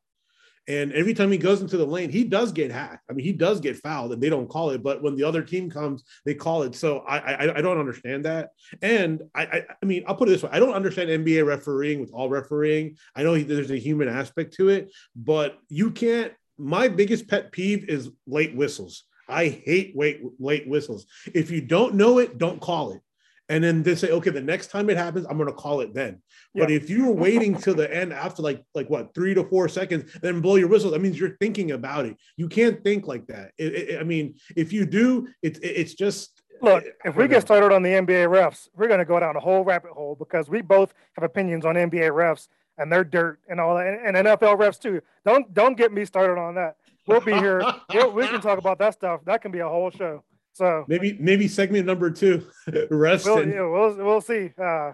And 0.69 0.91
every 0.91 1.13
time 1.13 1.31
he 1.31 1.37
goes 1.37 1.61
into 1.61 1.77
the 1.77 1.85
lane, 1.85 2.09
he 2.09 2.25
does 2.25 2.51
get 2.51 2.71
hacked. 2.71 3.05
I 3.09 3.13
mean, 3.13 3.25
he 3.25 3.31
does 3.31 3.61
get 3.61 3.77
fouled, 3.77 4.11
and 4.11 4.21
they 4.21 4.29
don't 4.29 4.49
call 4.49 4.71
it. 4.71 4.83
But 4.83 5.01
when 5.01 5.15
the 5.15 5.23
other 5.23 5.41
team 5.41 5.69
comes, 5.69 6.03
they 6.25 6.35
call 6.35 6.63
it. 6.63 6.75
So 6.75 6.99
I 7.07 7.17
I, 7.17 7.57
I 7.57 7.61
don't 7.61 7.79
understand 7.79 8.25
that. 8.25 8.49
And 8.81 9.23
I, 9.33 9.43
I, 9.43 9.63
I 9.81 9.85
mean, 9.85 10.03
I'll 10.05 10.15
put 10.15 10.27
it 10.27 10.31
this 10.31 10.43
way: 10.43 10.49
I 10.51 10.59
don't 10.59 10.73
understand 10.73 11.09
NBA 11.09 11.45
refereeing 11.45 12.01
with 12.01 12.11
all 12.11 12.29
refereeing. 12.29 12.97
I 13.15 13.23
know 13.23 13.37
there's 13.37 13.71
a 13.71 13.77
human 13.77 14.09
aspect 14.09 14.55
to 14.55 14.69
it, 14.69 14.93
but 15.15 15.57
you 15.69 15.91
can't. 15.91 16.33
My 16.59 16.87
biggest 16.87 17.27
pet 17.27 17.51
peeve 17.51 17.87
is 17.87 18.09
late 18.25 18.55
whistles. 18.55 19.03
I 19.27 19.47
hate 19.47 19.97
late 19.97 20.21
late 20.39 20.67
whistles. 20.67 21.05
If 21.33 21.51
you 21.51 21.61
don't 21.61 21.95
know 21.95 22.19
it, 22.19 22.37
don't 22.37 22.61
call 22.61 22.91
it 22.91 23.01
and 23.49 23.63
then 23.63 23.83
they 23.83 23.95
say, 23.95 24.11
okay, 24.11 24.29
the 24.29 24.41
next 24.41 24.67
time 24.67 24.89
it 24.89 24.97
happens, 24.97 25.25
I'm 25.29 25.37
going 25.37 25.47
to 25.47 25.55
call 25.55 25.79
it 25.81 25.93
then. 25.93 26.21
Yeah. 26.53 26.63
But 26.63 26.71
if 26.71 26.89
you're 26.89 27.11
waiting 27.11 27.55
till 27.55 27.75
the 27.75 27.93
end 27.93 28.11
after 28.11 28.41
like 28.41 28.63
like 28.75 28.89
what 28.89 29.13
three 29.13 29.33
to 29.33 29.43
four 29.45 29.69
seconds, 29.69 30.11
then 30.21 30.41
blow 30.41 30.55
your 30.55 30.67
whistle, 30.67 30.91
that 30.91 31.01
means 31.01 31.19
you're 31.19 31.37
thinking 31.39 31.71
about 31.71 32.05
it. 32.05 32.17
You 32.35 32.49
can't 32.49 32.83
think 32.83 33.07
like 33.07 33.27
that. 33.27 33.51
It, 33.57 33.73
it, 33.73 33.99
I 33.99 34.03
mean, 34.03 34.35
if 34.55 34.73
you 34.73 34.85
do, 34.85 35.29
it's 35.41 35.59
it's 35.59 35.93
just 35.93 36.41
look. 36.61 36.83
If 37.05 37.15
we 37.15 37.27
get 37.27 37.41
started 37.41 37.73
on 37.73 37.83
the 37.83 37.89
NBA 37.89 38.27
refs, 38.27 38.67
we're 38.75 38.87
going 38.87 38.99
to 38.99 39.05
go 39.05 39.19
down 39.19 39.35
a 39.35 39.39
whole 39.39 39.63
rabbit 39.63 39.91
hole 39.91 40.15
because 40.15 40.49
we 40.49 40.61
both 40.61 40.93
have 41.13 41.23
opinions 41.23 41.65
on 41.65 41.75
NBA 41.75 42.11
refs 42.11 42.47
and 42.77 42.91
their 42.91 43.03
dirt 43.03 43.39
and 43.49 43.59
all 43.59 43.75
that, 43.75 43.87
and, 43.87 44.17
and 44.17 44.27
NFL 44.27 44.57
refs 44.57 44.79
too. 44.79 45.01
Don't 45.25 45.53
don't 45.53 45.77
get 45.77 45.93
me 45.93 46.03
started 46.03 46.39
on 46.39 46.55
that. 46.55 46.75
We'll 47.07 47.21
be 47.21 47.33
here. 47.33 47.63
we'll, 47.93 48.11
we 48.11 48.27
can 48.27 48.41
talk 48.41 48.59
about 48.59 48.79
that 48.79 48.93
stuff. 48.93 49.21
That 49.25 49.41
can 49.41 49.51
be 49.51 49.59
a 49.59 49.67
whole 49.67 49.89
show. 49.89 50.23
So 50.53 50.85
maybe 50.87 51.15
maybe 51.19 51.47
segment 51.47 51.85
number 51.85 52.09
two, 52.09 52.45
rest. 52.89 53.25
We'll, 53.25 53.47
yeah, 53.47 53.61
we'll 53.61 53.95
we'll 53.95 54.21
see. 54.21 54.51
Uh, 54.57 54.93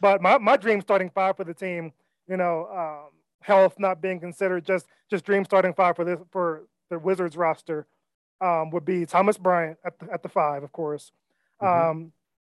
but 0.00 0.22
my, 0.22 0.38
my 0.38 0.56
dream 0.56 0.80
starting 0.80 1.10
five 1.10 1.36
for 1.36 1.44
the 1.44 1.52
team, 1.52 1.92
you 2.26 2.36
know, 2.36 2.66
um, 2.74 3.10
health 3.42 3.74
not 3.78 4.00
being 4.00 4.18
considered, 4.18 4.64
just 4.64 4.86
just 5.10 5.24
dream 5.24 5.44
starting 5.44 5.74
five 5.74 5.96
for 5.96 6.04
this 6.04 6.18
for 6.30 6.66
the 6.88 6.98
Wizards 6.98 7.36
roster 7.36 7.86
um, 8.40 8.70
would 8.70 8.84
be 8.84 9.06
Thomas 9.06 9.36
Bryant 9.36 9.78
at 9.84 9.98
the, 9.98 10.12
at 10.12 10.22
the 10.22 10.28
five, 10.28 10.62
of 10.62 10.72
course. 10.72 11.12
Mm-hmm. 11.62 11.90
Um, 11.90 12.12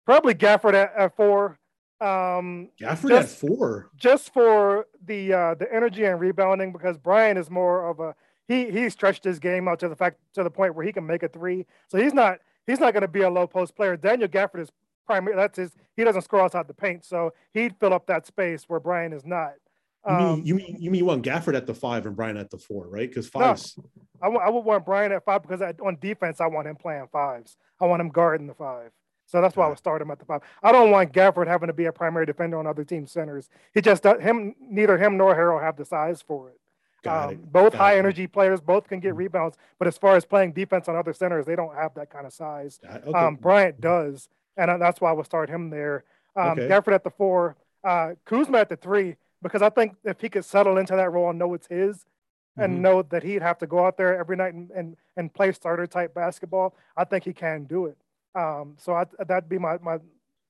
probably 0.07 0.35
Gafford 0.35 0.75
at, 0.75 0.93
at 0.97 1.17
four. 1.17 1.59
Um, 2.01 2.71
Gafford 2.81 3.09
just, 3.11 3.35
at 3.35 3.49
four, 3.49 3.91
just 3.97 4.33
for 4.33 4.87
the 5.05 5.33
uh, 5.33 5.55
the 5.55 5.73
energy 5.73 6.05
and 6.05 6.19
rebounding, 6.19 6.73
because 6.73 6.99
Bryant 6.99 7.39
is 7.39 7.51
more 7.51 7.89
of 7.89 8.01
a 8.01 8.15
he 8.49 8.71
he 8.71 8.91
stretched 8.91 9.25
his 9.25 9.39
game 9.39 9.69
out 9.69 9.81
to 9.81 9.89
the 9.89 9.97
fact 9.97 10.19
to 10.35 10.43
the 10.43 10.51
point 10.51 10.75
where 10.75 10.85
he 10.85 10.93
can 10.93 11.07
make 11.07 11.23
a 11.23 11.29
three. 11.29 11.67
So 11.89 11.99
he's 11.99 12.15
not 12.15 12.39
he's 12.67 12.81
not 12.81 12.93
going 12.93 13.03
to 13.03 13.09
be 13.09 13.23
a 13.23 13.31
low 13.31 13.47
post 13.47 13.75
player. 13.75 13.97
Daniel 13.97 14.29
Gafford 14.29 14.61
is 14.61 14.71
primary. 15.07 15.37
That's 15.37 15.59
his. 15.59 15.73
He 15.97 16.05
doesn't 16.05 16.23
score 16.23 16.41
outside 16.41 16.69
the 16.69 16.75
paint, 16.75 17.05
so 17.05 17.33
he'd 17.53 17.77
fill 17.79 17.95
up 17.95 18.07
that 18.07 18.27
space 18.27 18.65
where 18.69 18.81
Bryant 18.81 19.15
is 19.15 19.25
not. 19.25 19.53
Um, 20.07 20.21
you, 20.21 20.27
mean, 20.27 20.47
you 20.47 20.55
mean 20.55 20.77
you 20.81 20.91
mean 20.91 20.99
you 20.99 21.05
want 21.07 21.25
Gafford 21.25 21.57
at 21.57 21.67
the 21.67 21.75
five 21.75 22.05
and 22.07 22.15
Bryant 22.15 22.39
at 22.39 22.51
the 22.51 22.59
four, 22.59 22.89
right? 22.89 23.09
Because 23.09 23.29
fives. 23.29 23.77
No, 23.79 23.85
I, 24.21 24.27
w- 24.27 24.43
I 24.43 24.51
would 24.51 24.65
want 24.65 24.85
Bryant 24.85 25.13
at 25.13 25.25
five 25.25 25.43
because 25.43 25.63
I, 25.63 25.75
on 25.85 25.97
defense 26.01 26.41
I 26.41 26.47
want 26.47 26.67
him 26.67 26.77
playing 26.77 27.09
fives. 27.11 27.57
I 27.81 27.87
want 27.87 28.01
him 28.01 28.11
guarding 28.11 28.47
the 28.47 28.55
five. 28.55 28.91
So 29.27 29.41
that's 29.41 29.57
why 29.57 29.65
I 29.65 29.69
would 29.69 29.79
start 29.79 30.03
him 30.03 30.11
at 30.11 30.19
the 30.19 30.27
five. 30.27 30.43
I 30.63 30.71
don't 30.71 30.91
want 30.91 31.13
Gafford 31.13 31.47
having 31.47 31.69
to 31.69 31.73
be 31.73 31.87
a 31.87 31.93
primary 31.93 32.27
defender 32.27 32.59
on 32.59 32.67
other 32.67 32.85
team 32.85 33.07
centers. 33.07 33.49
He 33.73 33.81
just 33.81 34.03
does, 34.03 34.21
him 34.21 34.55
neither 34.61 34.99
him 34.99 35.17
nor 35.17 35.35
Harrell 35.35 35.63
have 35.63 35.77
the 35.77 35.85
size 35.87 36.21
for 36.21 36.51
it. 36.51 36.61
Um, 37.07 37.39
both 37.51 37.73
Got 37.73 37.79
high 37.81 37.95
it. 37.95 37.99
energy 37.99 38.27
players, 38.27 38.61
both 38.61 38.89
can 38.89 39.01
get 39.01 39.11
mm-hmm. 39.11 39.19
rebounds, 39.19 39.57
but 39.79 39.89
as 39.89 39.99
far 39.99 40.17
as 40.17 40.25
playing 40.25 40.53
defense 40.53 40.89
on 40.89 40.97
other 40.97 41.13
centers, 41.13 41.45
they 41.47 41.57
don't 41.57 41.75
have 41.75 41.95
that 41.95 42.11
kind 42.11 42.27
of 42.27 42.33
size. 42.33 42.81
Okay. 42.85 43.13
Um, 43.13 43.37
Bryant 43.37 43.81
does, 43.81 44.29
and 44.57 44.71
uh, 44.71 44.79
that's 44.79 45.01
why 45.01 45.11
I 45.11 45.13
would 45.13 45.27
start 45.27 45.49
him 45.51 45.71
there. 45.71 46.05
Um, 46.37 46.59
okay. 46.59 46.69
Gafford 46.69 46.95
at 46.95 47.05
the 47.05 47.11
four, 47.11 47.57
uh, 47.85 48.13
Kuzma 48.25 48.59
at 48.59 48.69
the 48.69 48.77
three. 48.77 49.17
because 49.43 49.61
I 49.61 49.69
think 49.69 49.95
if 50.05 50.23
he 50.23 50.31
could 50.31 50.45
settle 50.47 50.79
into 50.79 50.97
that 50.97 51.13
role 51.13 51.29
and 51.29 51.39
know 51.39 51.53
it's 51.53 51.67
his, 51.67 52.07
and 52.57 52.79
Mhm. 52.79 52.81
know 52.81 53.03
that 53.03 53.23
he'd 53.23 53.43
have 53.43 53.59
to 53.59 53.67
go 53.67 53.85
out 53.85 53.99
there 53.99 54.17
every 54.19 54.37
night 54.37 54.55
and, 54.55 54.71
and, 54.71 54.97
and 55.19 55.35
play 55.35 55.53
starter 55.53 55.87
type 55.87 56.15
basketball, 56.15 56.75
I 56.97 57.05
think 57.05 57.25
he 57.25 57.35
can 57.35 57.65
do 57.65 57.85
it. 57.87 57.99
Um, 58.35 58.77
so 58.79 58.95
I, 58.95 59.05
that'd 59.27 59.51
be 59.51 59.59
my, 59.59 59.77
my 59.83 59.99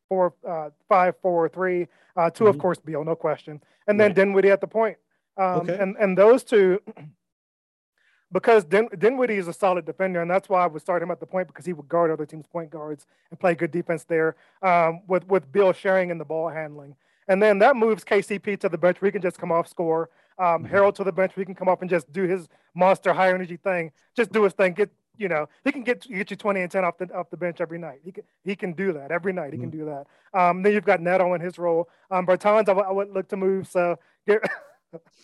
four, 0.08 0.32
uh, 0.46 0.70
five, 0.88 1.16
four, 1.22 1.48
three, 1.48 1.88
uh, 2.14 2.30
2 2.30 2.46
of 2.46 2.54
Mhm. 2.54 2.60
course, 2.60 2.78
Beal, 2.78 3.02
no 3.04 3.16
question. 3.16 3.60
And 3.88 3.98
then 3.98 4.10
Right. 4.10 4.16
Dinwiddie 4.16 4.50
at 4.52 4.60
the 4.60 4.68
point. 4.68 4.96
Um, 5.37 5.61
Okay. 5.62 5.77
and, 5.79 5.97
and 5.99 6.16
those 6.16 6.44
two, 6.44 6.81
because 8.33 8.64
Din, 8.64 8.88
Dinwiddie 8.99 9.37
is 9.37 9.49
a 9.49 9.53
solid 9.53 9.85
defender, 9.85 10.20
and 10.23 10.31
that's 10.31 10.49
why 10.49 10.62
I 10.64 10.66
would 10.66 10.83
start 10.83 11.03
him 11.03 11.11
at 11.11 11.20
the 11.20 11.27
point 11.27 11.49
because 11.49 11.66
he 11.66 11.73
would 11.73 11.88
guard 11.88 12.11
other 12.11 12.27
teams' 12.27 12.47
point 12.47 12.70
guards 12.70 13.07
and 13.31 13.38
play 13.38 13.55
good 13.55 13.70
defense 13.70 14.05
there. 14.05 14.37
Um, 14.62 15.03
with 15.07 15.27
with 15.29 15.51
Beal 15.53 15.73
sharing 15.73 16.11
in 16.11 16.18
the 16.18 16.25
ball 16.25 16.49
handling, 16.49 16.97
and 17.29 17.42
then 17.42 17.59
that 17.61 17.77
moves 17.77 18.05
KCP 18.05 18.59
to 18.61 18.68
the 18.68 18.79
bench 18.79 19.01
where 19.01 19.09
he 19.09 19.12
can 19.12 19.23
just 19.23 19.38
come 19.38 19.53
off 19.53 19.68
score. 19.68 20.11
Um, 20.38 20.64
Mhm. 20.64 20.70
Harrell 20.70 20.94
to 20.97 21.05
the 21.05 21.12
bench 21.12 21.37
where 21.37 21.42
he 21.42 21.47
can 21.47 21.55
come 21.55 21.68
up 21.68 21.81
and 21.81 21.88
just 21.88 22.11
do 22.12 22.25
his 22.25 22.49
monster 22.75 23.12
high 23.12 23.29
energy 23.31 23.57
thing, 23.57 23.92
just 24.16 24.33
do 24.33 24.42
his 24.42 24.53
thing. 24.53 24.73
Get 24.73 24.90
you 25.16 25.29
know 25.29 25.49
he 25.62 25.70
can 25.70 25.85
get 25.85 26.01
get 26.09 26.29
you 26.33 26.37
twenty 26.37 26.61
and 26.62 26.70
ten 26.73 26.85
off 26.85 26.99
the 26.99 27.12
off 27.14 27.31
the 27.31 27.37
bench 27.37 27.61
every 27.61 27.79
night. 27.79 28.01
He 28.05 28.11
can 28.11 28.25
he 28.42 28.57
can 28.57 28.73
do 28.73 28.92
that 28.94 29.12
every 29.12 29.33
night. 29.33 29.53
He 29.53 29.59
can 29.61 29.70
do 29.70 29.85
that. 29.85 30.07
Um, 30.37 30.62
then 30.62 30.73
you've 30.73 30.85
got 30.85 31.01
Neto 31.01 31.35
in 31.35 31.40
his 31.40 31.57
role. 31.57 31.88
Um, 32.11 32.27
Bertans 32.27 32.68
I 32.68 32.73
would- 32.73 32.85
I 32.87 32.90
would 32.90 33.11
look 33.11 33.29
to 33.29 33.37
move. 33.37 33.68
So 33.68 33.99
get. 34.27 34.42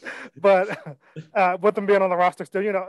but 0.41 0.99
uh, 1.35 1.57
with 1.61 1.77
him 1.77 1.87
being 1.87 2.03
on 2.03 2.11
the 2.11 2.17
roster 2.17 2.45
still, 2.45 2.63
you 2.63 2.73
know, 2.73 2.87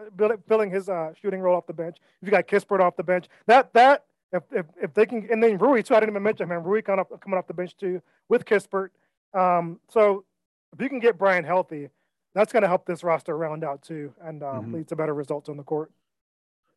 filling 0.47 0.71
his 0.71 0.89
uh, 0.89 1.13
shooting 1.19 1.39
role 1.41 1.55
off 1.55 1.67
the 1.67 1.73
bench. 1.73 1.97
If 2.21 2.27
you 2.27 2.31
got 2.31 2.47
Kispert 2.47 2.79
off 2.79 2.95
the 2.95 3.03
bench, 3.03 3.27
that 3.47 3.73
that 3.73 4.05
if, 4.31 4.43
if, 4.51 4.65
if 4.81 4.93
they 4.93 5.05
can, 5.05 5.27
and 5.31 5.43
then 5.43 5.57
Rui 5.57 5.83
too. 5.83 5.95
I 5.95 5.99
didn't 5.99 6.13
even 6.13 6.23
mention 6.23 6.49
him. 6.49 6.63
Rui 6.63 6.81
coming 6.81 6.99
up 6.99 7.21
coming 7.21 7.37
off 7.37 7.47
the 7.47 7.53
bench 7.53 7.75
too 7.77 8.01
with 8.29 8.45
Kispert. 8.45 8.89
Um, 9.33 9.79
so 9.89 10.25
if 10.73 10.81
you 10.81 10.89
can 10.89 10.99
get 10.99 11.17
Bryant 11.17 11.45
healthy, 11.45 11.89
that's 12.33 12.53
going 12.53 12.63
to 12.63 12.67
help 12.67 12.85
this 12.85 13.03
roster 13.03 13.37
round 13.37 13.63
out 13.63 13.81
too, 13.81 14.13
and 14.21 14.43
um, 14.43 14.67
Mhm. 14.67 14.73
lead 14.73 14.87
to 14.89 14.95
better 14.95 15.13
results 15.13 15.49
on 15.49 15.57
the 15.57 15.63
court. 15.63 15.91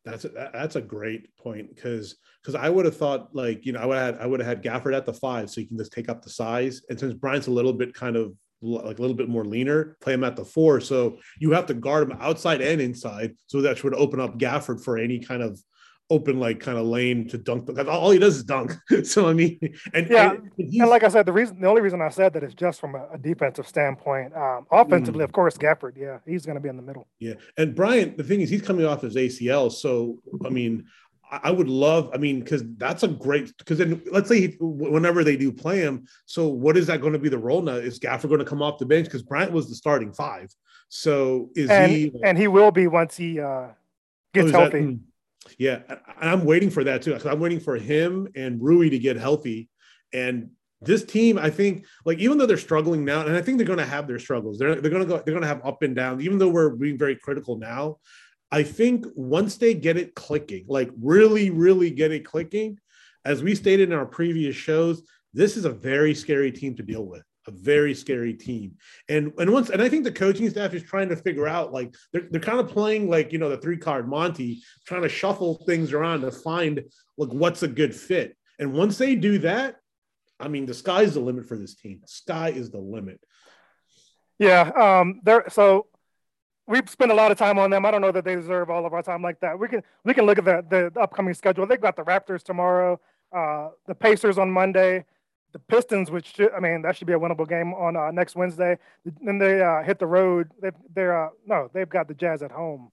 That's 0.03 0.23
a, 0.23 0.29
that's 0.29 0.75
a 0.75 0.81
great 0.81 1.35
point 1.35 1.73
because 1.73 2.17
because 2.41 2.53
I 2.53 2.69
would 2.69 2.85
have 2.85 2.95
thought 2.95 3.33
like 3.33 3.65
you 3.65 3.71
know 3.71 3.79
I 3.79 3.85
would 3.85 3.97
have 3.97 4.15
had, 4.15 4.23
I 4.23 4.27
would 4.27 4.39
have 4.39 4.47
had 4.47 4.63
Gafford 4.63 4.95
at 4.95 5.05
the 5.05 5.13
five 5.13 5.49
so 5.49 5.61
you 5.61 5.67
can 5.67 5.79
just 5.79 5.91
take 5.91 6.09
up 6.09 6.21
the 6.21 6.29
size 6.29 6.83
and 6.89 6.99
since 6.99 7.13
Bryant's 7.15 7.47
a 7.47 7.51
little 7.51 7.73
bit 7.73 7.95
kind 7.95 8.15
of 8.15 8.33
like 8.61 8.97
a 8.97 9.01
little 9.01 9.15
bit 9.15 9.29
more 9.29 9.45
leaner, 9.45 9.97
play 10.01 10.13
him 10.13 10.23
at 10.23 10.35
the 10.35 10.45
four 10.45 10.79
so 10.81 11.17
you 11.39 11.51
have 11.51 11.65
to 11.67 11.73
guard 11.73 12.09
him 12.09 12.17
outside 12.19 12.61
and 12.61 12.81
inside 12.81 13.35
so 13.47 13.61
that 13.61 13.83
would 13.83 13.93
open 13.93 14.19
up 14.19 14.37
Gafford 14.37 14.83
for 14.83 14.97
any 14.97 15.19
kind 15.19 15.41
of 15.43 15.59
open 16.11 16.39
like 16.39 16.59
kind 16.59 16.77
of 16.77 16.85
lane 16.85 17.27
to 17.27 17.35
dunk 17.35 17.65
because 17.65 17.87
all 17.87 18.11
he 18.11 18.19
does 18.19 18.37
is 18.37 18.43
dunk. 18.43 18.71
so 19.03 19.27
I 19.27 19.33
mean 19.33 19.57
and 19.91 20.07
Yeah, 20.07 20.33
and 20.33 20.51
And 20.57 20.89
like 20.89 21.03
I 21.03 21.07
said, 21.07 21.25
the 21.25 21.33
reason, 21.33 21.59
the 21.59 21.67
only 21.67 21.81
reason 21.81 21.99
I 21.99 22.09
said 22.09 22.33
that 22.33 22.43
is 22.43 22.53
just 22.53 22.79
from 22.79 22.93
a, 22.93 23.07
a 23.13 23.17
defensive 23.17 23.67
standpoint. 23.67 24.31
Um, 24.35 24.67
offensively, 24.71 25.21
Mm. 25.21 25.25
of 25.25 25.31
course, 25.31 25.57
Gafford, 25.57 25.93
yeah, 25.97 26.19
he's 26.27 26.45
going 26.45 26.57
to 26.57 26.61
be 26.61 26.69
in 26.69 26.75
the 26.75 26.83
middle. 26.83 27.07
Yeah, 27.19 27.33
and 27.57 27.73
Bryant, 27.73 28.17
the 28.17 28.23
thing 28.23 28.41
is, 28.41 28.51
he's 28.51 28.61
coming 28.61 28.85
off 28.85 29.01
his 29.01 29.15
ACL, 29.15 29.71
so 29.71 30.19
I 30.45 30.49
mean, 30.49 30.85
I 31.31 31.51
would 31.51 31.67
love, 31.67 32.11
I 32.13 32.17
mean, 32.17 32.39
because 32.39 32.63
that's 32.77 33.03
a 33.03 33.07
great. 33.07 33.51
Because 33.57 33.79
then, 33.79 34.01
let's 34.11 34.29
say 34.29 34.41
he, 34.41 34.57
whenever 34.59 35.23
they 35.23 35.35
do 35.35 35.51
play 35.51 35.79
him, 35.79 36.05
so 36.25 36.47
what 36.47 36.77
is 36.77 36.87
that 36.87 37.01
going 37.01 37.13
to 37.13 37.19
be 37.19 37.29
the 37.29 37.37
role 37.37 37.61
now? 37.61 37.73
Is 37.75 37.99
Gafford 37.99 38.29
going 38.29 38.39
to 38.39 38.45
come 38.45 38.61
off 38.61 38.77
the 38.79 38.85
bench? 38.85 39.05
Because 39.05 39.23
Bryant 39.23 39.51
was 39.51 39.67
the 39.67 39.75
starting 39.75 40.13
five, 40.13 40.49
so 40.89 41.49
is 41.55 41.69
And 41.71 41.91
he? 41.91 42.11
and 42.23 42.37
he 42.37 42.47
will 42.47 42.71
be 42.71 42.87
once 42.87 43.17
he 43.17 43.39
uh, 43.39 43.45
oh, 43.45 43.73
gets 44.33 44.51
that- 44.51 44.59
healthy. 44.59 44.79
mm, 44.81 44.99
yeah, 45.57 45.79
and 45.89 46.29
I'm 46.29 46.45
waiting 46.45 46.69
for 46.69 46.83
that 46.83 47.01
too. 47.01 47.13
'cause 47.13 47.25
I'm 47.25 47.39
waiting 47.39 47.59
for 47.59 47.75
him 47.75 48.27
and 48.35 48.61
Rui 48.61 48.89
to 48.89 48.99
get 48.99 49.17
healthy, 49.17 49.69
and 50.13 50.51
this 50.81 51.03
team, 51.03 51.39
I 51.39 51.49
think, 51.49 51.85
like 52.05 52.19
even 52.19 52.37
though 52.37 52.45
they're 52.45 52.57
struggling 52.57 53.03
now, 53.03 53.25
and 53.25 53.35
I 53.35 53.41
think 53.41 53.57
they're 53.57 53.65
going 53.65 53.79
to 53.79 53.85
have 53.85 54.07
their 54.07 54.19
struggles. 54.19 54.59
They're 54.59 54.75
they're 54.75 54.91
going 54.91 55.01
to 55.03 55.07
go. 55.07 55.15
They're 55.17 55.33
going 55.33 55.41
to 55.41 55.47
have 55.47 55.65
up 55.65 55.81
and 55.81 55.95
down. 55.95 56.21
Even 56.21 56.37
though 56.37 56.49
we're 56.49 56.69
being 56.69 56.97
very 56.97 57.15
critical 57.15 57.57
now, 57.57 57.97
I 58.55 58.63
think 58.63 59.05
once 59.15 59.57
they 59.57 59.73
get 59.73 59.97
it 59.97 60.15
clicking, 60.15 60.63
like 60.69 60.89
really, 61.01 61.49
really 61.49 61.91
get 61.91 62.13
it 62.13 62.23
clicking, 62.23 62.79
as 63.25 63.43
we 63.43 63.53
stated 63.53 63.91
in 63.91 63.97
our 63.97 64.05
previous 64.05 64.55
shows, 64.55 65.05
this 65.33 65.57
is 65.57 65.65
a 65.65 65.69
very 65.69 66.15
scary 66.15 66.53
team 66.53 66.73
to 66.77 66.83
deal 66.83 67.05
with. 67.05 67.21
A 67.47 67.51
very 67.51 67.93
scary 67.93 68.33
team, 68.33 68.75
and 69.09 69.33
and 69.37 69.51
once 69.51 69.69
and 69.69 69.81
I 69.81 69.89
think 69.89 70.05
the 70.05 70.11
coaching 70.11 70.49
staff 70.49 70.73
is 70.73 70.83
trying 70.83 71.09
to 71.09 71.17
figure 71.17 71.47
out 71.47 71.73
like 71.73 71.93
they're 72.13 72.27
they're 72.31 72.39
kind 72.39 72.61
of 72.61 72.69
playing 72.69 73.09
like 73.09 73.33
you 73.33 73.39
know 73.39 73.49
the 73.49 73.57
three 73.57 73.77
card 73.77 74.07
Monty, 74.07 74.63
trying 74.87 75.03
to 75.03 75.09
shuffle 75.09 75.61
things 75.67 75.91
around 75.91 76.21
to 76.21 76.31
find 76.31 76.81
like 77.17 77.33
what's 77.33 77.61
a 77.61 77.67
good 77.67 77.93
fit. 77.93 78.37
And 78.57 78.73
once 78.73 78.97
they 78.97 79.15
do 79.15 79.37
that, 79.39 79.75
I 80.39 80.47
mean 80.47 80.65
the 80.65 80.73
sky's 80.73 81.13
the 81.13 81.19
limit 81.19 81.45
for 81.45 81.57
this 81.57 81.75
team. 81.75 82.01
Sky 82.07 82.49
is 82.49 82.71
the 82.71 82.79
limit. 82.79 83.19
Yeah, 84.39 84.61
um, 84.61 85.19
there. 85.23 85.43
So 85.49 85.87
we've 86.67 86.89
spent 86.89 87.11
a 87.11 87.15
lot 87.15 87.31
of 87.31 87.37
time 87.37 87.57
on 87.59 87.69
them. 87.69 87.85
I 87.85 87.91
don't 87.91 88.01
know 88.01 88.11
that 88.11 88.25
they 88.25 88.35
deserve 88.35 88.69
all 88.69 88.85
of 88.85 88.93
our 88.93 89.01
time 89.03 89.21
like 89.21 89.39
that. 89.41 89.57
We 89.57 89.67
can 89.67 89.83
we 90.03 90.13
can 90.13 90.25
look 90.25 90.37
at 90.37 90.45
the 90.45 90.91
the 90.93 90.99
upcoming 90.99 91.33
schedule. 91.33 91.65
They've 91.65 91.81
got 91.81 91.95
the 91.95 92.03
Raptors 92.03 92.43
tomorrow, 92.43 92.99
uh, 93.31 93.69
the 93.87 93.95
Pacers 93.95 94.37
on 94.37 94.51
Monday, 94.51 95.05
the 95.53 95.59
Pistons, 95.59 96.11
which 96.11 96.35
should, 96.35 96.51
I 96.53 96.59
mean 96.59 96.81
that 96.81 96.95
should 96.95 97.07
be 97.07 97.13
a 97.13 97.19
winnable 97.19 97.47
game 97.47 97.73
on 97.73 97.95
uh, 97.95 98.11
next 98.11 98.35
Wednesday. 98.35 98.77
Then 99.21 99.37
they 99.37 99.61
uh, 99.61 99.83
hit 99.83 99.99
the 99.99 100.07
road. 100.07 100.51
They, 100.61 100.71
they're 100.93 101.27
uh, 101.27 101.29
no, 101.45 101.69
they've 101.73 101.89
got 101.89 102.07
the 102.07 102.13
Jazz 102.13 102.41
at 102.43 102.51
home, 102.51 102.91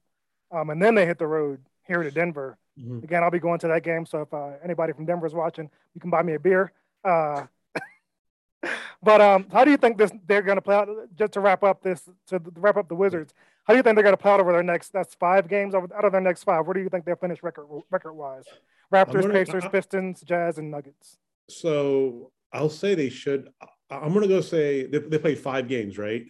um, 0.50 0.70
and 0.70 0.82
then 0.82 0.94
they 0.94 1.06
hit 1.06 1.18
the 1.18 1.26
road 1.26 1.61
here 1.87 2.02
to 2.02 2.11
Denver. 2.11 2.58
Mhm. 2.80 3.02
Again, 3.04 3.22
I'll 3.22 3.30
be 3.30 3.38
going 3.38 3.58
to 3.61 3.68
that 3.68 3.82
game. 3.82 4.06
So 4.06 4.22
if 4.22 4.32
uh, 4.32 4.52
anybody 4.64 4.92
from 4.92 5.04
Denver 5.04 5.26
is 5.26 5.35
watching, 5.35 5.68
you 5.94 6.00
can 6.00 6.11
buy 6.11 6.22
me 6.22 6.35
a 6.35 6.38
beer. 6.38 6.72
Uh, 7.04 7.46
but 9.02 9.20
um, 9.20 9.46
how 9.52 9.64
do 9.64 9.70
you 9.70 9.76
think 9.76 9.98
this 9.98 10.11
they're 10.26 10.42
going 10.42 10.56
to 10.56 10.62
play 10.62 10.76
out? 10.76 10.88
Just 11.14 11.32
to 11.35 11.40
wrap 11.40 11.62
up 11.62 11.82
this, 11.82 12.08
to 12.28 12.40
wrap 12.56 12.76
up 12.76 12.88
the 12.88 12.94
Wizards, 12.94 13.35
how 13.64 13.75
do 13.75 13.77
you 13.79 13.83
think 13.83 13.96
they're 13.96 14.03
going 14.03 14.16
to 14.16 14.20
play 14.20 14.33
out 14.33 14.40
over 14.40 14.53
their 14.53 14.62
next? 14.62 14.92
That's 14.92 15.14
five 15.14 15.48
games 15.48 15.75
over 15.75 15.88
out 15.96 16.05
of 16.05 16.12
their 16.12 16.20
next 16.20 16.42
five. 16.44 16.66
Where 16.66 16.75
do 16.75 16.81
you 16.81 16.88
think 16.88 17.05
they'll 17.05 17.16
finish 17.16 17.42
record 17.42 17.66
record 17.90 18.12
wise? 18.12 18.44
Raptors, 18.92 19.31
Pacers, 19.31 19.64
I- 19.64 19.68
Pistons, 19.68 20.20
Jazz, 20.22 20.59
and 20.59 20.70
Nuggets. 20.70 21.18
So 21.48 22.33
I'll 22.53 22.70
say 22.70 22.94
they 22.94 23.09
should. 23.09 23.51
I'm 23.90 24.12
going 24.12 24.22
to 24.22 24.29
go 24.29 24.40
say 24.40 24.87
they, 24.87 24.98
they 24.98 25.18
played 25.18 25.38
five 25.38 25.68
games, 25.68 25.98
right? 25.98 26.25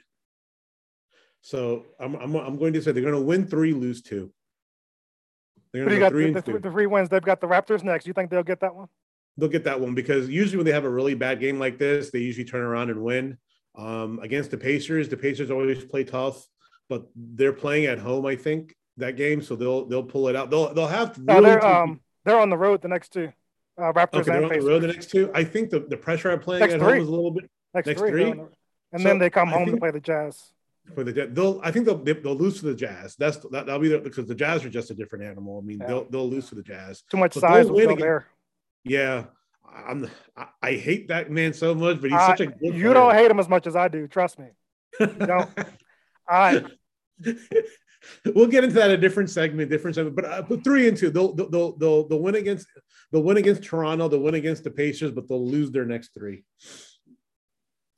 So 1.41 1.87
I'm, 1.99 2.15
I'm, 2.17 2.35
I'm 2.37 2.57
going 2.57 2.73
to 2.75 2.83
say 2.83 2.93
they're 2.93 3.03
going 3.03 3.15
to 3.15 3.21
win 3.21 3.47
three, 3.47 3.73
lose 3.73 4.03
two. 4.03 4.33
They're 5.73 5.85
going 5.85 5.95
to 5.95 6.01
go 6.01 6.09
three 6.11 6.23
The, 6.23 6.27
and 6.29 6.37
the, 6.37 6.43
two. 6.43 6.59
the 6.59 6.71
three 6.71 6.87
wins. 6.87 7.09
They've 7.09 7.23
got 7.23 7.41
the 7.41 7.47
Raptors 7.49 7.83
next. 7.83 8.07
You 8.07 8.13
think 8.13 8.31
they'll 8.31 8.43
get 8.43 8.61
that 8.61 8.75
one? 8.75 8.89
They'll 9.37 9.49
get 9.49 9.65
that 9.65 9.81
one 9.81 9.95
because 9.95 10.29
usually 10.29 10.59
when 10.59 10.67
they 10.67 10.73
have 10.73 10.85
a 10.85 10.91
really 10.91 11.15
bad 11.15 11.41
game 11.41 11.59
like 11.59 11.79
this, 11.79 12.11
they 12.11 12.19
usually 12.19 12.45
turn 12.45 12.61
around 12.63 12.91
and 12.91 13.03
win. 13.03 13.39
Um, 13.75 14.21
against 14.23 14.51
the 14.51 14.59
Pacers, 14.59 15.09
the 15.09 15.17
Pacers 15.17 15.51
always 15.51 15.83
play 15.85 16.05
tough, 16.05 16.47
but 16.89 17.07
they're 17.17 17.53
playing 17.53 17.87
at 17.87 17.99
home, 17.99 18.27
I 18.27 18.37
think, 18.37 18.75
that 18.99 19.17
game, 19.17 19.43
so 19.43 19.57
they'll 19.57 19.87
they'll 19.87 20.03
pull 20.03 20.29
it 20.29 20.37
out. 20.37 20.51
They'll 20.51 20.73
they'll 20.75 20.87
have 20.87 21.17
No, 21.19 21.35
really 21.35 21.47
they're 21.51 21.61
two- 21.61 21.67
um 21.67 22.01
they're 22.25 22.39
on 22.39 22.51
the 22.51 22.57
road 22.59 22.83
the 22.83 22.89
next 22.89 23.13
two. 23.13 23.33
Uh, 23.79 23.93
Raptors 23.93 24.21
okay, 24.21 24.23
they're 24.31 24.37
and 24.43 24.53
on 24.53 24.59
the 24.61 24.67
road 24.67 24.83
the 24.83 24.87
next 24.89 25.11
two. 25.11 25.31
I 25.35 25.45
think 25.45 25.71
the, 25.71 25.81
the 25.81 25.97
pressure 25.97 26.31
I'm 26.31 26.41
playing 26.41 26.61
Next 26.61 26.75
at 26.75 26.81
three. 26.81 26.93
home 26.93 27.01
is 27.03 27.09
a 27.09 27.11
little 27.11 27.31
bit 27.31 27.51
next, 27.75 27.87
next 27.87 28.01
three. 28.01 28.11
three? 28.11 28.31
And 28.33 29.01
So, 29.01 29.09
then 29.09 29.19
they 29.19 29.31
come 29.31 29.49
I 29.49 29.53
home 29.53 29.67
to 29.71 29.77
play 29.79 29.91
the 29.91 29.99
Jazz. 30.01 30.53
for 30.95 31.03
the 31.05 31.13
they'll 31.27 31.59
I 31.65 31.71
think 31.71 31.87
they'll 31.87 31.97
they'll 31.97 32.35
lose 32.37 32.61
to 32.61 32.67
the 32.67 32.75
Jazz. 32.75 33.17
That's 33.17 33.39
that, 33.39 33.51
that'll 33.67 33.79
be 33.79 33.89
the, 33.89 33.99
because 33.99 34.27
the 34.27 34.35
Jazz 34.35 34.63
are 34.65 34.69
just 34.71 34.91
a 34.91 34.95
different 34.95 35.25
animal. 35.25 35.59
I 35.63 35.67
mean, 35.67 35.79
Yeah. 35.81 35.87
they'll 35.87 36.05
they'll 36.11 36.29
lose 36.29 36.51
to 36.51 36.55
the 36.55 36.63
Jazz. 36.63 37.03
Too 37.11 37.17
much 37.17 37.33
But 37.35 37.41
size 37.41 37.65
they'll 37.67 37.73
was 37.73 37.77
win 37.77 37.85
still 37.85 37.93
again. 37.95 38.01
there. 38.07 38.27
Yeah, 38.85 39.25
I'm 39.75 40.11
I, 40.37 40.47
I 40.63 40.73
hate 40.73 41.09
that 41.09 41.31
man 41.31 41.55
so 41.55 41.75
much, 41.75 42.01
but 42.03 42.11
he's 42.11 42.21
I- 42.21 42.27
such 42.27 42.41
a 42.43 42.47
good 42.49 42.75
you 42.75 42.93
don't 42.93 43.15
hate 43.15 43.31
him 43.31 43.41
as 43.41 43.49
much 43.49 43.67
as 43.67 43.75
I 43.75 43.89
do. 43.89 44.07
Trust 44.07 44.39
me. 44.39 44.49
don't. 45.01 45.49
I 46.33 46.65
we'll 48.35 48.47
get 48.47 48.65
into 48.65 48.77
that 48.77 48.91
in 48.91 48.99
a 48.99 49.01
different 49.01 49.31
segment, 49.31 49.71
different 49.71 49.95
segment. 49.95 50.17
But 50.17 50.25
uh, 50.25 50.43
three 50.65 50.89
and 50.89 50.97
two, 50.97 51.11
they'll 51.11 51.35
they'll 51.35 51.77
they'll 51.77 52.09
they'll, 52.09 52.19
win 52.21 52.35
against 52.35 52.67
they'll 53.11 53.23
win 53.23 53.37
against 53.37 53.63
Toronto, 53.63 54.09
they'll 54.09 54.21
win 54.21 54.35
against 54.35 54.65
the 54.65 54.71
Pacers, 54.71 55.13
but 55.13 55.29
they'll 55.29 55.47
lose 55.47 55.71
their 55.71 55.85
next 55.85 56.15
three. 56.15 56.45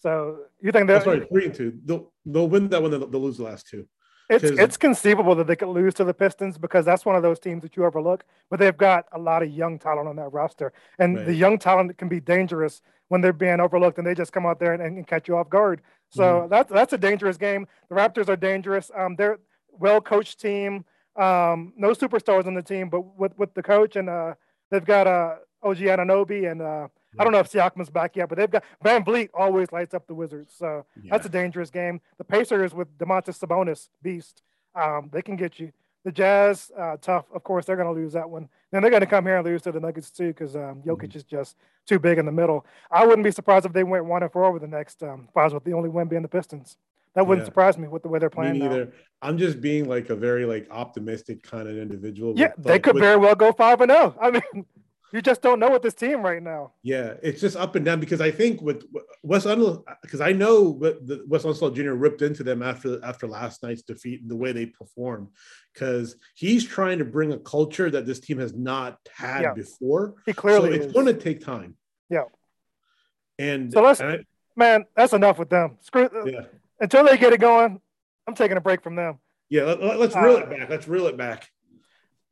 so 0.01 0.39
you 0.61 0.73
think 0.73 0.91
Oh, 0.91 0.95
that 0.95 1.05
sorry, 1.05 1.27
three 1.27 1.47
and 1.47 1.55
two. 1.55 1.79
They'll 1.85 2.13
they'll 2.27 2.49
win 2.49 2.69
that 2.69 2.83
one, 2.83 2.91
they'll, 2.91 3.07
they'll 3.07 3.23
lose 3.23 3.39
the 3.39 3.45
last 3.45 3.69
two. 3.69 3.87
It's 4.31 4.45
it's 4.45 4.77
conceivable 4.77 5.35
that 5.35 5.47
they 5.47 5.57
could 5.57 5.69
lose 5.69 5.95
to 5.95 6.05
the 6.05 6.15
Pistons 6.15 6.57
because 6.57 6.85
that's 6.85 7.05
one 7.05 7.15
of 7.15 7.23
those 7.23 7.39
teams 7.39 7.63
that 7.63 7.77
you 7.77 7.85
overlook. 7.85 8.25
But 8.51 8.59
they've 8.59 8.77
got 8.77 9.07
a 9.13 9.19
lot 9.19 9.43
of 9.43 9.51
young 9.51 9.79
talent 9.79 10.09
on 10.09 10.17
that 10.17 10.33
roster, 10.33 10.73
and 10.99 11.17
the 11.17 11.35
young 11.35 11.59
talent 11.59 11.97
can 11.99 12.09
be 12.09 12.21
dangerous 12.21 12.81
when 13.09 13.21
they're 13.21 13.35
being 13.35 13.61
overlooked, 13.61 13.99
and 13.99 14.07
they 14.07 14.15
just 14.15 14.33
come 14.33 14.47
out 14.47 14.59
there 14.59 14.73
and, 14.73 14.83
and 14.83 15.07
catch 15.07 15.29
you 15.29 15.37
off 15.37 15.51
guard. 15.51 15.83
So 16.15 16.23
Mm-hmm. 16.23 16.49
that's 16.49 16.71
that's 16.73 16.93
a 16.93 16.99
dangerous 16.99 17.37
game. 17.37 17.67
The 17.89 17.95
Raptors 17.95 18.29
are 18.29 18.37
dangerous. 18.37 18.91
Um, 18.95 19.17
they're 19.17 19.39
well 19.73 20.01
coached 20.01 20.41
team. 20.41 20.85
Um, 21.17 21.73
no 21.77 21.91
superstars 21.91 22.47
on 22.47 22.55
the 22.55 22.63
team, 22.63 22.89
but 22.89 23.03
with 23.19 23.37
with 23.39 23.53
the 23.55 23.63
coach 23.63 23.97
and 23.97 24.09
uh, 24.09 24.35
they've 24.71 24.85
got 24.85 25.07
uh 25.07 25.37
OG 25.63 25.79
Anunoby 25.79 26.51
and 26.51 26.61
uh, 26.63 26.89
I 27.19 27.23
don't 27.25 27.33
know 27.33 27.39
if 27.39 27.51
Siakam's 27.51 27.91
back 27.91 28.17
yet, 28.17 28.29
but 28.29 28.37
they've 28.39 28.51
got 28.51 28.65
VanVleet 28.85 29.31
always 29.35 29.71
lights 29.73 29.95
up 29.95 30.07
the 30.07 30.15
Wizards. 30.15 30.53
So 30.57 30.85
that's 31.11 31.27
a 31.27 31.29
dangerous 31.29 31.71
game. 31.71 32.01
The 32.19 32.25
Pacers 32.25 32.75
with 32.75 32.89
Domantas 32.99 33.39
Sabonis, 33.39 33.89
beast. 34.03 34.43
Um, 34.75 35.09
they 35.13 35.23
can 35.23 35.37
get 35.37 35.59
you. 35.61 35.71
The 36.05 36.13
Jazz, 36.13 36.71
uh, 36.79 36.97
tough. 37.01 37.25
Of 37.35 37.43
course, 37.43 37.65
they're 37.65 37.77
going 37.77 37.93
to 37.93 38.01
lose 38.01 38.13
that 38.13 38.29
one. 38.29 38.49
Then 38.71 38.83
they're 38.83 38.91
going 38.91 39.01
to 39.01 39.07
come 39.07 39.25
here 39.25 39.37
and 39.37 39.45
lose 39.45 39.63
to 39.63 39.73
the 39.73 39.81
Nuggets 39.81 40.11
too 40.11 40.29
because 40.29 40.55
um, 40.55 40.83
Jokic 40.87 41.09
mm-hmm. 41.09 41.19
is 41.19 41.25
just 41.25 41.57
too 41.87 41.99
big 41.99 42.19
in 42.19 42.27
the 42.27 42.33
middle. 42.33 42.67
I 42.91 43.07
wouldn't 43.07 43.25
be 43.25 43.31
surprised 43.31 43.67
if 43.67 43.73
they 43.73 43.85
went 43.85 44.05
one 44.05 44.23
and 44.23 44.31
four 44.31 44.45
over 44.45 44.59
the 44.59 44.69
next 44.69 45.03
um, 45.03 45.29
five, 45.33 45.53
with 45.53 45.65
the 45.65 45.73
only 45.73 45.89
win 45.89 46.09
being 46.09 46.23
the 46.23 46.29
Pistons. 46.29 46.77
That 47.15 47.27
wouldn't 47.27 47.45
yeah. 47.45 47.49
surprise 47.49 47.79
me 47.79 47.89
with 47.89 48.03
the 48.03 48.09
way 48.09 48.19
they're 48.19 48.29
playing. 48.29 48.55
Me 48.55 48.59
neither. 48.61 48.87
Now. 48.87 48.91
I'm 49.23 49.39
just 49.39 49.61
being 49.61 49.89
like 49.89 50.11
a 50.11 50.17
very 50.17 50.45
like 50.45 50.67
optimistic 50.71 51.43
kind 51.43 51.69
of 51.69 51.79
individual. 51.79 52.35
Yeah, 52.37 52.53
they 52.59 52.79
could 52.79 52.95
with, 52.95 53.05
very 53.05 53.17
well 53.17 53.37
go 53.37 53.53
five 53.53 53.81
and 53.81 53.91
zero. 53.91 54.15
Oh. 54.21 54.27
I 54.27 54.31
mean, 54.33 54.67
you 55.15 55.23
just 55.23 55.43
don't 55.43 55.61
know 55.61 55.71
with 55.71 55.83
this 55.83 55.95
team 55.95 56.23
right 56.23 56.43
now. 56.43 56.73
Yeah, 56.83 57.15
it's 57.23 57.41
just 57.41 57.57
up 57.57 57.77
and 57.77 57.85
down 57.85 58.01
because 58.01 58.21
I 58.21 58.33
think 58.33 58.61
with 58.61 58.85
Wes 59.23 59.45
Unseld, 59.45 59.85
because 60.03 60.21
I 60.21 60.33
know 60.33 60.63
what 60.63 61.07
the 61.07 61.25
Wes 61.29 61.45
Unseld 61.45 61.77
Jr. 61.77 61.93
ripped 61.93 62.21
into 62.21 62.43
them 62.43 62.65
after 62.65 63.03
after 63.05 63.29
last 63.29 63.63
night's 63.63 63.83
defeat 63.83 64.23
and 64.23 64.31
the 64.31 64.35
way 64.35 64.51
they 64.51 64.67
performed, 64.67 65.29
because 65.73 66.17
he's 66.35 66.67
trying 66.67 66.99
to 66.99 67.05
bring 67.05 67.33
a 67.33 67.39
culture 67.39 67.89
that 67.89 68.07
this 68.07 68.19
team 68.19 68.39
has 68.39 68.55
not 68.55 68.99
had 69.15 69.43
yeah. 69.43 69.53
before. 69.55 70.15
He 70.27 70.33
clearly 70.33 70.71
so 70.71 70.75
it's 70.75 70.87
is. 70.87 70.93
going 70.93 71.07
to 71.07 71.15
take 71.15 71.45
time. 71.45 71.77
Yeah. 72.11 72.25
And 73.39 73.73
so 73.73 73.83
let's, 73.83 74.01
and 74.01 74.11
I, 74.11 74.19
man, 74.57 74.85
that's 74.97 75.13
enough 75.13 75.39
with 75.39 75.49
them. 75.49 75.79
Screw. 75.83 76.11
Yeah. 76.27 76.47
Until 76.81 77.05
they 77.05 77.17
get 77.19 77.33
it 77.33 77.39
going, 77.39 77.81
I'm 78.27 78.35
taking 78.35 78.57
a 78.57 78.61
break 78.61 78.83
from 78.83 78.97
them. 78.97 79.21
Yeah, 79.49 79.63
let, 79.63 79.81
us 79.81 80.17
reel 80.17 80.37
uh, 80.37 80.41
it 80.41 80.51
back. 80.51 80.71
Let's 80.71 80.89
reel 80.89 81.07
it 81.07 81.17
back. 81.17 81.49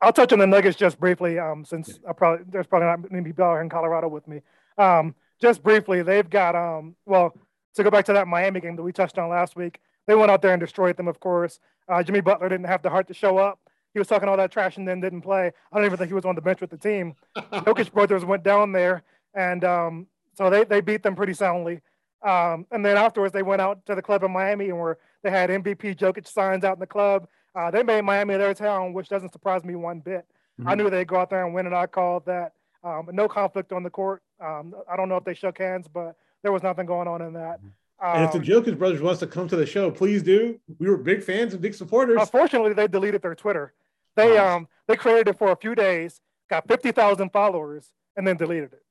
I'll 0.02 0.12
touch 0.12 0.32
on 0.32 0.40
the 0.40 0.46
Nuggets 0.46 0.76
just 0.76 0.98
briefly, 0.98 1.38
um, 1.38 1.64
since 1.64 2.00
I 2.08 2.12
probably 2.12 2.44
there's 2.48 2.66
probably 2.66 2.88
not 2.88 3.10
many 3.10 3.24
people 3.24 3.48
here 3.48 3.60
in 3.60 3.68
Colorado 3.68 4.08
with 4.08 4.26
me. 4.26 4.40
Um, 4.76 5.14
just 5.40 5.62
briefly, 5.62 6.02
they've 6.02 6.28
got 6.28 6.56
um, 6.56 6.96
well 7.06 7.32
to 7.74 7.84
go 7.84 7.90
back 7.90 8.04
to 8.06 8.12
that 8.12 8.26
Miami 8.26 8.60
game 8.60 8.74
that 8.76 8.82
we 8.82 8.92
touched 8.92 9.16
on 9.16 9.30
last 9.30 9.54
week. 9.54 9.80
They 10.06 10.16
went 10.16 10.30
out 10.30 10.42
there 10.42 10.52
and 10.52 10.60
destroyed 10.60 10.96
them. 10.96 11.06
Of 11.06 11.20
course, 11.20 11.60
uh, 11.88 12.02
Jimmy 12.02 12.20
Butler 12.20 12.48
didn't 12.48 12.66
have 12.66 12.82
the 12.82 12.90
heart 12.90 13.06
to 13.08 13.14
show 13.14 13.38
up. 13.38 13.60
He 13.92 14.00
was 14.00 14.08
talking 14.08 14.28
all 14.28 14.36
that 14.36 14.50
trash 14.50 14.76
and 14.76 14.88
then 14.88 15.00
didn't 15.00 15.22
play. 15.22 15.52
I 15.70 15.76
don't 15.76 15.86
even 15.86 15.98
think 15.98 16.08
he 16.08 16.14
was 16.14 16.24
on 16.24 16.34
the 16.34 16.40
bench 16.40 16.60
with 16.60 16.70
the 16.70 16.76
team. 16.76 17.14
Jokic 17.36 17.92
brothers 17.92 18.24
went 18.24 18.42
down 18.42 18.72
there, 18.72 19.04
and 19.34 19.64
um, 19.64 20.06
so 20.34 20.50
they 20.50 20.64
they 20.64 20.80
beat 20.80 21.04
them 21.04 21.14
pretty 21.14 21.34
soundly. 21.34 21.80
Um, 22.22 22.66
and 22.70 22.84
then 22.84 22.96
afterwards, 22.96 23.32
they 23.32 23.42
went 23.42 23.60
out 23.60 23.86
to 23.86 23.94
the 23.94 24.02
club 24.02 24.24
in 24.24 24.32
Miami 24.32 24.68
and 24.68 24.80
where 24.80 24.98
they 25.22 25.30
had 25.30 25.50
MVP 25.50 25.96
Jokic 25.96 26.26
signs 26.26 26.64
out 26.64 26.74
in 26.74 26.80
the 26.80 26.86
club. 26.86 27.28
Uh, 27.54 27.70
they 27.70 27.82
made 27.82 28.02
Miami 28.02 28.36
their 28.36 28.54
town, 28.54 28.92
which 28.92 29.08
doesn't 29.08 29.32
surprise 29.32 29.64
me 29.64 29.74
one 29.74 30.00
bit. 30.00 30.26
Mm-hmm. 30.60 30.68
I 30.68 30.74
knew 30.74 30.90
they'd 30.90 31.06
go 31.06 31.16
out 31.16 31.30
there 31.30 31.44
and 31.44 31.54
win, 31.54 31.66
and 31.66 31.74
I 31.74 31.86
called 31.86 32.26
that. 32.26 32.52
Um, 32.84 33.08
no 33.12 33.28
conflict 33.28 33.72
on 33.72 33.82
the 33.82 33.90
court. 33.90 34.22
Um, 34.40 34.74
I 34.90 34.96
don't 34.96 35.08
know 35.08 35.16
if 35.16 35.24
they 35.24 35.34
shook 35.34 35.58
hands, 35.58 35.86
but 35.92 36.16
there 36.42 36.50
was 36.50 36.62
nothing 36.62 36.86
going 36.86 37.06
on 37.06 37.22
in 37.22 37.34
that. 37.34 37.60
Um, 38.00 38.16
and 38.16 38.24
if 38.24 38.32
the 38.32 38.38
um, 38.38 38.44
Jokic 38.44 38.78
brothers 38.78 39.00
wants 39.00 39.20
to 39.20 39.26
come 39.28 39.46
to 39.48 39.54
the 39.54 39.66
show, 39.66 39.90
please 39.90 40.22
do. 40.22 40.58
We 40.78 40.88
were 40.88 40.96
big 40.96 41.22
fans 41.22 41.52
and 41.52 41.62
big 41.62 41.74
supporters. 41.74 42.18
Unfortunately, 42.20 42.72
they 42.72 42.88
deleted 42.88 43.22
their 43.22 43.36
Twitter. 43.36 43.72
They 44.16 44.36
um 44.36 44.68
they 44.88 44.96
created 44.96 45.28
it 45.28 45.38
for 45.38 45.52
a 45.52 45.56
few 45.56 45.74
days, 45.74 46.20
got 46.50 46.66
fifty 46.66 46.90
thousand 46.90 47.30
followers, 47.30 47.92
and 48.16 48.26
then 48.26 48.36
deleted 48.36 48.72
it. 48.72 48.82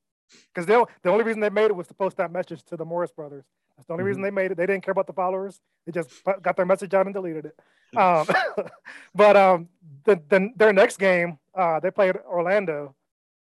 Because 0.53 0.65
the 0.65 1.09
only 1.09 1.25
reason 1.25 1.41
they 1.41 1.49
made 1.49 1.65
it 1.65 1.75
was 1.75 1.87
to 1.87 1.93
post 1.93 2.17
that 2.17 2.31
message 2.31 2.63
to 2.65 2.77
the 2.77 2.85
Morris 2.85 3.11
brothers. 3.11 3.43
That's 3.75 3.87
the 3.87 3.93
only 3.93 4.03
mm-hmm. 4.03 4.07
reason 4.07 4.21
they 4.21 4.31
made 4.31 4.51
it. 4.51 4.57
They 4.57 4.65
didn't 4.65 4.83
care 4.83 4.93
about 4.93 5.07
the 5.07 5.13
followers. 5.13 5.59
They 5.85 5.91
just 5.91 6.09
got 6.41 6.55
their 6.55 6.65
message 6.65 6.93
out 6.93 7.05
and 7.05 7.13
deleted 7.13 7.45
it. 7.45 7.59
Um, 7.95 8.27
but 9.15 9.35
um, 9.35 9.69
the, 10.05 10.21
the, 10.29 10.49
their 10.55 10.73
next 10.73 10.97
game, 10.97 11.37
uh, 11.55 11.79
they 11.79 11.91
played 11.91 12.15
Orlando. 12.17 12.95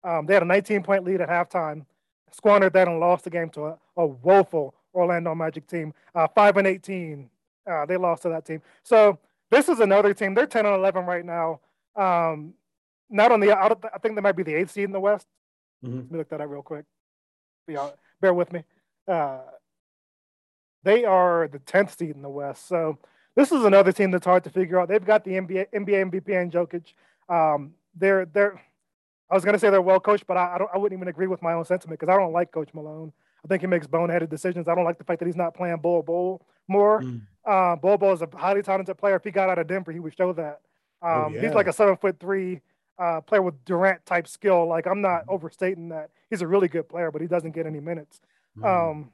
Um, 0.04 0.26
they 0.26 0.34
had 0.34 0.44
a 0.44 0.48
19 0.48 0.84
point 0.84 1.04
lead 1.04 1.22
at 1.22 1.30
halftime, 1.30 1.86
squandered 2.32 2.74
that 2.74 2.88
and 2.88 3.00
lost 3.00 3.24
the 3.24 3.30
game 3.30 3.50
to 3.52 3.68
a, 3.68 3.78
a 3.98 4.06
woeful 4.06 4.76
Orlando 4.94 5.36
Magic 5.36 5.68
team. 5.68 5.94
Uh, 6.16 6.28
five 6.34 6.58
and 6.58 6.68
18, 6.68 7.30
uh, 7.70 7.86
they 7.86 7.98
lost 7.98 8.24
to 8.24 8.30
that 8.30 8.46
team. 8.46 8.62
So 8.84 9.20
this 9.52 9.70
is 9.70 9.80
another 9.80 10.14
team. 10.14 10.34
They're 10.34 10.48
10 10.48 10.66
and 10.66 10.76
11 10.76 11.06
right 11.06 11.26
now. 11.26 11.60
Um, 11.96 12.54
not 13.10 13.32
on 13.32 13.40
the, 13.40 13.52
I 13.58 13.98
think 14.02 14.16
they 14.16 14.22
might 14.22 14.36
be 14.36 14.44
the 14.44 14.54
eighth 14.54 14.72
seed 14.72 14.86
in 14.86 14.92
the 14.92 15.00
West. 15.00 15.28
Mm-hmm. 15.84 15.98
Let 15.98 16.12
me 16.12 16.18
look 16.18 16.30
that 16.30 16.42
up 16.42 16.50
real 16.50 16.62
quick. 16.62 16.86
Yeah, 17.68 17.90
bear 18.22 18.34
with 18.34 18.52
me. 18.52 18.64
Uh, 19.08 19.40
they 20.84 21.06
are 21.06 21.48
the 21.48 21.60
10th 21.60 21.98
seed 21.98 22.16
in 22.16 22.22
the 22.22 22.30
West. 22.30 22.68
So 22.68 22.98
this 23.38 23.52
is 23.52 23.64
another 23.64 23.92
team 23.92 24.10
that's 24.10 24.26
hard 24.26 24.44
to 24.46 24.50
figure 24.50 24.80
out. 24.80 24.90
They've 24.90 25.06
got 25.06 25.24
the 25.24 25.32
NBA, 25.32 25.68
NBA 25.72 26.12
MVP 26.12 26.42
and 26.42 26.52
Jokic. 26.52 26.94
Um, 27.30 27.74
they're 27.96 28.26
they're. 28.26 28.60
I 29.30 29.36
was 29.36 29.46
gonna 29.46 29.60
say 29.60 29.70
they're 29.70 29.80
well 29.80 30.00
coached, 30.00 30.26
but 30.26 30.38
I, 30.38 30.56
I 30.56 30.58
don't. 30.58 30.70
I 30.74 30.78
wouldn't 30.80 30.98
even 30.98 31.08
agree 31.08 31.28
with 31.28 31.44
my 31.44 31.54
own 31.54 31.64
sentiment 31.64 32.00
because 32.00 32.12
I 32.12 32.18
don't 32.18 32.34
like 32.34 32.52
Coach 32.52 32.74
Malone. 32.74 33.14
I 33.46 33.48
think 33.48 33.62
he 33.62 33.68
makes 33.68 33.86
boneheaded 33.86 34.30
decisions. 34.30 34.68
I 34.68 34.74
don't 34.74 34.86
like 34.86 34.98
the 34.98 35.04
fact 35.04 35.20
that 35.20 35.28
he's 35.28 35.36
not 35.36 35.54
playing 35.54 35.78
Bol 35.78 36.02
Bol 36.02 36.42
more. 36.68 37.02
Mm. 37.02 37.22
Uh, 37.46 37.76
Bol 37.76 38.00
Bol 38.00 38.14
is 38.14 38.24
a 38.24 38.30
highly 38.36 38.64
talented 38.64 38.98
player. 38.98 39.16
If 39.16 39.24
he 39.24 39.30
got 39.30 39.50
out 39.50 39.60
of 39.60 39.68
Denver, 39.68 39.92
he 39.92 40.00
would 40.00 40.18
show 40.18 40.34
that. 40.34 40.62
Oh, 41.04 41.08
um, 41.08 41.22
oh, 41.22 41.36
yeah. 41.36 41.42
He's 41.42 41.54
like 41.54 41.68
a 41.68 41.74
seven 41.74 41.96
foot 41.96 42.20
three 42.20 42.62
uh, 42.98 43.22
player 43.22 43.44
with 43.44 43.64
Durant 43.66 44.04
type 44.08 44.28
skill. 44.28 44.68
Like 44.68 44.88
I'm 44.88 45.02
not 45.02 45.22
mm-hmm. 45.22 45.32
overstating 45.32 45.90
that. 45.90 46.10
He's 46.32 46.42
a 46.42 46.48
really 46.48 46.68
good 46.68 46.90
player, 46.90 47.12
but 47.12 47.22
he 47.22 47.28
doesn't 47.28 47.52
get 47.52 47.68
any 47.68 47.80
minutes. 47.80 48.20
Mm. 48.58 48.92
Um, 48.92 49.12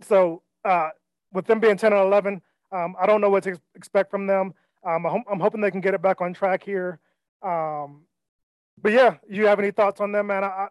so 0.00 0.40
uh, 0.64 0.88
with 1.32 1.46
them 1.46 1.60
being 1.60 1.76
10 1.76 1.92
and 1.92 2.00
11, 2.00 2.40
um, 2.72 2.96
I 3.00 3.06
don't 3.06 3.20
know 3.20 3.30
what 3.30 3.44
to 3.44 3.58
expect 3.74 4.10
from 4.10 4.26
them. 4.26 4.54
Um, 4.84 5.06
I'm, 5.06 5.40
hoping 5.40 5.60
they 5.60 5.70
can 5.70 5.80
get 5.80 5.94
it 5.94 6.02
back 6.02 6.20
on 6.20 6.32
track 6.32 6.62
here. 6.62 7.00
Um, 7.42 8.02
but 8.80 8.92
yeah, 8.92 9.16
you 9.28 9.46
have 9.46 9.58
any 9.58 9.70
thoughts 9.70 10.00
on 10.00 10.12
them, 10.12 10.28
man? 10.28 10.44
I, 10.44 10.68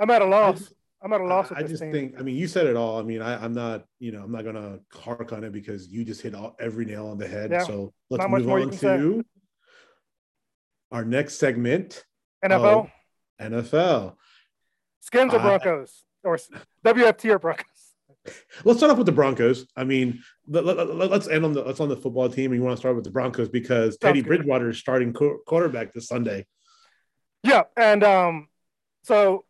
am 0.00 0.10
at 0.10 0.22
a 0.22 0.24
loss. 0.24 0.72
I'm 1.02 1.12
at 1.12 1.20
a 1.20 1.24
loss. 1.24 1.52
I, 1.52 1.58
I 1.58 1.62
just 1.62 1.82
team. 1.82 1.92
think. 1.92 2.14
I 2.18 2.22
mean, 2.22 2.36
you 2.36 2.48
said 2.48 2.66
it 2.66 2.76
all. 2.76 2.98
I 2.98 3.02
mean, 3.02 3.20
I, 3.20 3.44
am 3.44 3.52
not. 3.52 3.84
You 3.98 4.12
know, 4.12 4.22
I'm 4.22 4.32
not 4.32 4.44
gonna 4.44 4.78
hark 4.92 5.32
on 5.32 5.44
it 5.44 5.52
because 5.52 5.88
you 5.88 6.04
just 6.04 6.22
hit 6.22 6.34
all, 6.34 6.56
every 6.58 6.86
nail 6.86 7.08
on 7.08 7.18
the 7.18 7.28
head. 7.28 7.50
Yeah, 7.50 7.64
so 7.64 7.92
let's 8.08 8.26
move 8.26 8.48
on 8.48 8.70
to 8.70 8.76
say. 8.76 9.22
our 10.90 11.04
next 11.04 11.34
segment. 11.34 12.04
NFL. 12.42 12.90
NFL. 13.40 14.14
Skins 15.00 15.34
or 15.34 15.40
Broncos 15.40 16.04
or 16.22 16.38
WFT 16.84 17.30
or 17.30 17.38
Broncos. 17.38 17.66
Let's 18.64 18.78
start 18.78 18.90
off 18.90 18.98
with 18.98 19.06
the 19.06 19.12
Broncos. 19.12 19.66
I 19.76 19.84
mean, 19.84 20.22
let, 20.48 20.66
us 20.66 20.88
let, 20.90 21.30
end 21.30 21.44
on 21.44 21.52
the 21.52 21.62
let's 21.62 21.80
on 21.80 21.88
the 21.88 21.96
football 21.96 22.28
team. 22.28 22.52
And 22.52 22.60
you 22.60 22.64
want 22.64 22.76
to 22.76 22.80
start 22.80 22.94
with 22.94 23.04
the 23.04 23.10
Broncos 23.10 23.48
because 23.48 23.96
Teddy 23.98 24.22
Bridgewater 24.22 24.70
is 24.70 24.78
starting 24.78 25.12
quarterback 25.12 25.92
this 25.92 26.08
Sunday. 26.08 26.46
Yeah, 27.42 27.64
and 27.76 28.02
um, 28.02 28.48
so 29.02 29.44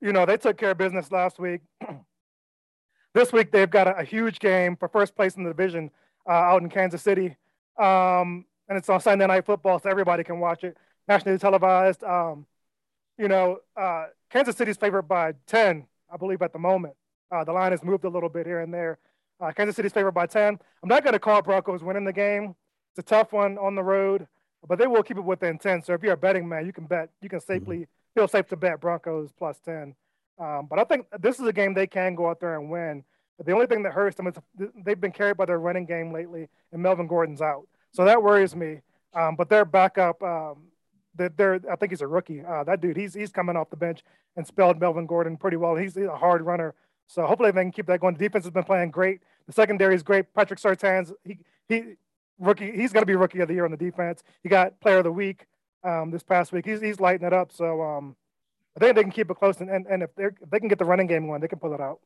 you 0.00 0.12
know 0.12 0.24
they 0.24 0.38
took 0.38 0.56
care 0.56 0.70
of 0.70 0.78
business 0.78 1.12
last 1.12 1.38
week. 1.38 1.60
this 3.14 3.32
week 3.32 3.52
they've 3.52 3.70
got 3.70 3.86
a, 3.86 3.98
a, 3.98 4.04
huge 4.04 4.38
game 4.38 4.76
for 4.76 4.88
first 4.88 5.14
place 5.14 5.36
in 5.36 5.44
the 5.44 5.50
division 5.50 5.90
uh, 6.26 6.32
out 6.32 6.62
in 6.62 6.70
Kansas 6.70 7.02
City, 7.02 7.36
um, 7.78 8.46
and 8.68 8.78
it's 8.78 8.88
on 8.88 9.00
Sunday 9.00 9.26
Night 9.26 9.44
Football, 9.44 9.78
so 9.78 9.90
everybody 9.90 10.24
can 10.24 10.40
watch 10.40 10.64
it, 10.64 10.76
nationally 11.06 11.38
televised. 11.38 12.02
Um, 12.02 12.46
you 13.18 13.28
know, 13.28 13.58
uh, 13.76 14.06
Kansas 14.30 14.56
City's 14.56 14.78
favored 14.78 15.02
by 15.02 15.34
ten, 15.46 15.86
I 16.10 16.16
believe, 16.16 16.40
at 16.40 16.54
the 16.54 16.58
moment. 16.58 16.94
Uh, 17.34 17.42
the 17.42 17.52
line 17.52 17.72
has 17.72 17.82
moved 17.82 18.04
a 18.04 18.08
little 18.08 18.28
bit 18.28 18.46
here 18.46 18.60
and 18.60 18.72
there. 18.72 18.98
Uh, 19.40 19.50
Kansas 19.50 19.74
City's 19.74 19.92
favored 19.92 20.12
by 20.12 20.26
10. 20.26 20.58
I'm 20.82 20.88
not 20.88 21.02
going 21.02 21.14
to 21.14 21.18
call 21.18 21.42
Broncos 21.42 21.82
winning 21.82 22.04
the 22.04 22.12
game. 22.12 22.54
It's 22.90 23.00
a 23.00 23.02
tough 23.02 23.32
one 23.32 23.58
on 23.58 23.74
the 23.74 23.82
road, 23.82 24.28
but 24.68 24.78
they 24.78 24.86
will 24.86 25.02
keep 25.02 25.16
it 25.16 25.24
within 25.24 25.58
10. 25.58 25.82
So 25.82 25.94
if 25.94 26.02
you're 26.02 26.12
a 26.12 26.16
betting 26.16 26.48
man, 26.48 26.64
you 26.64 26.72
can 26.72 26.86
bet, 26.86 27.10
you 27.20 27.28
can 27.28 27.40
safely 27.40 27.78
mm-hmm. 27.78 28.20
feel 28.20 28.28
safe 28.28 28.46
to 28.48 28.56
bet 28.56 28.80
Broncos 28.80 29.32
plus 29.36 29.58
10. 29.64 29.96
Um, 30.38 30.66
but 30.70 30.78
I 30.78 30.84
think 30.84 31.06
this 31.18 31.40
is 31.40 31.46
a 31.46 31.52
game 31.52 31.74
they 31.74 31.88
can 31.88 32.14
go 32.14 32.30
out 32.30 32.38
there 32.38 32.54
and 32.54 32.70
win. 32.70 33.02
But 33.36 33.46
the 33.46 33.52
only 33.52 33.66
thing 33.66 33.82
that 33.82 33.92
hurts 33.92 34.16
them 34.16 34.28
is 34.28 34.34
they've 34.84 35.00
been 35.00 35.10
carried 35.10 35.36
by 35.36 35.46
their 35.46 35.58
running 35.58 35.86
game 35.86 36.12
lately, 36.12 36.48
and 36.72 36.80
Melvin 36.80 37.08
Gordon's 37.08 37.42
out. 37.42 37.66
So 37.90 38.04
that 38.04 38.22
worries 38.22 38.54
me. 38.54 38.80
Um, 39.12 39.34
but 39.34 39.48
their 39.48 39.64
backup, 39.64 40.22
um, 40.22 40.68
they're, 41.16 41.60
I 41.68 41.74
think 41.74 41.90
he's 41.90 42.00
a 42.00 42.06
rookie. 42.06 42.44
Uh, 42.44 42.62
that 42.62 42.80
dude, 42.80 42.96
he's 42.96 43.14
he's 43.14 43.32
coming 43.32 43.56
off 43.56 43.70
the 43.70 43.76
bench 43.76 44.04
and 44.36 44.46
spelled 44.46 44.80
Melvin 44.80 45.06
Gordon 45.06 45.36
pretty 45.36 45.56
well. 45.56 45.74
He's, 45.74 45.94
he's 45.96 46.06
a 46.06 46.16
hard 46.16 46.42
runner. 46.42 46.74
So 47.06 47.26
hopefully 47.26 47.50
they 47.50 47.62
can 47.62 47.70
keep 47.70 47.86
that 47.86 48.00
going. 48.00 48.14
The 48.14 48.24
defense 48.24 48.44
has 48.44 48.52
been 48.52 48.64
playing 48.64 48.90
great. 48.90 49.20
The 49.46 49.52
secondary 49.52 49.94
is 49.94 50.02
great. 50.02 50.32
Patrick 50.34 50.58
Surtain's 50.58 51.12
he 51.24 51.38
he 51.68 51.94
rookie. 52.38 52.72
He's 52.72 52.92
going 52.92 53.02
to 53.02 53.06
be 53.06 53.14
rookie 53.14 53.40
of 53.40 53.48
the 53.48 53.54
year 53.54 53.64
on 53.64 53.70
the 53.70 53.76
defense. 53.76 54.22
He 54.42 54.48
got 54.48 54.80
player 54.80 54.98
of 54.98 55.04
the 55.04 55.12
week 55.12 55.46
um, 55.82 56.10
this 56.10 56.22
past 56.22 56.52
week. 56.52 56.64
He's 56.64 56.80
he's 56.80 57.00
lighting 57.00 57.26
it 57.26 57.32
up. 57.32 57.52
So 57.52 57.82
um, 57.82 58.16
I 58.76 58.80
think 58.80 58.96
they 58.96 59.02
can 59.02 59.12
keep 59.12 59.30
it 59.30 59.36
close. 59.36 59.60
And 59.60 59.70
and, 59.70 59.86
and 59.86 60.02
if, 60.02 60.10
if 60.16 60.50
they 60.50 60.58
can 60.58 60.68
get 60.68 60.78
the 60.78 60.84
running 60.84 61.06
game 61.06 61.26
going, 61.26 61.40
they 61.40 61.48
can 61.48 61.58
pull 61.58 61.74
it 61.74 61.80
out. 61.80 62.00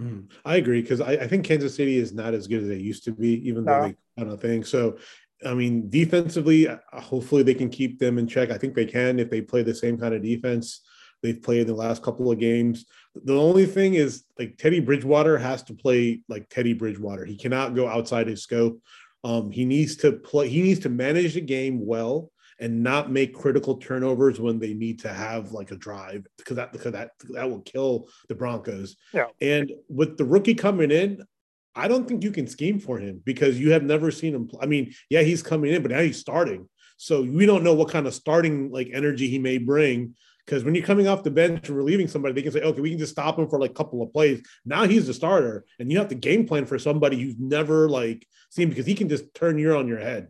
Mm, 0.00 0.30
I 0.44 0.56
agree 0.56 0.80
because 0.80 1.00
I, 1.00 1.12
I, 1.12 1.28
think 1.28 1.44
Kansas 1.44 1.74
City 1.74 1.98
is 1.98 2.14
not 2.14 2.32
as 2.32 2.46
good 2.46 2.62
as 2.62 2.68
they 2.68 2.78
used 2.78 3.04
to 3.04 3.12
be, 3.12 3.46
even 3.46 3.66
though 3.66 3.78
no. 3.78 3.88
they 3.88 3.96
kind 4.18 4.32
of 4.32 4.40
think 4.40 4.66
so. 4.66 4.96
I 5.44 5.52
mean, 5.52 5.90
defensively, 5.90 6.66
uh, 6.66 6.78
hopefully 6.94 7.42
they 7.42 7.52
can 7.52 7.68
keep 7.68 7.98
them 7.98 8.16
in 8.16 8.26
check. 8.26 8.50
I 8.50 8.56
think 8.56 8.74
they 8.74 8.86
can 8.86 9.18
if 9.18 9.28
they 9.28 9.42
play 9.42 9.62
the 9.62 9.74
same 9.74 9.98
kind 9.98 10.14
of 10.14 10.22
defense 10.22 10.80
they've 11.22 11.42
played 11.42 11.62
in 11.62 11.66
the 11.66 11.74
last 11.74 12.02
couple 12.02 12.30
of 12.30 12.38
games. 12.38 12.86
The 13.14 13.36
only 13.38 13.66
thing 13.66 13.94
is 13.94 14.24
like 14.38 14.56
Teddy 14.56 14.80
Bridgewater 14.80 15.38
has 15.38 15.62
to 15.64 15.74
play 15.74 16.22
like 16.28 16.48
Teddy 16.48 16.72
Bridgewater. 16.72 17.24
He 17.24 17.36
cannot 17.36 17.74
go 17.74 17.86
outside 17.86 18.26
his 18.26 18.42
scope. 18.42 18.80
Um, 19.24 19.50
he 19.50 19.64
needs 19.64 19.96
to 19.96 20.12
play. 20.12 20.48
He 20.48 20.62
needs 20.62 20.80
to 20.80 20.88
manage 20.88 21.34
the 21.34 21.40
game 21.40 21.84
well 21.84 22.30
and 22.58 22.82
not 22.82 23.10
make 23.10 23.34
critical 23.34 23.76
turnovers 23.76 24.40
when 24.40 24.58
they 24.58 24.72
need 24.72 25.00
to 25.00 25.08
have 25.08 25.52
like 25.52 25.70
a 25.72 25.76
drive 25.76 26.26
because 26.38 26.56
that 26.56 26.72
because 26.72 26.92
that 26.92 27.10
that 27.30 27.48
will 27.48 27.60
kill 27.60 28.08
the 28.28 28.34
Broncos. 28.34 28.96
Yeah. 29.12 29.26
And 29.40 29.72
with 29.88 30.16
the 30.16 30.24
rookie 30.24 30.54
coming 30.54 30.90
in, 30.90 31.22
I 31.74 31.88
don't 31.88 32.06
think 32.06 32.22
you 32.22 32.30
can 32.30 32.46
scheme 32.46 32.78
for 32.78 32.98
him 32.98 33.20
because 33.24 33.58
you 33.58 33.72
have 33.72 33.82
never 33.82 34.10
seen 34.10 34.34
him. 34.34 34.50
I 34.60 34.66
mean, 34.66 34.92
yeah, 35.08 35.22
he's 35.22 35.42
coming 35.42 35.72
in, 35.72 35.82
but 35.82 35.90
now 35.90 36.00
he's 36.00 36.18
starting. 36.18 36.68
So 36.96 37.22
we 37.22 37.46
don't 37.46 37.64
know 37.64 37.74
what 37.74 37.90
kind 37.90 38.06
of 38.06 38.14
starting 38.14 38.70
like 38.70 38.90
energy 38.92 39.28
he 39.28 39.38
may 39.38 39.58
bring. 39.58 40.14
Because 40.44 40.64
when 40.64 40.74
you're 40.74 40.84
coming 40.84 41.06
off 41.06 41.22
the 41.22 41.30
bench 41.30 41.68
and 41.68 41.76
relieving 41.76 42.08
somebody, 42.08 42.34
they 42.34 42.42
can 42.42 42.52
say, 42.52 42.62
okay, 42.62 42.80
we 42.80 42.90
can 42.90 42.98
just 42.98 43.12
stop 43.12 43.38
him 43.38 43.48
for 43.48 43.60
like 43.60 43.70
a 43.70 43.74
couple 43.74 44.02
of 44.02 44.12
plays. 44.12 44.42
Now 44.64 44.84
he's 44.84 45.06
the 45.06 45.14
starter, 45.14 45.64
and 45.78 45.90
you 45.90 45.98
have 45.98 46.08
to 46.08 46.14
game 46.14 46.46
plan 46.46 46.66
for 46.66 46.78
somebody 46.78 47.20
who's 47.20 47.36
never 47.38 47.88
like 47.88 48.26
seen 48.50 48.68
because 48.68 48.86
he 48.86 48.94
can 48.94 49.08
just 49.08 49.32
turn 49.34 49.58
you 49.58 49.76
on 49.76 49.86
your 49.86 49.98
head. 49.98 50.28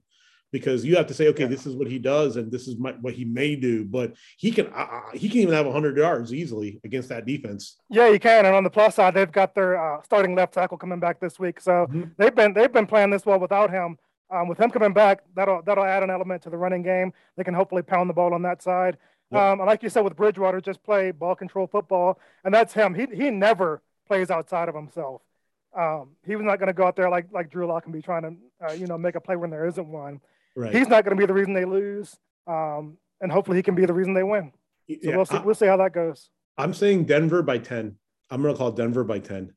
Because 0.51 0.85
you 0.85 0.97
have 0.97 1.07
to 1.07 1.15
say, 1.15 1.29
okay, 1.29 1.45
yeah. 1.45 1.49
this 1.49 1.65
is 1.67 1.75
what 1.75 1.89
he 1.89 1.99
does, 1.99 2.37
and 2.37 2.53
this 2.53 2.69
is 2.69 2.77
my, 2.77 2.93
what 3.01 3.15
he 3.15 3.25
may 3.25 3.57
do. 3.57 3.87
But 3.87 4.13
he 4.37 4.51
can, 4.51 4.67
uh, 4.67 5.01
he 5.15 5.31
can 5.31 5.39
even 5.39 5.55
have 5.55 5.65
100 5.65 5.97
yards 5.97 6.35
easily 6.35 6.79
against 6.85 7.09
that 7.09 7.25
defense. 7.25 7.79
Yeah, 7.89 8.11
you 8.11 8.21
can. 8.21 8.45
And 8.45 8.55
on 8.55 8.63
the 8.63 8.69
plus 8.69 8.97
side, 8.97 9.15
they've 9.15 9.33
got 9.33 9.55
their 9.55 9.83
uh, 9.83 10.03
starting 10.03 10.35
left 10.35 10.53
tackle 10.53 10.77
coming 10.77 11.01
back 11.01 11.21
this 11.21 11.39
week, 11.39 11.59
so 11.59 11.87
mm-hmm. 11.87 12.03
they've 12.19 12.35
been 12.35 12.53
they've 12.53 12.73
been 12.73 12.87
playing 12.87 13.09
this 13.09 13.25
well 13.25 13.41
without 13.41 13.71
him. 13.71 13.97
Um, 14.33 14.49
with 14.49 14.59
him 14.59 14.71
coming 14.71 14.95
back, 14.95 15.21
that'll 15.35 15.63
that'll 15.63 15.85
add 15.85 16.03
an 16.03 16.11
element 16.11 16.43
to 16.43 16.51
the 16.51 16.57
running 16.57 16.83
game. 16.83 17.13
They 17.37 17.45
can 17.45 17.53
hopefully 17.53 17.83
pound 17.83 18.09
the 18.09 18.15
ball 18.15 18.33
on 18.33 18.43
that 18.43 18.63
side. 18.63 18.97
Um, 19.33 19.59
like 19.61 19.83
you 19.83 19.89
said 19.89 20.03
with 20.03 20.17
Bridgewater, 20.17 20.61
just 20.61 20.83
play 20.83 21.11
ball 21.11 21.35
control 21.35 21.67
football, 21.67 22.19
and 22.45 22.53
that's 22.53 22.73
him. 22.73 22.95
He 22.95 23.07
he 23.15 23.31
never 23.31 23.83
plays 24.07 24.31
outside 24.31 24.69
of 24.69 24.75
himself. 24.75 25.23
Um, 25.77 26.11
he 26.27 26.37
was 26.37 26.45
not 26.45 26.59
going 26.59 26.67
to 26.67 26.73
go 26.73 26.85
out 26.85 26.97
there 26.97 27.09
like 27.09 27.27
like 27.33 27.51
Drew 27.51 27.67
Lock 27.67 27.85
and 27.85 27.93
be 27.93 28.03
trying 28.03 28.23
to 28.23 28.67
uh, 28.67 28.73
you 28.73 28.87
know 28.87 28.99
make 28.99 29.15
a 29.15 29.21
play 29.21 29.37
when 29.37 29.51
there 29.51 29.67
isn't 29.67 29.87
one. 29.87 30.21
Right. 30.55 30.75
He's 30.75 30.89
not 30.89 31.05
going 31.05 31.17
to 31.17 31.21
be 31.21 31.27
the 31.27 31.33
reason 31.33 31.55
they 31.55 31.65
lose, 31.65 32.17
um, 32.47 32.99
and 33.21 33.33
hopefully 33.33 33.57
he 33.57 33.63
can 33.63 33.75
be 33.75 33.87
the 33.87 33.95
reason 33.95 34.13
they 34.13 34.23
win. 34.23 34.53
So 34.89 34.97
yeah, 35.03 35.17
we'll 35.17 35.27
see. 35.27 35.37
I, 35.37 35.41
we'll 35.41 35.55
see 35.55 35.67
how 35.67 35.79
that 35.79 35.93
goes. 35.93 36.29
I'm 36.59 36.75
saying 36.75 37.05
Denver 37.05 37.43
by 37.43 37.59
ten. 37.59 37.97
I'm 38.31 38.43
going 38.43 38.55
to 38.55 38.59
call 38.59 38.71
Denver 38.73 39.05
by 39.05 39.19
ten 39.19 39.55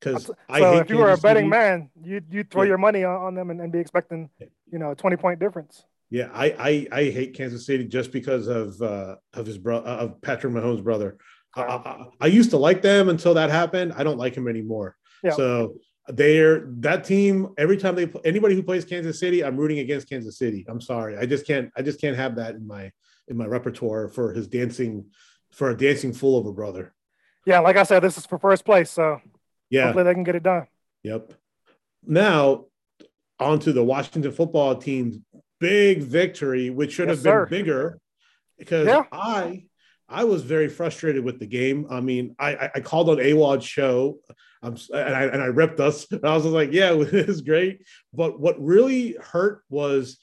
because 0.00 0.24
so 0.26 0.78
if 0.78 0.88
you 0.88 0.96
were 0.96 1.12
a 1.12 1.18
betting 1.18 1.48
man, 1.48 1.90
you 2.02 2.22
you 2.30 2.44
throw 2.44 2.62
yeah. 2.62 2.68
your 2.68 2.78
money 2.78 3.04
on, 3.04 3.16
on 3.16 3.34
them 3.34 3.50
and, 3.50 3.60
and, 3.60 3.70
be 3.70 3.78
expecting 3.78 4.30
you 4.70 4.78
know 4.78 4.92
a 4.92 4.94
20 4.94 5.16
point 5.16 5.38
difference. 5.38 5.84
Yeah, 6.10 6.28
I 6.32 6.46
I, 6.92 7.00
I 7.00 7.04
hate 7.10 7.34
Kansas 7.34 7.66
City 7.66 7.84
just 7.84 8.12
because 8.12 8.48
of 8.48 8.80
uh, 8.82 9.16
of 9.34 9.46
his 9.46 9.58
brother 9.58 9.86
of 9.86 10.20
Patrick 10.20 10.52
Mahomes' 10.52 10.82
brother. 10.82 11.18
I, 11.56 11.62
I, 11.62 12.04
I, 12.20 12.26
used 12.28 12.50
to 12.50 12.56
like 12.56 12.80
them 12.80 13.08
until 13.08 13.34
that 13.34 13.50
happened. 13.50 13.92
I 13.96 14.04
don't 14.04 14.18
like 14.18 14.36
him 14.36 14.46
anymore. 14.46 14.96
Yeah. 15.24 15.32
So 15.32 15.74
they're 16.08 16.66
that 16.78 17.04
team. 17.04 17.54
Every 17.58 17.76
time 17.76 17.94
they 17.94 18.10
anybody 18.24 18.54
who 18.54 18.62
plays 18.62 18.84
Kansas 18.84 19.18
City, 19.18 19.44
I'm 19.44 19.56
rooting 19.56 19.78
against 19.78 20.08
Kansas 20.08 20.38
City. 20.38 20.64
I'm 20.68 20.80
sorry, 20.80 21.16
I 21.16 21.26
just 21.26 21.46
can't. 21.46 21.70
I 21.76 21.82
just 21.82 22.00
can't 22.00 22.16
have 22.16 22.36
that 22.36 22.54
in 22.54 22.66
my 22.66 22.90
in 23.28 23.36
my 23.36 23.46
repertoire 23.46 24.08
for 24.08 24.32
his 24.32 24.48
dancing 24.48 25.06
for 25.52 25.70
a 25.70 25.76
dancing 25.76 26.12
fool 26.12 26.38
of 26.38 26.46
a 26.46 26.52
brother. 26.52 26.94
Yeah, 27.46 27.60
like 27.60 27.76
I 27.76 27.84
said, 27.84 28.00
this 28.00 28.18
is 28.18 28.26
for 28.26 28.38
first 28.38 28.64
place, 28.64 28.90
so 28.90 29.20
yeah, 29.70 29.84
hopefully 29.84 30.04
they 30.04 30.14
can 30.14 30.24
get 30.24 30.34
it 30.34 30.42
done. 30.42 30.66
Yep. 31.02 31.34
Now 32.04 32.66
onto 33.38 33.72
the 33.72 33.82
Washington 33.82 34.32
football 34.32 34.76
team's 34.76 35.18
big 35.60 36.02
victory, 36.02 36.70
which 36.70 36.94
should 36.94 37.08
yes, 37.08 37.18
have 37.18 37.24
been 37.24 37.32
sir. 37.32 37.46
bigger 37.46 37.98
because 38.58 38.86
yeah. 38.86 39.04
I 39.12 39.64
I 40.08 40.24
was 40.24 40.42
very 40.42 40.68
frustrated 40.68 41.24
with 41.24 41.38
the 41.38 41.46
game. 41.46 41.86
I 41.90 42.00
mean, 42.00 42.34
I 42.38 42.70
I 42.74 42.80
called 42.80 43.08
on 43.10 43.20
Awad's 43.20 43.64
show, 43.64 44.18
um, 44.62 44.76
and 44.92 45.14
I 45.14 45.22
and 45.24 45.42
I 45.42 45.46
ripped 45.46 45.80
us. 45.80 46.10
And 46.10 46.24
I 46.24 46.34
was 46.34 46.44
like, 46.44 46.72
yeah, 46.72 46.92
it 46.94 47.26
was 47.26 47.42
great. 47.42 47.82
But 48.12 48.40
what 48.40 48.60
really 48.60 49.16
hurt 49.20 49.62
was 49.68 50.18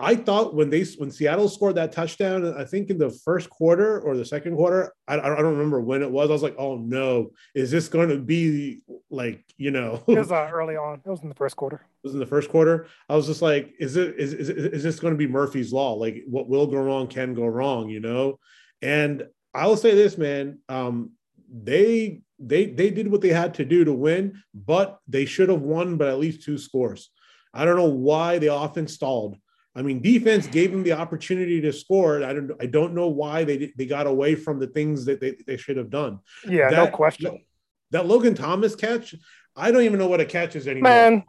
I 0.00 0.14
thought 0.14 0.54
when 0.54 0.70
they 0.70 0.84
when 0.98 1.10
Seattle 1.10 1.48
scored 1.48 1.74
that 1.74 1.90
touchdown, 1.90 2.54
I 2.56 2.64
think 2.64 2.88
in 2.88 2.98
the 2.98 3.10
first 3.10 3.50
quarter 3.50 4.00
or 4.00 4.16
the 4.16 4.24
second 4.24 4.54
quarter, 4.54 4.92
I, 5.08 5.14
I 5.18 5.36
don't 5.36 5.56
remember 5.56 5.80
when 5.80 6.02
it 6.02 6.10
was. 6.10 6.30
I 6.30 6.32
was 6.32 6.42
like, 6.42 6.54
oh 6.56 6.76
no, 6.76 7.30
is 7.54 7.72
this 7.72 7.88
going 7.88 8.10
to 8.10 8.18
be 8.18 8.80
like 9.10 9.44
you 9.56 9.72
know? 9.72 10.04
It 10.06 10.18
was 10.18 10.30
uh, 10.32 10.48
early 10.52 10.76
on. 10.76 11.00
It 11.04 11.10
was 11.10 11.22
in 11.22 11.28
the 11.28 11.34
first 11.34 11.56
quarter. 11.56 11.76
It 11.76 12.06
was 12.06 12.14
in 12.14 12.20
the 12.20 12.26
first 12.26 12.48
quarter. 12.48 12.86
I 13.08 13.16
was 13.16 13.26
just 13.26 13.42
like, 13.42 13.74
is 13.80 13.96
it 13.96 14.14
is 14.18 14.34
is, 14.34 14.50
is 14.50 14.82
this 14.84 15.00
going 15.00 15.14
to 15.14 15.18
be 15.18 15.26
Murphy's 15.26 15.72
law? 15.72 15.94
Like 15.94 16.22
what 16.26 16.48
will 16.48 16.68
go 16.68 16.78
wrong 16.78 17.08
can 17.08 17.34
go 17.34 17.46
wrong, 17.46 17.88
you 17.88 18.00
know? 18.00 18.38
And 18.80 19.26
I 19.52 19.66
will 19.66 19.76
say 19.76 19.96
this, 19.96 20.16
man. 20.16 20.60
Um, 20.68 21.10
they 21.52 22.22
they 22.38 22.66
they 22.66 22.90
did 22.90 23.10
what 23.10 23.20
they 23.20 23.30
had 23.30 23.54
to 23.54 23.64
do 23.64 23.84
to 23.84 23.92
win, 23.92 24.40
but 24.54 25.00
they 25.08 25.24
should 25.24 25.48
have 25.48 25.62
won 25.62 25.96
by 25.96 26.08
at 26.08 26.20
least 26.20 26.44
two 26.44 26.56
scores. 26.56 27.10
I 27.52 27.64
don't 27.64 27.76
know 27.76 27.88
why 27.88 28.38
the 28.38 28.54
offense 28.54 28.94
stalled. 28.94 29.36
I 29.78 29.82
mean, 29.82 30.02
defense 30.02 30.48
gave 30.48 30.72
them 30.72 30.82
the 30.82 30.90
opportunity 30.92 31.60
to 31.60 31.72
score. 31.72 32.24
I 32.24 32.32
don't 32.32 32.50
I 32.60 32.66
don't 32.66 32.94
know 32.94 33.06
why 33.06 33.44
they 33.44 33.72
they 33.76 33.86
got 33.86 34.08
away 34.08 34.34
from 34.34 34.58
the 34.58 34.66
things 34.66 35.04
that 35.04 35.20
they, 35.20 35.36
they 35.46 35.56
should 35.56 35.76
have 35.76 35.88
done. 35.88 36.18
Yeah, 36.44 36.68
that, 36.68 36.76
no 36.76 36.88
question. 36.88 37.44
That 37.92 38.06
Logan 38.06 38.34
Thomas 38.34 38.74
catch, 38.74 39.14
I 39.54 39.70
don't 39.70 39.82
even 39.82 40.00
know 40.00 40.08
what 40.08 40.20
a 40.20 40.24
catch 40.24 40.56
is 40.56 40.66
anymore. 40.66 40.90
Man, 40.90 41.24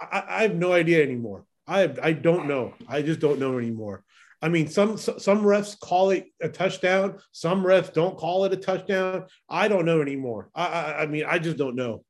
I, 0.00 0.22
I 0.28 0.42
have 0.42 0.54
no 0.54 0.72
idea 0.72 1.02
anymore. 1.02 1.46
I 1.66 1.92
I 2.00 2.12
don't 2.12 2.46
know. 2.46 2.74
I 2.88 3.02
just 3.02 3.18
don't 3.18 3.40
know 3.40 3.58
anymore. 3.58 4.04
I 4.40 4.48
mean, 4.48 4.68
some 4.68 4.96
some 4.96 5.42
refs 5.42 5.78
call 5.78 6.10
it 6.10 6.26
a 6.40 6.48
touchdown. 6.48 7.18
Some 7.32 7.64
refs 7.64 7.92
don't 7.92 8.16
call 8.16 8.44
it 8.44 8.52
a 8.52 8.56
touchdown. 8.56 9.26
I 9.48 9.66
don't 9.66 9.84
know 9.84 10.00
anymore. 10.00 10.48
I, 10.54 10.66
I, 10.66 11.02
I 11.02 11.06
mean, 11.06 11.24
I 11.26 11.40
just 11.40 11.56
don't 11.56 11.74
know. 11.74 12.04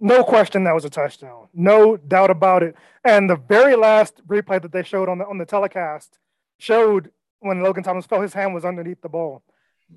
No 0.00 0.24
question 0.24 0.64
that 0.64 0.74
was 0.74 0.84
a 0.84 0.90
touchdown. 0.90 1.48
No 1.54 1.96
doubt 1.96 2.30
about 2.30 2.62
it. 2.62 2.74
And 3.04 3.30
the 3.30 3.36
very 3.36 3.76
last 3.76 4.26
replay 4.26 4.60
that 4.60 4.72
they 4.72 4.82
showed 4.82 5.08
on 5.08 5.18
the 5.18 5.26
on 5.26 5.38
the 5.38 5.46
telecast 5.46 6.18
showed 6.58 7.10
when 7.40 7.62
Logan 7.62 7.82
Thomas 7.82 8.06
fell, 8.06 8.20
his 8.20 8.34
hand 8.34 8.54
was 8.54 8.64
underneath 8.64 9.00
the 9.02 9.08
ball. 9.08 9.42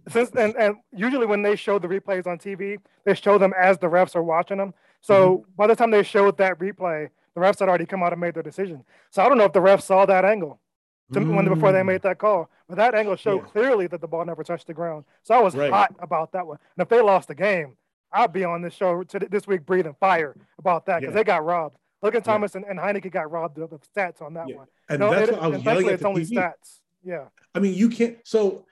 Since 0.10 0.32
and, 0.32 0.56
and 0.56 0.76
usually 0.92 1.26
when 1.26 1.42
they 1.42 1.56
show 1.56 1.80
the 1.80 1.88
replays 1.88 2.28
on 2.28 2.38
TV, 2.38 2.78
they 3.06 3.16
show 3.16 3.38
them 3.38 3.54
as 3.58 3.78
the 3.78 3.88
refs 3.88 4.16
are 4.16 4.24
watching 4.24 4.58
them. 4.58 4.74
So 5.02 5.40
mm-hmm. 5.40 5.52
by 5.56 5.68
the 5.68 5.76
time 5.76 5.92
they 5.92 6.04
showed 6.04 6.38
that 6.38 6.60
replay, 6.60 7.10
the 7.34 7.42
refs 7.42 7.60
had 7.60 7.70
already 7.70 7.86
come 7.86 8.04
out 8.04 8.12
and 8.12 8.22
made 8.22 8.34
their 8.34 8.44
decision. 8.44 8.84
So 9.12 9.24
I 9.24 9.30
don't 9.30 9.38
know 9.38 9.46
if 9.46 9.54
the 9.54 9.60
refs 9.60 9.84
saw 9.84 10.06
that 10.06 10.26
angle 10.26 10.60
to, 11.14 11.20
mm. 11.20 11.36
when 11.36 11.48
before 11.48 11.72
they 11.72 11.84
made 11.84 12.02
that 12.02 12.18
call, 12.18 12.50
but 12.68 12.78
that 12.78 12.96
angle 12.96 13.16
showed 13.16 13.44
yeah. 13.44 13.50
clearly 13.50 13.88
that 13.88 14.02
the 14.02 14.08
ball 14.08 14.26
never 14.26 14.44
touched 14.44 14.68
the 14.68 14.74
ground. 14.74 15.06
So 15.24 15.36
I 15.36 15.40
was 15.42 15.56
right. 15.56 15.72
hot 15.72 15.96
about 16.00 16.34
that 16.34 16.46
one. 16.46 16.58
And 16.76 16.84
if 16.84 16.90
they 16.90 17.02
lost 17.02 17.28
the 17.28 17.36
game, 17.36 17.78
I'll 18.12 18.28
be 18.28 18.44
on 18.44 18.62
this 18.62 18.74
show 18.74 19.04
to, 19.04 19.20
this 19.20 19.48
week 19.48 19.66
breathing 19.66 19.96
fire 20.00 20.36
about 20.58 20.86
that 20.86 21.02
because 21.02 21.14
yeah. 21.14 21.18
they 21.18 21.24
got 21.24 21.46
robbed. 21.46 21.78
Logan 22.02 22.22
Thomas 22.22 22.54
yeah. 22.54 22.62
and, 22.68 22.80
and 22.80 22.80
Heinicke 22.80 23.12
got 23.12 23.32
robbed 23.32 23.58
of 23.60 23.70
stats 23.96 24.22
on 24.22 24.34
that 24.36 24.48
yeah. 24.48 24.56
one. 24.58 24.68
And 24.90 25.00
no, 25.00 25.12
that's 25.12 25.30
it, 25.30 25.36
what 25.36 25.44
I 25.44 25.48
was 25.48 25.64
yelling 25.64 25.88
at 25.88 25.94
it's 25.94 26.06
only 26.06 26.26
TV. 26.26 26.38
stats. 26.38 26.80
Yeah. 27.04 27.26
I 27.56 27.60
mean, 27.60 27.74
you 27.74 27.90
can't. 27.90 28.18
So, 28.24 28.66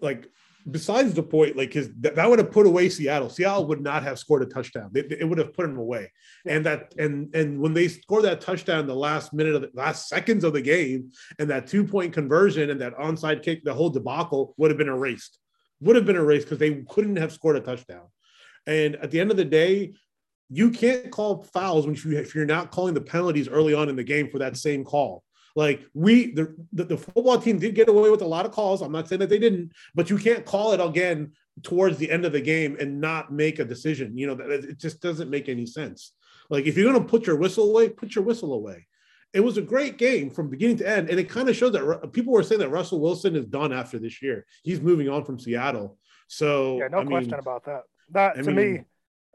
like, 0.00 0.30
besides 0.70 1.14
the 1.14 1.22
point, 1.22 1.56
like, 1.56 1.70
because 1.70 1.88
th- 2.00 2.14
that 2.14 2.28
would 2.28 2.38
have 2.38 2.52
put 2.52 2.66
away 2.66 2.88
Seattle. 2.88 3.28
Seattle 3.28 3.66
would 3.66 3.80
not 3.80 4.02
have 4.02 4.18
scored 4.18 4.42
a 4.42 4.46
touchdown. 4.46 4.90
It, 4.94 5.12
it 5.12 5.24
would 5.24 5.38
have 5.38 5.52
put 5.52 5.66
them 5.66 5.78
away. 5.78 6.12
Yeah. 6.44 6.56
And 6.56 6.66
that, 6.66 6.94
and 6.98 7.34
and 7.34 7.60
when 7.60 7.74
they 7.74 7.88
scored 7.88 8.24
that 8.24 8.40
touchdown, 8.40 8.86
the 8.86 8.94
last 8.94 9.32
minute 9.32 9.54
of 9.54 9.62
the 9.62 9.70
last 9.74 10.08
seconds 10.08 10.44
of 10.44 10.52
the 10.52 10.62
game, 10.62 11.10
and 11.38 11.50
that 11.50 11.66
two 11.66 11.84
point 11.84 12.12
conversion 12.12 12.70
and 12.70 12.80
that 12.80 12.96
onside 12.96 13.42
kick, 13.42 13.64
the 13.64 13.74
whole 13.74 13.90
debacle 13.90 14.54
would 14.56 14.70
have 14.70 14.78
been 14.78 14.88
erased 14.88 15.38
would 15.80 15.96
have 15.96 16.06
been 16.06 16.16
erased 16.16 16.46
because 16.46 16.58
they 16.58 16.84
couldn't 16.88 17.16
have 17.16 17.32
scored 17.32 17.56
a 17.56 17.60
touchdown. 17.60 18.06
And 18.66 18.96
at 18.96 19.10
the 19.10 19.20
end 19.20 19.30
of 19.30 19.36
the 19.36 19.44
day, 19.44 19.94
you 20.50 20.70
can't 20.70 21.10
call 21.10 21.42
fouls 21.42 21.86
when 21.86 21.94
you, 21.94 22.18
if 22.18 22.34
you're 22.34 22.46
not 22.46 22.70
calling 22.70 22.94
the 22.94 23.00
penalties 23.00 23.48
early 23.48 23.74
on 23.74 23.88
in 23.88 23.96
the 23.96 24.04
game 24.04 24.30
for 24.30 24.38
that 24.38 24.56
same 24.56 24.84
call. 24.84 25.22
Like 25.56 25.84
we, 25.94 26.32
the, 26.32 26.54
the, 26.72 26.84
the 26.84 26.96
football 26.96 27.38
team 27.38 27.58
did 27.58 27.74
get 27.74 27.88
away 27.88 28.10
with 28.10 28.22
a 28.22 28.26
lot 28.26 28.46
of 28.46 28.52
calls. 28.52 28.80
I'm 28.80 28.92
not 28.92 29.08
saying 29.08 29.20
that 29.20 29.28
they 29.28 29.38
didn't, 29.38 29.72
but 29.94 30.10
you 30.10 30.16
can't 30.18 30.44
call 30.44 30.72
it 30.72 30.80
again 30.80 31.32
towards 31.62 31.98
the 31.98 32.10
end 32.10 32.24
of 32.24 32.32
the 32.32 32.40
game 32.40 32.76
and 32.78 33.00
not 33.00 33.32
make 33.32 33.58
a 33.58 33.64
decision. 33.64 34.16
You 34.16 34.28
know, 34.28 34.44
it 34.44 34.78
just 34.78 35.00
doesn't 35.00 35.30
make 35.30 35.48
any 35.48 35.66
sense. 35.66 36.12
Like 36.50 36.66
if 36.66 36.76
you're 36.76 36.90
going 36.90 37.02
to 37.02 37.08
put 37.08 37.26
your 37.26 37.36
whistle 37.36 37.70
away, 37.70 37.88
put 37.88 38.14
your 38.14 38.24
whistle 38.24 38.54
away 38.54 38.87
it 39.32 39.40
was 39.40 39.58
a 39.58 39.62
great 39.62 39.98
game 39.98 40.30
from 40.30 40.48
beginning 40.48 40.78
to 40.78 40.88
end. 40.88 41.10
And 41.10 41.20
it 41.20 41.28
kind 41.28 41.48
of 41.48 41.56
showed 41.56 41.72
that 41.74 42.12
people 42.12 42.32
were 42.32 42.42
saying 42.42 42.60
that 42.60 42.70
Russell 42.70 43.00
Wilson 43.00 43.36
is 43.36 43.46
done 43.46 43.72
after 43.72 43.98
this 43.98 44.22
year. 44.22 44.46
He's 44.62 44.80
moving 44.80 45.08
on 45.08 45.24
from 45.24 45.38
Seattle. 45.38 45.98
So, 46.28 46.78
yeah, 46.78 46.88
no 46.88 47.00
I 47.00 47.04
question 47.04 47.30
mean, 47.30 47.40
about 47.40 47.64
that. 47.64 47.82
That 48.10 48.38
I 48.38 48.42
to 48.42 48.50
mean, 48.50 48.72
me, 48.72 48.84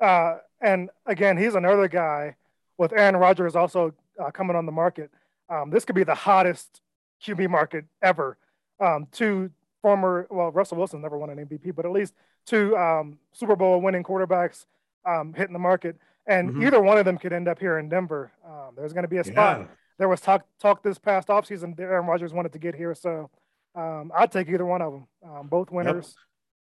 uh, 0.01 0.37
and 0.61 0.89
again, 1.05 1.37
he's 1.37 1.55
another 1.55 1.87
guy 1.87 2.35
with 2.77 2.91
Aaron 2.93 3.15
Rodgers 3.15 3.55
also 3.55 3.93
uh, 4.19 4.31
coming 4.31 4.55
on 4.55 4.65
the 4.65 4.71
market. 4.71 5.11
Um, 5.49 5.69
this 5.69 5.85
could 5.85 5.95
be 5.95 6.03
the 6.03 6.15
hottest 6.15 6.81
QB 7.23 7.49
market 7.49 7.85
ever. 8.01 8.37
Um, 8.79 9.07
two 9.11 9.51
former, 9.81 10.27
well, 10.31 10.51
Russell 10.51 10.77
Wilson 10.77 11.01
never 11.01 11.17
won 11.17 11.29
an 11.29 11.37
MVP, 11.45 11.75
but 11.75 11.85
at 11.85 11.91
least 11.91 12.13
two 12.45 12.75
um, 12.77 13.19
Super 13.31 13.55
Bowl 13.55 13.79
winning 13.81 14.03
quarterbacks 14.03 14.65
um, 15.05 15.33
hitting 15.33 15.53
the 15.53 15.59
market. 15.59 15.97
And 16.25 16.49
mm-hmm. 16.49 16.63
either 16.63 16.81
one 16.81 16.97
of 16.97 17.05
them 17.05 17.17
could 17.17 17.33
end 17.33 17.47
up 17.47 17.59
here 17.59 17.77
in 17.77 17.89
Denver. 17.89 18.31
Um, 18.45 18.71
there's 18.75 18.93
going 18.93 19.03
to 19.03 19.09
be 19.09 19.17
a 19.17 19.23
spot. 19.23 19.59
Yeah 19.59 19.67
there 19.99 20.09
was 20.09 20.21
talk 20.21 20.45
talk 20.59 20.83
this 20.83 20.97
past 20.97 21.27
offseason 21.27 21.79
Aaron 21.79 22.05
Rodgers 22.05 22.33
wanted 22.33 22.53
to 22.53 22.59
get 22.59 22.75
here. 22.75 22.95
So 22.95 23.29
um, 23.75 24.11
I'd 24.15 24.31
take 24.31 24.49
either 24.49 24.65
one 24.65 24.81
of 24.81 24.93
them. 24.93 25.07
Um, 25.25 25.47
both 25.47 25.71
winners. 25.71 26.15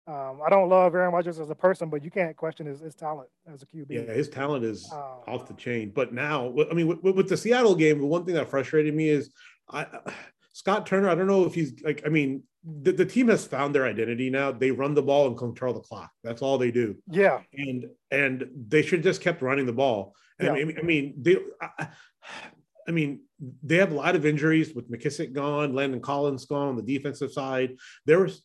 Yep. 0.08 0.16
Um, 0.16 0.42
I 0.46 0.50
don't 0.50 0.68
love 0.68 0.94
Aaron 0.96 1.14
Rodgers 1.14 1.40
as 1.40 1.50
a 1.50 1.56
person, 1.56 1.90
but 1.90 2.04
you 2.04 2.12
can't 2.12 2.36
question 2.36 2.66
his, 2.66 2.82
his 2.82 2.94
talent 2.94 3.30
as 3.52 3.64
a 3.64 3.66
QB. 3.66 3.86
Yeah, 3.90 4.14
his 4.14 4.28
talent 4.28 4.66
is 4.66 4.90
um, 4.92 5.00
off 5.28 5.48
the 5.48 5.54
chain. 5.54 5.94
But 5.96 6.14
now, 6.14 6.54
I 6.70 6.74
mean, 6.74 6.88
with, 6.88 7.16
with, 7.16 7.30
the 7.30 7.38
Seattle 7.38 7.74
game, 7.74 8.00
the 8.00 8.06
one 8.06 8.26
thing 8.26 8.36
that 8.36 8.50
frustrated 8.50 8.94
me 8.94 9.08
is 9.08 9.30
I, 9.70 9.86
Scott 10.54 10.86
Turner. 10.86 11.10
I 11.10 11.16
don't 11.16 11.28
know 11.28 11.46
if 11.46 11.54
he's 11.54 11.82
like. 11.84 12.04
I 12.06 12.10
mean, 12.10 12.44
the, 12.64 12.92
the 12.92 13.06
team 13.06 13.30
has 13.30 13.48
found 13.48 13.74
their 13.74 13.86
identity 13.86 14.30
now. 14.30 14.52
They 14.52 14.72
run 14.72 14.94
the 14.94 15.02
ball 15.02 15.28
and 15.28 15.38
control 15.38 15.74
the 15.74 15.80
clock. 15.80 16.12
That's 16.24 16.42
all 16.42 16.58
they 16.58 16.70
do. 16.70 16.98
Yeah, 17.10 17.40
and 17.54 17.86
and 18.12 18.50
they 18.68 18.82
should 18.82 19.04
just 19.04 19.22
kept 19.22 19.42
running 19.42 19.66
the 19.66 19.74
ball. 19.74 20.16
And 20.38 20.48
yeah. 20.48 20.62
I 20.62 20.66
mean, 20.66 20.78
I 20.78 20.82
mean, 20.82 21.14
they. 21.18 21.38
I, 21.62 21.88
I 22.88 22.92
mean, 22.92 23.22
they 23.62 23.78
have 23.78 23.92
a 23.92 23.96
lot 23.96 24.16
of 24.16 24.26
injuries 24.26 24.74
with 24.74 24.92
McKissic 24.92 25.34
gone, 25.34 25.74
Landon 25.74 26.02
Collins 26.02 26.46
gone 26.46 26.70
on 26.70 26.76
the 26.76 26.82
defensive 26.82 27.32
side. 27.32 27.76
There 28.06 28.20
was. 28.20 28.42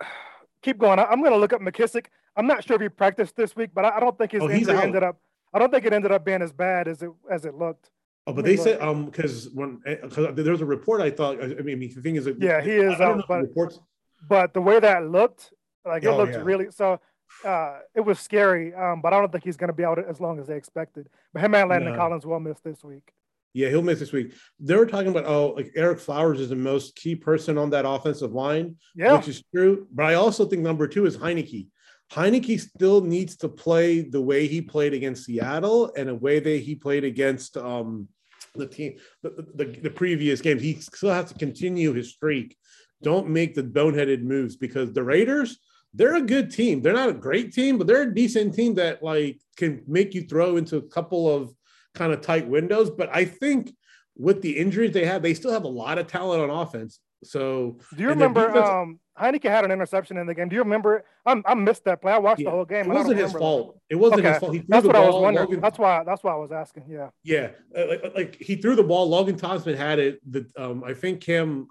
Keep 0.62 0.78
going. 0.78 0.98
I'm 0.98 1.20
going 1.20 1.32
to 1.32 1.38
look 1.38 1.54
up 1.54 1.62
McKissic. 1.62 2.06
I'm 2.36 2.46
not 2.46 2.64
sure 2.64 2.76
if 2.76 2.82
he 2.82 2.88
practiced 2.88 3.34
this 3.34 3.56
week, 3.56 3.70
but 3.74 3.84
I 3.84 3.98
don't 3.98 4.16
think 4.16 4.32
his 4.32 4.42
oh, 4.42 4.50
injury 4.50 4.76
ended 4.76 5.02
up. 5.02 5.18
I 5.52 5.58
don't 5.58 5.70
think 5.70 5.84
it 5.84 5.92
ended 5.92 6.12
up 6.12 6.24
being 6.24 6.42
as 6.42 6.52
bad 6.52 6.86
as 6.86 7.02
it 7.02 7.10
as 7.30 7.44
it 7.44 7.54
looked. 7.54 7.90
Oh, 8.26 8.32
but 8.32 8.44
they 8.44 8.56
said 8.56 8.80
um 8.80 9.06
because 9.06 9.48
when 9.54 9.80
cause 10.10 10.34
there 10.34 10.52
was 10.52 10.60
a 10.60 10.66
report 10.66 11.00
I 11.00 11.10
thought 11.10 11.42
I 11.42 11.62
mean 11.62 11.80
the 11.80 11.88
thing 11.88 12.16
is 12.16 12.28
yeah 12.38 12.60
he 12.60 12.72
is 12.72 13.00
um, 13.00 13.24
but, 13.26 13.40
reports. 13.40 13.80
but 14.28 14.54
the 14.54 14.60
way 14.60 14.78
that 14.78 15.08
looked 15.08 15.52
like 15.84 16.04
it 16.04 16.08
oh, 16.08 16.16
looked 16.16 16.34
yeah. 16.34 16.42
really 16.42 16.70
so 16.70 17.00
uh, 17.44 17.78
it 17.94 18.00
was 18.02 18.20
scary 18.20 18.74
um 18.74 19.00
but 19.00 19.12
I 19.12 19.18
don't 19.18 19.32
think 19.32 19.42
he's 19.42 19.56
going 19.56 19.68
to 19.68 19.74
be 19.74 19.84
out 19.84 19.98
as 19.98 20.20
long 20.20 20.38
as 20.38 20.46
they 20.46 20.56
expected 20.56 21.08
but 21.32 21.42
him 21.42 21.54
and 21.54 21.70
Landon 21.70 21.96
Collins 21.96 22.26
will 22.26 22.40
miss 22.40 22.60
this 22.60 22.84
week. 22.84 23.12
Yeah, 23.52 23.68
he'll 23.68 23.82
miss 23.82 23.98
this 23.98 24.12
week. 24.12 24.34
They 24.60 24.76
were 24.76 24.86
talking 24.86 25.10
about 25.10 25.26
oh, 25.26 25.48
like 25.56 25.72
Ereck 25.76 25.98
Flowers 25.98 26.40
is 26.40 26.50
the 26.50 26.56
most 26.56 26.94
key 26.96 27.16
person 27.16 27.58
on 27.58 27.70
that 27.70 27.86
offensive 27.86 28.32
line, 28.32 28.76
yeah. 28.94 29.16
which 29.16 29.28
is 29.28 29.42
true. 29.54 29.88
But 29.92 30.06
I 30.06 30.14
also 30.14 30.46
think 30.46 30.62
number 30.62 30.86
two 30.86 31.06
is 31.06 31.16
Heinicke. 31.16 31.66
Heinicke 32.12 32.60
still 32.60 33.00
needs 33.00 33.36
to 33.36 33.48
play 33.48 34.02
the 34.02 34.20
way 34.20 34.46
he 34.46 34.60
played 34.60 34.94
against 34.94 35.24
Seattle 35.24 35.92
and 35.96 36.08
a 36.08 36.14
way 36.14 36.40
that 36.40 36.62
he 36.62 36.74
played 36.74 37.04
against 37.04 37.56
um, 37.56 38.08
the 38.54 38.66
team, 38.66 38.96
the, 39.22 39.46
the, 39.54 39.64
the 39.64 39.90
previous 39.90 40.40
games. 40.40 40.62
He 40.62 40.74
still 40.74 41.10
has 41.10 41.32
to 41.32 41.38
continue 41.38 41.92
his 41.92 42.10
streak. 42.10 42.56
Don't 43.02 43.28
make 43.28 43.54
the 43.54 43.62
boneheaded 43.62 44.22
moves 44.22 44.56
because 44.56 44.92
the 44.92 45.04
Raiders, 45.04 45.58
they're 45.94 46.16
a 46.16 46.22
good 46.22 46.50
team. 46.50 46.82
They're 46.82 46.92
not 46.92 47.08
a 47.08 47.14
great 47.14 47.52
team, 47.52 47.78
but 47.78 47.86
they're 47.86 48.02
a 48.02 48.14
decent 48.14 48.54
team 48.54 48.74
that 48.74 49.02
like 49.02 49.40
can 49.56 49.82
make 49.86 50.14
you 50.14 50.22
throw 50.22 50.56
into 50.56 50.76
a 50.76 50.82
couple 50.82 51.32
of 51.32 51.54
kind 51.94 52.12
of 52.12 52.20
tight 52.20 52.46
windows. 52.46 52.90
But 52.90 53.10
I 53.14 53.24
think 53.24 53.74
with 54.16 54.42
the 54.42 54.56
injuries 54.56 54.92
they 54.92 55.04
have, 55.04 55.22
they 55.22 55.34
still 55.34 55.52
have 55.52 55.64
a 55.64 55.68
lot 55.68 55.98
of 55.98 56.06
talent 56.06 56.42
on 56.42 56.50
offense. 56.50 57.00
So 57.22 57.78
do 57.96 58.02
you 58.02 58.08
remember 58.08 58.46
defense, 58.46 58.68
um 58.68 59.00
Heinicke 59.20 59.44
had 59.44 59.64
an 59.64 59.70
interception 59.70 60.16
in 60.16 60.26
the 60.26 60.34
game? 60.34 60.48
Do 60.48 60.56
you 60.56 60.62
remember? 60.62 61.04
I, 61.26 61.42
I 61.44 61.54
missed 61.54 61.84
that 61.84 62.00
play. 62.00 62.12
I 62.12 62.18
watched 62.18 62.40
yeah, 62.40 62.46
the 62.46 62.50
whole 62.56 62.64
game. 62.64 62.90
It 62.90 62.94
wasn't 62.94 63.18
his 63.18 63.32
fault. 63.32 63.74
That. 63.74 63.94
It 63.94 63.98
wasn't 63.98 64.20
okay. 64.20 64.30
his 64.30 64.38
fault. 64.38 64.56
that's 64.68 64.86
what 64.86 64.96
I 64.96 65.06
was 65.06 65.14
wondering. 65.14 65.46
Logan, 65.46 65.60
that's 65.60 65.78
why. 65.78 66.02
That's 66.04 66.24
why 66.24 66.32
I 66.32 66.36
was 66.36 66.52
asking. 66.52 66.84
Yeah. 66.88 67.10
Yeah, 67.22 67.50
uh, 67.76 67.86
like, 67.86 68.14
like, 68.14 68.36
he 68.40 68.56
threw 68.56 68.74
the 68.74 68.82
ball. 68.82 69.08
Logan 69.08 69.36
Thompson 69.36 69.76
had 69.76 69.98
it. 69.98 70.20
The 70.30 70.46
um, 70.56 70.82
I 70.84 70.94
think 70.94 71.20
Cam. 71.20 71.68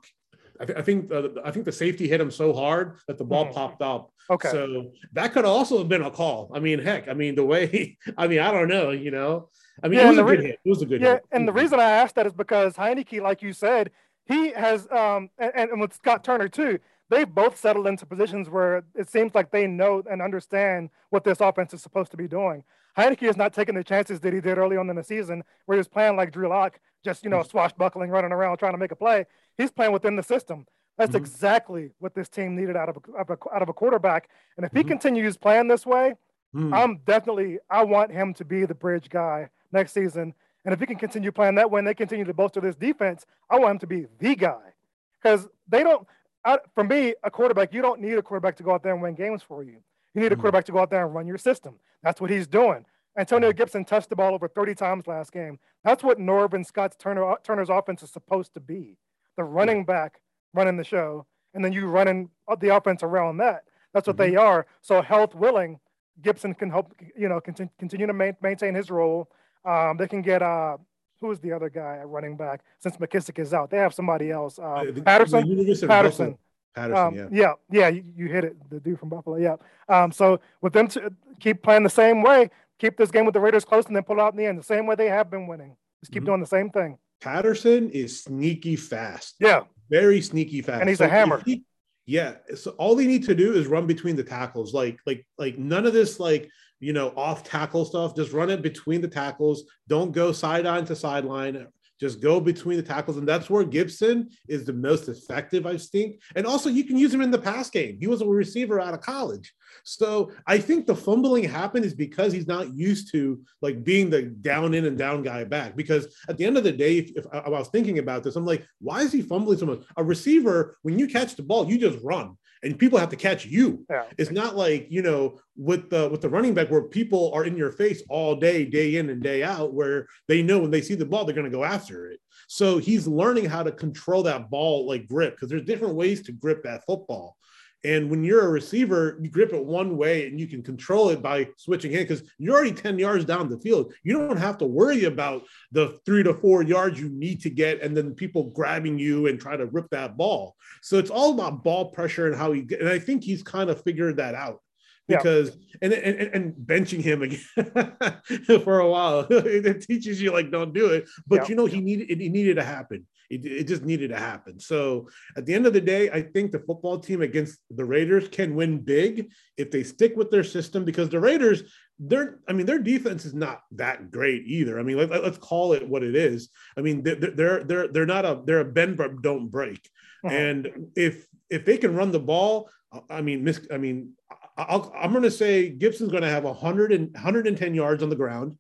I, 0.62 0.66
th- 0.66 0.78
I 0.78 0.82
think 0.82 1.12
uh, 1.12 1.30
I 1.44 1.52
think 1.52 1.66
the 1.66 1.72
safety 1.72 2.08
hit 2.08 2.22
him 2.22 2.30
so 2.30 2.54
hard 2.54 2.98
that 3.08 3.18
the 3.18 3.24
ball 3.24 3.46
mm-hmm. 3.46 3.54
popped 3.54 3.82
up. 3.82 4.12
Okay. 4.30 4.52
So 4.52 4.92
that 5.14 5.34
could 5.34 5.46
also 5.46 5.80
have 5.80 5.90
been 5.90 6.04
a 6.04 6.12
call. 6.12 6.52
I 6.54 6.60
mean, 6.60 6.80
heck, 6.80 7.08
I 7.08 7.14
mean 7.14 7.34
the 7.36 7.46
way. 7.46 7.66
He, 7.68 7.98
I 8.18 8.28
mean, 8.28 8.40
I 8.40 8.52
don't 8.52 8.68
know. 8.68 8.92
You 8.92 9.10
know, 9.10 9.50
I 9.84 9.88
mean, 9.88 10.00
yeah, 10.00 10.06
it 10.06 10.10
was 10.10 10.18
a 10.18 10.24
re- 10.24 10.36
good 10.36 10.46
hit. 10.46 10.60
It 10.64 10.70
was 10.70 10.82
a 10.82 10.86
good 10.86 11.02
yeah, 11.02 11.14
hit. 11.14 11.26
and 11.32 11.48
the 11.48 11.54
reason 11.54 11.80
I 11.80 11.90
asked 11.90 12.16
that 12.16 12.26
is 12.28 12.34
because 12.34 12.74
Heinicke, 12.76 13.22
like 13.22 13.42
you 13.42 13.54
said, 13.54 13.92
he 14.26 14.52
has, 14.52 14.88
um, 14.92 15.30
and, 15.38 15.72
and 15.72 15.82
with 15.82 15.94
Scott 15.94 16.24
Turner 16.24 16.48
too, 16.48 16.80
they've 17.10 17.30
both 17.30 17.58
settled 17.58 17.88
into 17.88 18.06
positions 18.06 18.50
where 18.50 18.84
it 18.96 19.10
seems 19.10 19.34
like 19.34 19.52
they 19.52 19.68
know 19.68 20.04
and 20.10 20.22
understand 20.22 20.90
what 21.10 21.24
this 21.24 21.42
offense 21.42 21.74
is 21.74 21.82
supposed 21.82 22.12
to 22.12 22.18
be 22.18 22.28
doing. 22.28 22.64
Heinicke 22.98 23.26
has 23.26 23.38
not 23.38 23.54
taken 23.54 23.76
the 23.76 23.84
chances 23.84 24.20
that 24.20 24.34
he 24.34 24.42
did 24.42 24.58
early 24.58 24.78
on 24.78 24.90
in 24.90 24.96
the 24.96 25.04
season, 25.04 25.44
where 25.66 25.76
he 25.76 25.80
was 25.80 25.88
playing 25.88 26.16
like 26.16 26.32
Drew 26.32 26.48
Lock, 26.48 26.80
just 27.04 27.24
you 27.24 27.30
know 27.30 27.44
swashbuckling, 27.44 28.10
running 28.10 28.32
around 28.32 28.58
trying 28.58 28.74
to 28.74 28.78
make 28.78 28.92
a 28.92 28.96
play. 28.96 29.26
He's 29.58 29.72
playing 29.72 29.94
within 29.94 30.16
the 30.16 30.24
system. 30.24 30.66
That's 30.98 31.12
mm-hmm. 31.12 31.24
exactly 31.24 31.92
what 32.00 32.14
this 32.14 32.28
team 32.28 32.56
needed 32.56 32.76
out 32.76 32.90
of 32.90 32.98
a, 32.98 33.56
out 33.56 33.62
of 33.62 33.70
a 33.70 33.74
quarterback. 33.74 34.30
And 34.58 34.66
if 34.66 34.72
mm-hmm. 34.72 34.80
he 34.80 34.84
continues 34.84 35.38
playing 35.38 35.70
this 35.70 35.86
way, 35.86 36.14
mm-hmm. 36.54 36.74
I'm 36.74 36.98
definitely 37.06 37.60
I 37.70 37.84
want 37.84 38.12
him 38.12 38.34
to 38.36 38.46
be 38.46 38.66
the 38.66 38.76
bridge 38.76 39.10
guy 39.10 39.50
next 39.72 39.94
season. 39.94 40.34
And 40.66 40.74
if 40.74 40.80
he 40.80 40.86
can 40.86 40.98
continue 40.98 41.32
playing 41.32 41.56
that 41.56 41.72
way 41.72 41.80
and 41.80 41.88
they 41.88 41.94
continue 41.94 42.26
to 42.26 42.34
bolster 42.34 42.62
this 42.62 42.76
defense, 42.76 43.26
I 43.50 43.58
want 43.58 43.72
him 43.72 43.80
to 43.80 43.88
be 43.88 44.06
the 44.20 44.36
guy. 44.36 44.74
Because 45.22 45.48
they 45.68 45.84
don't, 45.84 46.06
I, 46.46 46.60
for 46.76 46.84
me, 46.84 47.14
a 47.24 47.32
quarterback, 47.32 47.74
you 47.74 47.82
don't 47.82 48.02
need 48.02 48.18
a 48.18 48.22
quarterback 48.22 48.56
to 48.58 48.64
go 48.64 48.74
out 48.74 48.84
there 48.84 48.94
and 48.94 49.02
win 49.02 49.16
games 49.16 49.42
for 49.42 49.64
you. 49.64 49.82
You 50.14 50.22
need 50.22 50.28
a 50.28 50.30
mm-hmm. 50.30 50.42
quarterback 50.42 50.66
to 50.66 50.72
go 50.72 50.80
out 50.80 50.90
there 50.90 51.06
and 51.06 51.14
run 51.14 51.28
your 51.28 51.38
system. 51.38 51.76
That's 52.04 52.20
what 52.20 52.30
he's 52.30 52.48
doing. 52.48 52.86
Antonio 53.18 53.50
mm-hmm. 53.50 53.58
Gibson 53.58 53.86
touched 53.86 54.10
the 54.10 54.16
ball 54.16 54.34
over 54.34 54.48
30 54.48 54.76
times 54.76 55.08
last 55.08 55.32
game. 55.32 55.60
That's 55.84 56.04
what 56.04 56.20
Norv 56.20 56.54
and 56.54 56.66
Scott's 56.66 56.96
Turner, 56.98 57.36
Turner's 57.44 57.70
offense 57.70 58.04
is 58.04 58.12
supposed 58.12 58.54
to 58.54 58.60
be. 58.60 58.98
The 59.38 59.44
running 59.44 59.86
back 59.86 60.20
running 60.54 60.78
the 60.78 60.84
show, 60.84 61.26
and 61.54 61.64
then 61.64 61.74
you 61.74 61.88
running 61.88 62.30
the 62.60 62.76
offense 62.76 63.04
around 63.04 63.38
that. 63.38 63.64
That's 63.94 64.08
what 64.08 64.18
mm-hmm. 64.18 64.32
they 64.32 64.36
are. 64.36 64.68
So 64.82 65.02
health 65.02 65.36
willing, 65.36 65.80
Gibson 66.22 66.54
can 66.54 66.70
help, 66.70 66.94
you 67.16 67.30
know, 67.30 67.40
continue, 67.40 67.72
continue 67.80 68.08
to 68.08 68.36
maintain 68.42 68.76
his 68.76 68.90
role 68.90 69.30
um, 69.66 69.98
they 69.98 70.08
can 70.08 70.22
get 70.22 70.42
uh, 70.42 70.78
who 71.20 71.32
is 71.32 71.40
the 71.40 71.52
other 71.52 71.70
guy 71.70 71.98
at 71.98 72.08
running 72.08 72.38
back 72.38 72.62
since 72.80 72.98
McKissic 72.98 73.40
is 73.40 73.54
out? 73.54 73.70
They 73.70 73.78
have 73.78 73.94
somebody 73.94 74.32
else. 74.32 74.58
Uh, 74.60 74.86
Patterson. 75.04 75.86
Patterson. 75.88 76.38
Patterson. 76.76 76.96
Um, 76.96 77.16
yeah. 77.16 77.28
yeah, 77.32 77.54
yeah, 77.70 77.88
you, 77.90 78.04
you, 78.16 78.28
hit 78.28 78.46
it. 78.46 78.70
The 78.70 78.80
dude 78.80 79.00
from 79.00 79.10
Buffalo. 79.10 79.38
Yeah. 79.38 79.56
Um, 79.90 80.12
so 80.12 80.40
with 80.62 80.72
them 80.72 80.88
to 80.90 81.12
keep 81.40 81.62
playing 81.62 81.84
the 81.84 81.90
same 81.90 82.22
way, 82.22 82.50
keep 82.78 82.96
this 82.96 83.12
game 83.12 83.26
with 83.26 83.34
the 83.34 83.40
Raiders 83.40 83.66
close, 83.66 83.86
and 83.88 83.96
then 83.96 84.04
pull 84.04 84.22
out 84.22 84.34
in 84.34 84.38
the 84.38 84.46
end 84.46 84.58
the 84.58 84.64
same 84.64 84.86
way 84.86 84.96
they 84.96 85.08
have 85.08 85.30
been 85.30 85.48
winning. 85.48 85.76
Just 86.00 86.12
keep 86.12 86.22
mm-hmm. 86.22 86.28
doing 86.28 86.40
the 86.40 86.48
same 86.48 86.70
thing. 86.70 86.98
Patterson 87.20 87.90
is 87.90 88.24
sneaky 88.24 88.78
fast. 88.78 89.36
Yeah. 89.40 89.64
Very 89.90 90.22
sneaky 90.22 90.62
fast. 90.62 90.80
And 90.80 90.90
he's 90.90 91.00
so 91.00 91.06
a 91.06 91.10
hammer. 91.10 91.42
He, 91.46 91.64
yeah. 92.10 92.36
So 92.56 92.72
all 92.72 92.96
they 92.96 93.06
need 93.06 93.24
to 93.26 93.36
do 93.36 93.54
is 93.54 93.68
run 93.68 93.86
between 93.86 94.16
the 94.16 94.24
tackles. 94.24 94.74
Like, 94.74 95.00
like, 95.06 95.26
like 95.38 95.58
none 95.58 95.86
of 95.86 95.94
this 95.94 96.20
like 96.20 96.50
you 96.80 96.94
know, 96.94 97.14
off 97.16 97.44
tackle 97.44 97.86
stuff. 97.86 98.16
Just 98.16 98.32
run 98.32 98.50
it 98.50 98.62
between 98.62 99.02
the 99.02 99.08
tackles. 99.08 99.64
Don't 99.88 100.12
go 100.12 100.32
sideline 100.32 100.86
to 100.86 100.96
sideline. 100.96 101.68
Just 102.00 102.22
go 102.22 102.40
between 102.40 102.78
the 102.78 102.84
tackles. 102.84 103.18
And 103.18 103.28
that's 103.28 103.50
where 103.50 103.64
Gibson 103.64 104.30
is 104.48 104.66
the 104.66 104.74
most 104.74 105.10
effective, 105.10 105.66
I 105.66 105.78
think. 105.78 106.22
And 106.36 106.46
also, 106.46 106.70
you 106.70 106.84
can 106.84 106.98
use 106.98 107.14
him 107.14 107.22
in 107.22 107.32
the 107.32 107.38
pass 107.38 107.70
game. 107.70 107.98
He 108.00 108.08
was 108.08 108.22
a 108.22 108.26
receiver 108.26 108.80
out 108.80 108.94
of 108.94 109.02
college. 109.02 109.54
So 109.84 110.32
I 110.48 110.58
think 110.58 110.88
the 110.88 110.96
fumbling 110.96 111.44
happened 111.44 111.86
is 111.86 111.94
because 111.94 112.32
he's 112.32 112.48
not 112.48 112.74
used 112.74 113.12
to 113.12 113.42
like 113.62 113.84
being 113.84 114.10
the 114.10 114.24
down 114.24 114.74
in 114.74 114.86
and 114.86 114.98
down 114.98 115.24
guy 115.24 115.44
back. 115.44 115.76
Because 115.76 116.16
at 116.30 116.38
the 116.38 116.46
end 116.46 116.58
of 116.58 116.64
the 116.64 116.72
day, 116.72 116.98
if, 116.98 117.12
if 117.18 117.26
I, 117.34 117.40
I 117.40 117.50
was 117.50 117.68
thinking 117.70 118.00
about 118.00 118.24
this, 118.24 118.36
I'm 118.36 118.46
like, 118.46 118.66
why 118.80 119.02
is 119.02 119.12
he 119.12 119.22
fumbling 119.22 119.58
so 119.58 119.66
much? 119.66 119.82
A 119.98 120.04
receiver, 120.04 120.78
when 120.84 120.98
you 120.98 121.08
catch 121.08 121.36
the 121.36 121.44
ball, 121.44 121.70
you 121.70 121.78
just 121.78 122.04
run 122.04 122.38
and 122.64 122.78
people 122.78 123.00
have 123.00 123.10
to 123.10 123.16
catch 123.16 123.46
you. 123.46 123.86
Yeah. 123.90 124.04
It's 124.18 124.32
not 124.32 124.56
like 124.56 124.88
you 124.90 125.02
know 125.02 125.40
with 125.56 125.90
the 125.90 126.10
with 126.10 126.22
the 126.22 126.30
running 126.30 126.54
back 126.54 126.70
where 126.70 126.84
people 126.84 127.32
are 127.34 127.46
in 127.46 127.58
your 127.58 127.72
face 127.72 128.04
all 128.10 128.36
day, 128.36 128.66
day 128.66 128.98
in 128.98 129.10
and 129.10 129.22
day 129.22 129.44
out, 129.44 129.74
where 129.74 130.08
they 130.28 130.42
know 130.42 130.60
when 130.60 130.72
they 130.72 130.82
see 130.82 130.96
the 130.96 131.06
ball 131.06 131.26
they're 131.26 131.36
going 131.36 131.50
to 131.50 131.58
go 131.58 131.64
after 131.64 132.08
it. 132.08 132.20
So 132.48 132.78
he's 132.78 133.08
learning 133.08 133.46
how 133.46 133.64
to 133.64 133.72
control 133.72 134.24
that 134.24 134.50
ball 134.50 134.88
like 134.88 135.08
grip 135.08 135.36
because 135.36 135.50
there's 135.50 135.66
different 135.66 135.96
ways 135.96 136.22
to 136.24 136.32
grip 136.32 136.64
that 136.64 136.86
football. 136.86 137.38
And 137.84 138.10
when 138.10 138.24
you're 138.24 138.46
a 138.46 138.50
receiver, 138.50 139.18
you 139.22 139.30
grip 139.30 139.54
it 139.54 139.66
one 139.66 139.96
way 139.96 140.28
and 140.28 140.40
you 140.40 140.48
can 140.48 140.62
control 140.62 141.10
it 141.10 141.22
by 141.22 141.48
switching 141.58 141.92
hands 141.92 142.10
because 142.10 142.30
you're 142.38 142.56
already 142.56 142.74
10 142.74 143.00
yards 143.00 143.24
down 143.24 143.50
the 143.50 143.60
field. 143.60 143.94
You 144.04 144.18
don't 144.18 144.38
have 144.38 144.58
to 144.58 144.66
worry 144.66 145.06
about 145.06 145.44
the 145.72 145.98
three 146.06 146.24
to 146.24 146.34
four 146.34 146.62
yards 146.62 147.00
you 147.00 147.10
need 147.10 147.42
to 147.42 147.50
get 147.50 147.82
and 147.82 147.96
then 147.96 148.14
people 148.16 148.52
grabbing 148.52 149.00
you 149.00 149.28
and 149.28 149.40
try 149.40 149.56
to 149.56 149.66
rip 149.68 149.90
that 149.92 150.18
ball. 150.18 150.56
So 150.82 150.98
it's 150.98 151.10
all 151.10 151.34
about 151.34 151.64
ball 151.64 151.92
pressure 151.92 152.28
and 152.28 152.36
how 152.36 152.52
he, 152.52 152.68
and 152.80 152.90
I 152.90 153.00
think 153.00 153.24
he's 153.24 153.44
kind 153.44 153.70
of 153.70 153.82
figured 153.84 154.18
that 154.18 154.36
out 154.36 154.60
because 155.08 155.50
yeah. 155.50 155.78
and, 155.82 155.94
and 155.94 156.20
and 156.34 156.54
benching 156.54 157.02
him 157.02 157.24
again 157.24 158.62
for 158.64 158.80
a 158.80 158.88
while 158.88 159.26
it 159.30 159.82
teaches 159.82 160.22
you 160.22 160.32
like 160.32 160.52
don't 160.52 160.72
do 160.72 160.86
it 160.86 161.10
but 161.28 161.42
yeah. 161.42 161.48
you 161.48 161.56
know 161.56 161.66
he 161.66 161.82
needed 161.82 162.10
it, 162.12 162.22
it 162.22 162.30
needed 162.30 162.56
to 162.56 162.64
happen 162.64 163.06
it, 163.30 163.46
it 163.46 163.68
just 163.68 163.84
needed 163.84 164.10
to 164.10 164.18
happen. 164.18 164.60
So 164.60 165.10
at 165.38 165.46
the 165.46 165.54
end 165.54 165.66
of 165.66 165.74
the 165.74 165.82
day, 165.82 166.10
I 166.10 166.22
think 166.22 166.52
the 166.52 166.60
football 166.60 167.00
team 167.00 167.22
against 167.22 167.60
the 167.70 167.86
Raiders 167.86 168.28
can 168.28 168.56
win 168.56 168.80
big 168.80 169.32
if 169.58 169.72
they 169.72 169.84
stick 169.84 170.16
with 170.16 170.32
their 170.32 170.44
system 170.44 170.84
because 170.86 171.10
the 171.10 171.20
Raiders, 171.20 171.64
they're, 172.00 172.40
I 172.48 172.54
mean, 172.54 172.66
their 172.66 172.80
defense 172.80 173.26
is 173.26 173.34
not 173.34 173.62
that 173.72 174.12
great 174.12 174.44
either. 174.46 174.80
I 174.80 174.84
mean, 174.84 174.98
let, 174.98 175.12
us 175.12 175.38
call 175.38 175.74
it 175.74 175.88
what 175.88 176.04
it 176.04 176.16
is. 176.16 176.50
I 176.78 176.82
mean, 176.82 177.04
they're, 177.04 177.16
they're, 177.16 177.64
they're, 177.64 177.88
they're 177.88 178.06
not 178.06 178.26
a, 178.26 178.42
they're 178.46 178.62
a 178.62 178.66
bend 178.66 178.98
but 178.98 179.22
don't 179.22 179.50
break. 179.50 179.90
Uh-huh. 180.24 180.34
And 180.34 180.88
if, 180.96 181.26
if 181.50 181.66
they 181.66 181.78
can 181.78 181.96
run 181.96 182.12
the 182.12 182.20
ball, 182.20 182.70
I 183.10 183.22
mean, 183.22 183.44
miss, 183.44 183.62
I 183.72 183.78
mean, 183.78 184.14
i 184.58 184.76
am 185.04 185.12
going 185.12 185.24
to 185.24 185.32
say 185.32 185.70
Gibson's 185.70 186.12
going 186.12 186.24
to 186.24 186.30
have 186.30 186.44
100 186.44 186.92
and 186.92 187.14
110 187.14 187.74
yards 187.74 188.04
on 188.04 188.10
the 188.10 188.16
ground. 188.16 188.58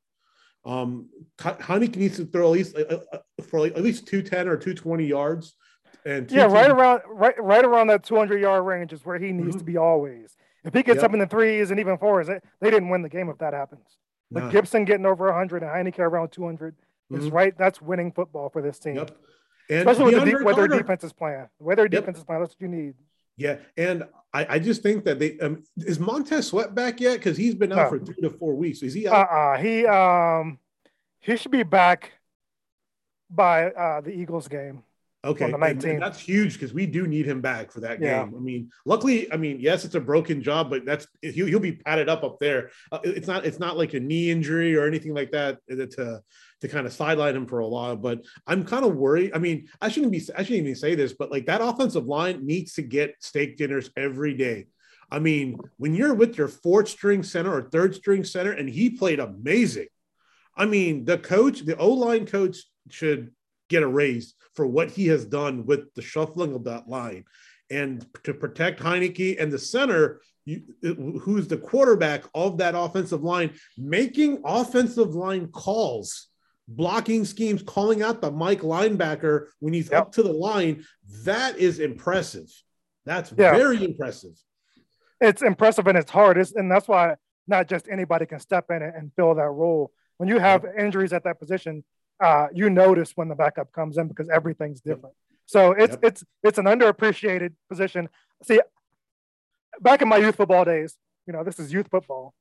Um, 0.65 1.09
Heinicke 1.37 1.95
needs 1.95 2.17
to 2.17 2.25
throw 2.25 2.47
at 2.47 2.51
least 2.51 2.75
uh, 2.75 2.99
uh, 3.13 3.17
for 3.43 3.65
at 3.65 3.81
least 3.81 4.07
210 4.07 4.47
or 4.47 4.57
220 4.57 5.05
yards. 5.05 5.55
And 6.05 6.31
yeah, 6.31 6.45
right 6.45 6.69
around 6.69 7.01
right 7.07 7.35
right 7.41 7.65
around 7.65 7.87
that 7.87 8.03
200 8.03 8.39
yard 8.39 8.65
range 8.65 8.93
is 8.93 9.05
where 9.05 9.19
he 9.19 9.31
needs 9.31 9.49
mm-hmm. 9.49 9.59
to 9.59 9.63
be 9.63 9.77
always. 9.77 10.35
If 10.63 10.73
he 10.73 10.83
gets 10.83 10.97
yep. 10.97 11.05
up 11.05 11.13
in 11.13 11.19
the 11.19 11.27
threes 11.27 11.71
and 11.71 11.79
even 11.79 11.97
fours, 11.97 12.27
they 12.27 12.69
didn't 12.69 12.89
win 12.89 13.01
the 13.01 13.09
game 13.09 13.29
if 13.29 13.37
that 13.39 13.53
happens. 13.53 13.85
But 14.31 14.43
nah. 14.43 14.49
Gibson 14.49 14.85
getting 14.85 15.05
over 15.05 15.25
100 15.27 15.63
and 15.63 15.71
Heinicke 15.71 15.99
around 15.99 16.29
200 16.29 16.75
mm-hmm. 16.75 17.21
is 17.21 17.31
right. 17.31 17.57
That's 17.57 17.81
winning 17.81 18.11
football 18.11 18.49
for 18.49 18.61
this 18.61 18.77
team. 18.79 18.95
Yep. 18.95 19.17
And 19.69 19.79
Especially 19.79 20.15
with 20.15 20.25
the 20.25 20.31
deep, 20.31 20.55
their 20.55 20.67
defense 20.67 21.03
is 21.03 21.13
playing. 21.13 21.47
Way 21.59 21.75
their 21.75 21.87
defense 21.87 22.17
yep. 22.17 22.17
is 22.17 22.23
playing, 22.23 22.41
that's 22.41 22.53
what 22.53 22.61
you 22.61 22.67
need. 22.67 22.93
Yeah, 23.39 23.57
and 23.77 24.03
I, 24.33 24.45
I 24.55 24.59
just 24.59 24.83
think 24.83 25.05
that 25.05 25.17
they 25.17 25.39
um, 25.39 25.63
is 25.77 25.99
Montez 25.99 26.47
Sweat 26.47 26.75
back 26.75 26.99
yet? 26.99 27.13
Because 27.17 27.37
he's 27.37 27.55
been 27.55 27.71
out 27.71 27.91
no. 27.91 27.97
for 27.97 28.05
three 28.05 28.21
to 28.21 28.29
four 28.29 28.53
weeks. 28.53 28.83
Is 28.83 28.93
he 28.93 29.07
out? 29.07 29.27
Uh-uh. 29.27 29.57
He 29.57 29.85
um 29.87 30.59
he 31.21 31.37
should 31.37 31.51
be 31.51 31.63
back 31.63 32.11
by 33.29 33.71
uh, 33.71 34.01
the 34.01 34.11
Eagles 34.11 34.47
game. 34.47 34.83
Okay, 35.23 35.51
and- 35.51 35.83
and 35.83 36.01
that's 36.01 36.19
huge 36.19 36.53
because 36.53 36.73
we 36.73 36.85
do 36.85 37.05
need 37.05 37.25
him 37.25 37.41
back 37.41 37.73
for 37.73 37.81
that 37.81 37.99
Yeah. 37.99 38.23
game. 38.23 38.35
I 38.35 38.39
mean, 38.39 38.71
luckily, 38.85 39.31
I 39.33 39.35
mean, 39.35 39.59
yes, 39.59 39.83
it's 39.83 39.95
a 39.95 39.99
broken 39.99 40.41
job, 40.41 40.69
but 40.69 40.85
that's 40.85 41.07
he'll, 41.21 41.45
he'll 41.47 41.59
be 41.59 41.73
padded 41.73 42.07
up 42.07 42.23
up 42.23 42.39
there. 42.39 42.71
Uh, 42.91 42.99
it's 43.03 43.27
not 43.27 43.45
it's 43.45 43.59
not 43.59 43.77
like 43.77 43.93
a 43.93 43.99
knee 43.99 44.31
injury 44.31 44.77
or 44.77 44.87
anything 44.87 45.13
like 45.13 45.31
that 45.31 45.59
uh, 45.69 45.75
to 45.75 46.21
to 46.61 46.67
kind 46.67 46.85
of 46.85 46.93
sideline 46.93 47.35
him 47.35 47.45
for 47.45 47.59
a 47.59 47.67
while. 47.67 47.95
But 47.95 48.25
I'm 48.47 48.65
kind 48.65 48.85
of 48.85 48.95
worried. 48.95 49.31
I 49.33 49.39
mean, 49.39 49.69
I 49.81 49.89
shouldn't 49.89 50.11
be 50.11 50.21
I 50.35 50.43
shouldn't 50.43 50.65
even 50.65 50.75
say 50.75 50.95
this, 50.95 51.13
but 51.13 51.31
like 51.31 51.45
that 51.45 51.61
offensive 51.61 52.05
line 52.05 52.45
needs 52.45 52.73
to 52.73 52.81
get 52.81 53.15
steak 53.19 53.57
dinners 53.57 53.89
every 53.95 54.33
day. 54.33 54.67
I 55.11 55.19
mean, 55.19 55.57
when 55.77 55.95
you're 55.95 56.13
with 56.13 56.37
your 56.37 56.47
fourth 56.47 56.87
string 56.87 57.23
center 57.23 57.51
or 57.51 57.63
third 57.63 57.95
string 57.95 58.23
center, 58.23 58.51
and 58.51 58.69
he 58.69 58.91
played 58.91 59.19
amazing. 59.19 59.87
I 60.55 60.65
mean, 60.65 61.05
the 61.05 61.17
coach, 61.17 61.61
the 61.61 61.77
O 61.77 61.89
line 61.89 62.25
coach 62.25 62.57
should 62.89 63.31
get 63.69 63.83
a 63.83 63.87
raise 63.87 64.35
for 64.53 64.67
what 64.67 64.91
he 64.91 65.07
has 65.07 65.25
done 65.25 65.65
with 65.65 65.93
the 65.93 66.01
shuffling 66.01 66.53
of 66.53 66.65
that 66.65 66.87
line 66.87 67.23
and 67.69 68.05
to 68.23 68.33
protect 68.33 68.81
Heinicke 68.81 69.41
and 69.41 69.51
the 69.51 69.59
center, 69.59 70.21
you, 70.45 70.63
who's 71.21 71.47
the 71.47 71.57
quarterback 71.57 72.23
of 72.33 72.57
that 72.57 72.75
offensive 72.75 73.23
line, 73.23 73.51
making 73.77 74.41
offensive 74.45 75.13
line 75.13 75.47
calls, 75.47 76.28
blocking 76.75 77.25
schemes, 77.25 77.63
calling 77.63 78.03
out 78.03 78.21
the 78.21 78.29
Mike 78.31 78.61
linebacker 78.61 79.47
when 79.59 79.73
he's 79.73 79.89
Yep. 79.91 80.01
up 80.01 80.11
to 80.13 80.23
the 80.23 80.31
line. 80.31 80.85
That 81.23 81.57
is 81.57 81.79
impressive. 81.79 82.47
That's 83.05 83.31
Yeah. 83.31 83.55
very 83.55 83.83
impressive. 83.83 84.33
It's 85.19 85.41
impressive 85.41 85.87
and 85.87 85.97
it's 85.97 86.11
hard. 86.11 86.37
It's, 86.37 86.53
and 86.53 86.71
that's 86.71 86.87
why 86.87 87.15
not 87.47 87.67
just 87.67 87.89
anybody 87.89 88.25
can 88.27 88.39
step 88.39 88.69
in 88.69 88.81
and 88.83 89.11
fill 89.15 89.33
that 89.35 89.49
role. 89.49 89.91
When 90.17 90.29
you 90.29 90.37
have 90.39 90.63
injuries 90.77 91.11
at 91.11 91.23
that 91.23 91.39
position, 91.39 91.83
uh, 92.19 92.47
you 92.53 92.69
notice 92.69 93.13
when 93.17 93.29
the 93.29 93.35
backup 93.35 93.71
comes 93.71 93.97
in 93.97 94.07
because 94.07 94.29
everything's 94.29 94.81
different. 94.81 95.15
So 95.45 95.71
it's 95.71 95.93
Yep. 95.93 96.03
it's 96.03 96.23
it's 96.43 96.57
an 96.59 96.65
underappreciated 96.65 97.55
position. 97.69 98.07
See, 98.43 98.59
back 99.81 100.01
in 100.03 100.07
my 100.07 100.17
youth 100.17 100.35
football 100.35 100.63
days, 100.65 100.95
you 101.25 101.33
know, 101.33 101.43
this 101.43 101.57
is 101.59 101.73
youth 101.73 101.87
football. 101.89 102.35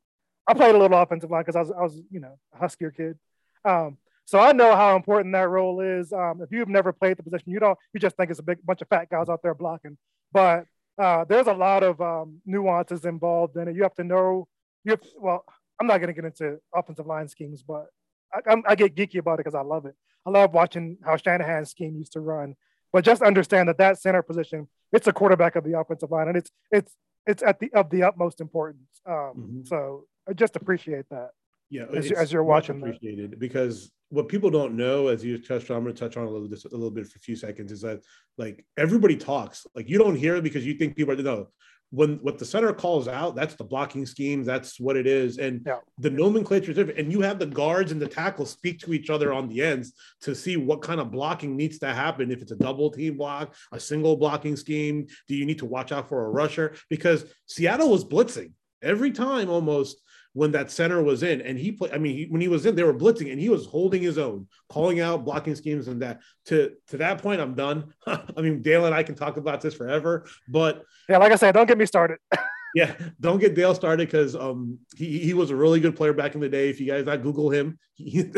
I 0.47 0.53
played 0.55 0.75
a 0.75 0.79
little 0.79 0.99
offensive 1.01 1.31
line 1.31 1.43
because 1.43 1.57
I 1.57 1.61
was 1.61 1.71
I 1.71 1.81
was 1.83 2.03
you 2.11 2.21
know 2.21 2.39
a 2.53 2.59
huskier 2.59 2.91
kid. 2.95 3.19
Um, 3.65 3.97
so 4.29 4.39
I 4.39 4.53
know 4.53 4.77
how 4.77 4.95
important 4.95 5.33
that 5.33 5.49
role 5.49 5.81
is. 5.81 6.13
Um, 6.13 6.43
if 6.43 6.51
you've 6.53 6.69
never 6.69 6.93
played 6.93 7.17
the 7.17 7.23
position, 7.23 7.51
you 7.51 7.59
don't 7.61 7.79
you 7.95 7.99
just 7.99 8.15
think 8.19 8.31
it's 8.31 8.39
a 8.41 8.43
big 8.43 8.59
bunch 8.63 8.83
of 8.83 8.89
fat 8.89 9.09
guys 9.09 9.31
out 9.31 9.41
there 9.43 9.55
blocking. 9.55 9.97
But 10.33 10.67
uh, 10.99 11.25
there's 11.25 11.47
a 11.47 11.55
lot 11.55 11.83
of 11.83 11.99
um, 12.03 12.43
nuances 12.45 13.07
involved 13.07 13.57
in 13.57 13.69
it. 13.69 13.75
You 13.75 13.85
have 13.85 13.95
to 13.95 14.05
know. 14.05 14.47
You 14.85 14.91
have, 14.93 15.01
well, 15.19 15.47
I'm 15.81 15.87
not 15.87 15.97
going 15.99 16.09
to 16.09 16.13
get 16.13 16.27
into 16.27 16.59
offensive 16.75 17.07
line 17.07 17.27
schemes, 17.29 17.63
but 17.63 17.87
I, 18.35 18.41
I'm, 18.51 18.63
I 18.69 18.75
get 18.75 18.95
geeky 18.95 19.19
about 19.19 19.35
it 19.35 19.45
because 19.45 19.55
I 19.55 19.63
love 19.63 19.87
it. 19.87 19.95
I 20.27 20.31
love 20.31 20.53
watching 20.53 20.99
how 21.03 21.17
Shanahan's 21.17 21.71
scheme 21.71 21.97
used 21.97 22.13
to 22.13 22.21
run. 22.21 22.55
But 22.93 23.05
just 23.07 23.23
understand 23.23 23.71
that 23.71 23.79
that 23.79 23.99
center 23.99 24.23
position, 24.23 24.69
it's 24.93 25.07
a 25.07 25.13
quarterback 25.13 25.57
of 25.57 25.65
the 25.65 25.79
offensive 25.79 26.11
line, 26.11 26.29
and 26.29 26.37
it's 26.37 26.51
it's 26.71 26.95
it's 27.27 27.43
at 27.43 27.61
the 27.61 27.73
of 27.73 27.89
the 27.89 28.03
utmost 28.03 28.43
importance. 28.43 29.01
Um, 29.07 29.33
Mhm. 29.37 29.67
So 29.69 30.05
I 30.29 30.35
just 30.35 30.55
appreciate 30.57 31.07
that. 31.11 31.31
Yeah, 31.71 31.85
As 31.97 32.13
as 32.13 32.31
you're 32.31 32.45
watching 32.45 32.81
that. 32.81 32.87
appreciated 32.89 33.39
because 33.39 33.91
what 34.11 34.29
people 34.29 34.51
don't 34.51 34.75
know, 34.77 35.09
as 35.09 35.25
you 35.25 35.39
touched 35.39 35.71
on, 35.71 35.77
I'm 35.77 35.83
going 35.85 35.95
to 35.95 36.01
touch 36.01 36.17
on 36.17 36.27
a 36.27 36.31
little 36.31 36.49
just 36.49 36.65
a 36.67 36.71
little 36.71 36.91
bit 36.91 37.07
for 37.07 37.17
a 37.17 37.21
few 37.21 37.37
seconds, 37.37 37.73
is 37.73 37.83
that 37.83 38.01
like 38.37 38.65
everybody 38.77 39.17
talks, 39.17 39.67
like 39.75 39.89
you 39.89 39.99
don't 39.99 40.17
hear 40.17 40.37
it 40.37 40.45
because 40.45 40.65
you 40.67 40.75
think 40.75 40.97
people 40.97 41.13
are 41.19 41.23
no. 41.23 41.49
When 41.91 42.17
what 42.19 42.39
the 42.39 42.45
center 42.45 42.75
calls 42.75 43.09
out, 43.09 43.35
that's 43.35 43.55
the 43.55 43.65
blocking 43.65 44.05
scheme. 44.05 44.45
That's 44.45 44.79
what 44.79 44.97
it 44.97 45.07
is, 45.07 45.39
and 45.39 45.63
Yeah. 45.67 45.79
the 45.99 46.11
nomenclature 46.11 46.71
is 46.71 46.77
different. 46.77 46.99
And 46.99 47.11
you 47.11 47.23
have 47.23 47.39
the 47.39 47.47
guards 47.47 47.93
and 47.93 48.01
the 48.01 48.07
tackles 48.07 48.51
speak 48.51 48.79
to 48.81 48.93
each 48.93 49.09
other 49.09 49.33
on 49.33 49.49
the 49.49 49.63
ends 49.63 49.95
to 50.23 50.35
see 50.35 50.59
what 50.59 50.83
kind 50.83 51.01
of 51.01 51.11
blocking 51.11 51.57
needs 51.57 51.79
to 51.79 51.87
happen. 51.95 52.31
If 52.31 52.43
it's 52.43 52.53
a 52.53 52.57
double 52.57 52.91
team 52.91 53.17
block, 53.17 53.55
a 53.73 53.81
single 53.81 54.17
blocking 54.19 54.55
scheme, 54.55 55.07
do 55.29 55.35
you 55.35 55.47
need 55.47 55.59
to 55.61 55.67
watch 55.67 55.91
out 55.91 56.11
for 56.11 56.27
a 56.27 56.31
rusher? 56.31 56.75
Because 56.91 57.25
Seattle 57.47 57.91
was 57.91 58.05
blitzing 58.05 58.53
every 58.83 59.11
time 59.11 59.49
almost 59.49 60.03
when 60.39 60.53
that 60.53 60.71
center 60.71 61.03
was 61.03 61.23
in 61.31 61.41
and 61.49 61.59
he 61.59 61.73
played 61.73 61.93
i 61.93 61.99
mean 61.99 62.15
he, 62.19 62.25
when 62.33 62.41
he 62.41 62.49
was 62.55 62.65
in 62.67 62.75
they 62.77 62.83
were 62.91 62.95
blitzing 63.03 63.31
and 63.33 63.41
he 63.41 63.49
was 63.49 63.67
holding 63.67 64.03
his 64.03 64.19
own 64.19 64.47
calling 64.69 65.01
out 65.01 65.25
blocking 65.25 65.55
schemes 65.63 65.89
and 65.89 66.01
that 66.03 66.21
to 66.49 66.57
to 66.87 66.97
that 66.99 67.17
point 67.25 67.41
i'm 67.41 67.55
done 67.55 67.79
i 68.07 68.41
mean 68.41 68.63
dale 68.63 68.87
and 68.87 68.95
i 68.95 69.03
can 69.03 69.15
talk 69.17 69.37
about 69.37 69.61
this 69.61 69.75
forever 69.75 70.13
but 70.49 70.85
Yeah, 71.09 71.19
like 71.19 71.33
I 71.33 71.37
said, 71.37 71.53
don't 71.53 71.67
get 71.67 71.79
me 71.79 71.87
started. 71.87 72.19
yeah 72.75 72.91
don't 73.27 73.41
get 73.41 73.55
dale 73.55 73.75
started 73.75 74.07
because 74.07 74.37
um 74.37 74.79
he, 74.97 75.19
he 75.19 75.35
was 75.35 75.51
a 75.51 75.57
really 75.57 75.81
good 75.81 75.97
player 75.97 76.13
back 76.13 76.35
in 76.37 76.41
the 76.41 76.49
day 76.49 76.69
if 76.71 76.79
you 76.81 76.87
guys 76.87 77.05
not 77.05 77.23
google 77.23 77.49
him 77.51 77.79
he, 77.95 78.31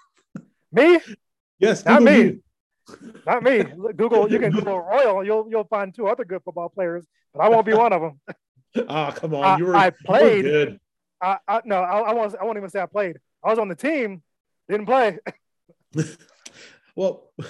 me, 0.72 0.98
yes 1.58 1.84
Not 1.84 2.00
Google 2.00 2.14
me. 2.18 2.22
you. 2.24 2.42
not 3.26 3.42
me. 3.42 3.62
Google, 3.96 4.30
you 4.32 4.38
can 4.40 4.50
Google 4.50 4.80
Royal. 4.80 5.22
You'll 5.24 5.46
you'll 5.50 5.68
find 5.76 5.94
two 5.94 6.06
other 6.08 6.24
good 6.24 6.42
football 6.44 6.68
players, 6.68 7.04
but 7.32 7.40
I 7.44 7.48
won't 7.48 7.66
be 7.66 7.74
one 7.74 7.92
of 7.92 8.00
them. 8.02 8.14
ah 8.88 9.10
come 9.12 9.34
on 9.34 9.58
you 9.58 9.66
were, 9.66 9.76
I 9.76 9.86
you 9.86 9.92
played. 10.06 10.42
good 10.42 10.80
I, 11.20 11.38
I 11.46 11.60
no, 11.64 11.76
I, 11.76 12.00
I 12.00 12.12
won't. 12.12 12.34
I 12.40 12.44
won't 12.44 12.56
even 12.56 12.70
say 12.70 12.80
I 12.80 12.86
played. 12.86 13.18
I 13.42 13.50
was 13.50 13.58
on 13.58 13.68
the 13.68 13.74
team, 13.74 14.22
didn't 14.68 14.86
play. 14.86 15.18
well 16.96 17.30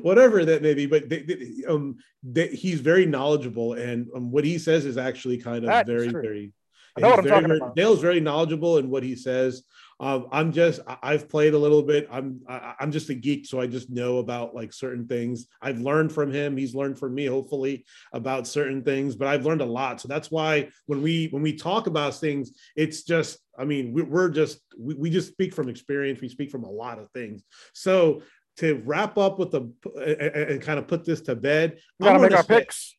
whatever 0.00 0.44
that 0.44 0.62
may 0.62 0.74
be 0.74 0.86
but 0.86 1.08
they, 1.08 1.22
they, 1.22 1.64
um 1.68 1.96
they, 2.22 2.48
he's 2.48 2.80
very 2.80 3.06
knowledgeable 3.06 3.74
and 3.74 4.08
um, 4.14 4.30
what 4.30 4.44
he 4.44 4.58
says 4.58 4.84
is 4.84 4.96
actually 4.96 5.38
kind 5.38 5.66
of 5.66 5.86
very 5.86 6.08
true. 6.08 6.22
very 6.22 6.52
I 6.96 7.00
know 7.00 7.10
what 7.10 7.18
I'm 7.20 7.24
very, 7.24 7.34
talking 7.34 7.48
very- 7.48 7.60
about. 7.60 7.76
Dale's 7.76 8.00
very 8.00 8.20
knowledgeable 8.20 8.78
in 8.78 8.90
what 8.90 9.02
he 9.02 9.14
says. 9.14 9.62
Um, 10.00 10.28
I'm 10.30 10.52
just 10.52 10.80
I've 11.02 11.28
played 11.28 11.54
a 11.54 11.58
little 11.58 11.82
bit. 11.82 12.08
I'm 12.10 12.40
I, 12.48 12.74
I'm 12.78 12.92
just 12.92 13.10
a 13.10 13.14
geek, 13.14 13.46
so 13.46 13.60
I 13.60 13.66
just 13.66 13.90
know 13.90 14.18
about 14.18 14.54
like 14.54 14.72
certain 14.72 15.08
things. 15.08 15.48
I've 15.60 15.80
learned 15.80 16.12
from 16.12 16.32
him. 16.32 16.56
He's 16.56 16.74
learned 16.74 16.98
from 16.98 17.14
me, 17.16 17.26
hopefully, 17.26 17.84
about 18.12 18.46
certain 18.46 18.82
things. 18.84 19.16
But 19.16 19.26
I've 19.26 19.44
learned 19.44 19.60
a 19.60 19.66
lot, 19.66 20.00
so 20.00 20.06
that's 20.06 20.30
why 20.30 20.68
when 20.86 21.02
we 21.02 21.26
when 21.32 21.42
we 21.42 21.52
talk 21.52 21.88
about 21.88 22.14
things, 22.14 22.52
it's 22.76 23.02
just 23.02 23.38
I 23.58 23.64
mean 23.64 23.92
we, 23.92 24.02
we're 24.02 24.28
just 24.30 24.60
we, 24.78 24.94
we 24.94 25.10
just 25.10 25.32
speak 25.32 25.52
from 25.52 25.68
experience. 25.68 26.20
We 26.20 26.28
speak 26.28 26.50
from 26.52 26.62
a 26.62 26.70
lot 26.70 27.00
of 27.00 27.10
things. 27.10 27.42
So 27.72 28.22
to 28.58 28.80
wrap 28.84 29.18
up 29.18 29.38
with 29.40 29.50
the 29.50 29.72
and, 29.96 30.50
and 30.52 30.62
kind 30.62 30.78
of 30.78 30.86
put 30.86 31.04
this 31.04 31.22
to 31.22 31.34
bed, 31.34 31.78
We 31.98 32.04
gotta 32.06 32.20
make 32.20 32.32
our 32.32 32.44
say- 32.44 32.58
picks. 32.60 32.96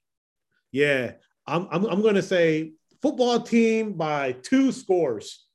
yeah, 0.73 1.13
I'm 1.47 1.65
I'm, 1.71 1.85
I'm 1.85 2.01
going 2.01 2.15
to 2.15 2.21
say 2.21 2.73
football 3.01 3.39
team 3.39 3.93
by 3.93 4.33
two 4.33 4.73
scores 4.73 5.45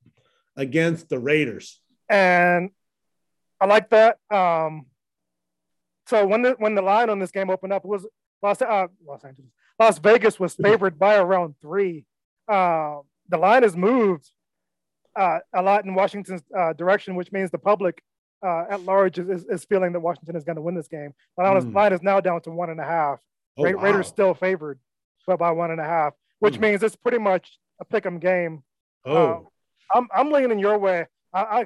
against 0.57 1.09
the 1.09 1.19
Raiders. 1.19 1.81
and 2.09 2.71
I 3.61 3.67
like 3.67 3.91
that. 3.91 4.19
Um, 4.31 4.87
so 6.07 6.27
when 6.27 6.43
the 6.43 6.55
when 6.59 6.75
the 6.75 6.83
line 6.83 7.09
on 7.11 7.19
this 7.19 7.31
game 7.31 7.51
opened 7.51 7.73
up, 7.73 7.85
was 7.85 8.07
Los 8.43 8.61
uh, 8.61 8.89
Los 9.07 9.25
Angeles, 9.25 9.51
Las 9.79 9.99
Vegas 9.99 10.39
was 10.39 10.55
favored 10.63 10.99
by 10.99 11.17
around 11.17 11.55
three. 11.63 12.05
Uh, 12.47 12.99
the 13.29 13.39
line 13.39 13.63
has 13.63 13.75
moved 13.77 14.29
uh, 15.17 15.39
a 15.55 15.63
lot 15.63 15.85
in 15.85 15.95
Washington's 15.95 16.43
uh, 16.57 16.73
direction, 16.75 17.15
which 17.15 17.33
means 17.33 17.51
the 17.51 17.59
public 17.59 18.03
uh, 18.45 18.65
at 18.69 18.83
large 18.83 19.19
is, 19.19 19.45
is, 19.47 19.65
feeling 19.65 19.93
that 19.93 20.01
Washington 20.01 20.37
is 20.37 20.45
going 20.45 20.57
to 20.57 20.63
win 20.63 20.75
this 20.75 20.89
game. 20.89 21.15
The 21.39 21.45
line, 21.45 21.63
Mm. 21.63 21.75
line 21.75 21.93
is 21.95 22.03
now 22.03 22.21
down 22.21 22.43
to 22.43 22.51
one 22.51 22.69
and 22.69 22.79
a 22.81 22.85
half. 22.85 23.19
Oh, 23.57 23.65
Ra- 23.65 23.73
wow. 23.73 23.83
Raiders 23.83 24.09
still 24.09 24.35
favored, 24.35 24.79
but 25.27 25.39
by 25.39 25.53
one 25.53 25.71
and 25.71 25.81
a 25.81 25.85
half, 25.85 26.13
which 26.41 26.57
Hmm. 26.57 26.63
means 26.63 26.83
it's 26.83 26.97
pretty 26.97 27.17
much 27.19 27.59
a 27.81 27.85
pick 27.87 28.05
'em 28.05 28.19
game. 28.19 28.63
Oh, 29.07 29.51
I'm 29.93 30.09
I'm 30.15 30.31
leaning 30.31 30.59
your 30.59 30.79
way. 30.79 31.07
I, 31.33 31.41
I 31.43 31.65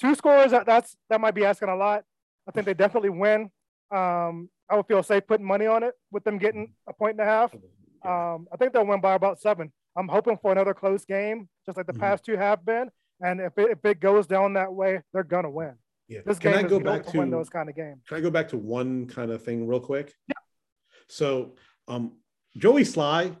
two 0.00 0.14
scores 0.14 0.50
that 0.52 0.66
that's 0.66 0.96
that 1.10 1.20
might 1.20 1.34
be 1.34 1.44
asking 1.44 1.68
a 1.68 1.76
lot. 1.76 2.04
I 2.48 2.52
think 2.52 2.66
they 2.66 2.74
definitely 2.74 3.10
win. 3.10 3.50
Um, 3.90 4.48
I 4.70 4.76
would 4.76 4.86
feel 4.86 5.02
safe 5.02 5.26
putting 5.26 5.46
money 5.46 5.66
on 5.66 5.82
it 5.82 5.94
with 6.10 6.24
them 6.24 6.38
getting 6.38 6.74
a 6.88 6.92
point 6.92 7.12
and 7.12 7.20
a 7.20 7.24
half. 7.24 7.52
Um, 8.04 8.48
I 8.52 8.56
think 8.58 8.72
they'll 8.72 8.86
win 8.86 9.00
by 9.00 9.14
about 9.14 9.40
seven. 9.40 9.70
I'm 9.96 10.08
hoping 10.08 10.38
for 10.40 10.50
another 10.50 10.72
close 10.74 11.04
game, 11.04 11.48
just 11.66 11.76
like 11.76 11.86
the 11.86 11.92
Mhm. 11.92 12.00
past 12.00 12.24
two 12.24 12.36
have 12.36 12.64
been. 12.64 12.90
And 13.20 13.40
if 13.40 13.56
it, 13.58 13.70
if 13.70 13.84
it 13.84 14.00
goes 14.00 14.26
down 14.26 14.54
that 14.54 14.72
way, 14.72 15.02
they're 15.12 15.22
gonna 15.22 15.50
win. 15.50 15.74
yeah. 16.08 16.20
This 16.26 16.38
Can 16.38 16.52
game 16.52 16.60
I 16.60 16.64
is 16.66 16.70
go 16.70 16.80
back 16.80 17.04
to 17.06 17.18
win 17.18 17.30
those 17.30 17.48
kind 17.50 17.68
of 17.68 17.76
games. 17.76 18.02
Can 18.08 18.16
I 18.16 18.20
go 18.20 18.30
back 18.30 18.48
to 18.48 18.56
one 18.56 19.06
kind 19.06 19.30
of 19.30 19.42
thing 19.44 19.66
real 19.66 19.80
quick? 19.80 20.14
Yeah. 20.26 20.34
So, 21.08 21.54
um, 21.86 22.18
Joey 22.56 22.82
Slye, 22.82 23.36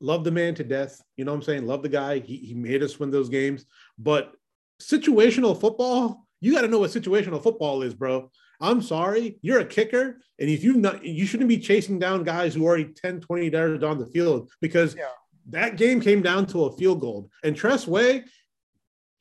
love 0.00 0.24
the 0.24 0.30
man 0.30 0.54
to 0.56 0.64
death. 0.64 1.00
You 1.16 1.24
know 1.24 1.32
what 1.32 1.38
I'm 1.38 1.42
saying? 1.42 1.66
Love 1.66 1.82
the 1.82 1.88
guy. 1.88 2.18
He, 2.18 2.36
he 2.36 2.54
made 2.54 2.82
us 2.82 2.98
win 2.98 3.10
those 3.10 3.28
games. 3.28 3.64
But 3.98 4.34
situational 4.80 5.58
football, 5.58 6.26
you 6.40 6.52
got 6.54 6.62
to 6.62 6.68
know 6.68 6.80
what 6.80 6.90
situational 6.90 7.42
football 7.42 7.82
is, 7.82 7.94
bro. 7.94 8.30
I'm 8.60 8.82
sorry. 8.82 9.38
You're 9.42 9.60
a 9.60 9.64
kicker. 9.64 10.20
And 10.38 10.48
if 10.50 10.62
you 10.62 10.74
not, 10.74 11.04
you 11.04 11.26
shouldn't 11.26 11.48
be 11.48 11.58
chasing 11.58 11.98
down 11.98 12.24
guys 12.24 12.54
who 12.54 12.64
are 12.64 12.68
already 12.68 12.92
10, 12.94 13.20
20 13.20 13.50
yards 13.50 13.84
on 13.84 13.98
the 13.98 14.06
field 14.06 14.50
because 14.60 14.94
Yeah. 14.94 15.08
that 15.50 15.76
game 15.76 16.00
came 16.00 16.22
down 16.22 16.46
to 16.46 16.64
a 16.66 16.76
field 16.76 17.00
goal. 17.00 17.30
And 17.42 17.56
Tress 17.56 17.86
Way, 17.86 18.24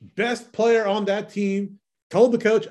best 0.02 0.52
player 0.52 0.86
on 0.86 1.06
that 1.06 1.30
team, 1.30 1.80
told 2.10 2.32
the 2.32 2.38
coach, 2.38 2.68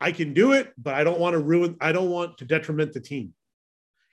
I 0.00 0.12
can 0.12 0.32
do 0.32 0.52
it, 0.52 0.72
but 0.78 0.94
I 0.94 1.04
don't 1.04 1.20
want 1.20 1.34
to 1.34 1.38
ruin, 1.38 1.76
I 1.80 1.92
don't 1.92 2.10
want 2.10 2.38
to 2.38 2.44
detriment 2.44 2.92
the 2.92 3.00
team. 3.00 3.34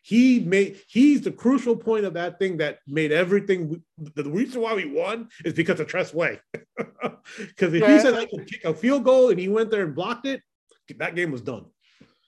He 0.08 0.40
made 0.40 0.80
he's 0.88 1.20
the 1.20 1.34
crucial 1.34 1.76
point 1.76 2.06
of 2.06 2.14
that 2.14 2.40
thing 2.40 2.56
that 2.58 2.80
made 2.88 3.12
everything 3.12 3.84
the 4.16 4.24
reason 4.24 4.62
why 4.62 4.74
we 4.74 4.86
won 4.86 5.28
is 5.44 5.54
because 5.54 5.82
of 5.82 5.88
Tress 5.88 6.14
Way. 6.14 6.40
Because 6.78 7.74
if 7.74 7.82
Yeah. 7.82 7.94
he 7.94 8.00
said 8.00 8.14
I 8.14 8.26
could 8.26 8.48
kick 8.48 8.64
a 8.64 8.74
field 8.74 9.04
goal 9.04 9.32
and 9.32 9.38
he 9.38 9.50
went 9.50 9.70
there 9.70 9.84
and 9.84 9.94
blocked 9.94 10.26
it, 10.26 10.42
that 10.98 11.14
game 11.16 11.30
was 11.30 11.42
done. 11.42 11.66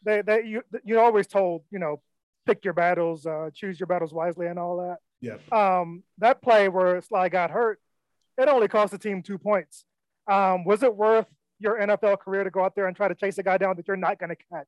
They, 0.04 0.22
they, 0.22 0.44
you, 0.44 0.62
you're 0.84 1.00
always 1.00 1.26
told, 1.28 1.64
you 1.72 1.80
know, 1.80 2.02
pick 2.46 2.66
your 2.66 2.74
battles, 2.74 3.26
uh, 3.26 3.50
choose 3.54 3.80
your 3.80 3.88
battles 3.88 4.14
wisely, 4.14 4.48
and 4.48 4.60
all 4.60 4.76
that. 4.80 4.98
Yeah. 5.22 5.38
Um, 5.80 6.04
that 6.18 6.42
play 6.42 6.68
where 6.68 7.00
Slye 7.00 7.32
got 7.32 7.50
hurt, 7.50 7.80
it 8.38 8.50
only 8.50 8.68
cost 8.68 8.92
the 8.92 8.98
team 8.98 9.24
two 9.24 9.38
points. 9.38 9.86
Um, 10.30 10.66
was 10.66 10.84
it 10.84 10.94
worth 10.94 11.28
your 11.60 11.80
NFL 11.80 12.20
career 12.20 12.44
to 12.44 12.50
go 12.50 12.62
out 12.62 12.76
there 12.76 12.88
and 12.88 12.96
try 12.98 13.08
to 13.08 13.16
chase 13.16 13.38
a 13.38 13.44
guy 13.44 13.58
down 13.58 13.78
that 13.78 13.88
you're 13.88 13.96
not 13.96 14.20
going 14.20 14.32
to 14.32 14.38
catch 14.52 14.68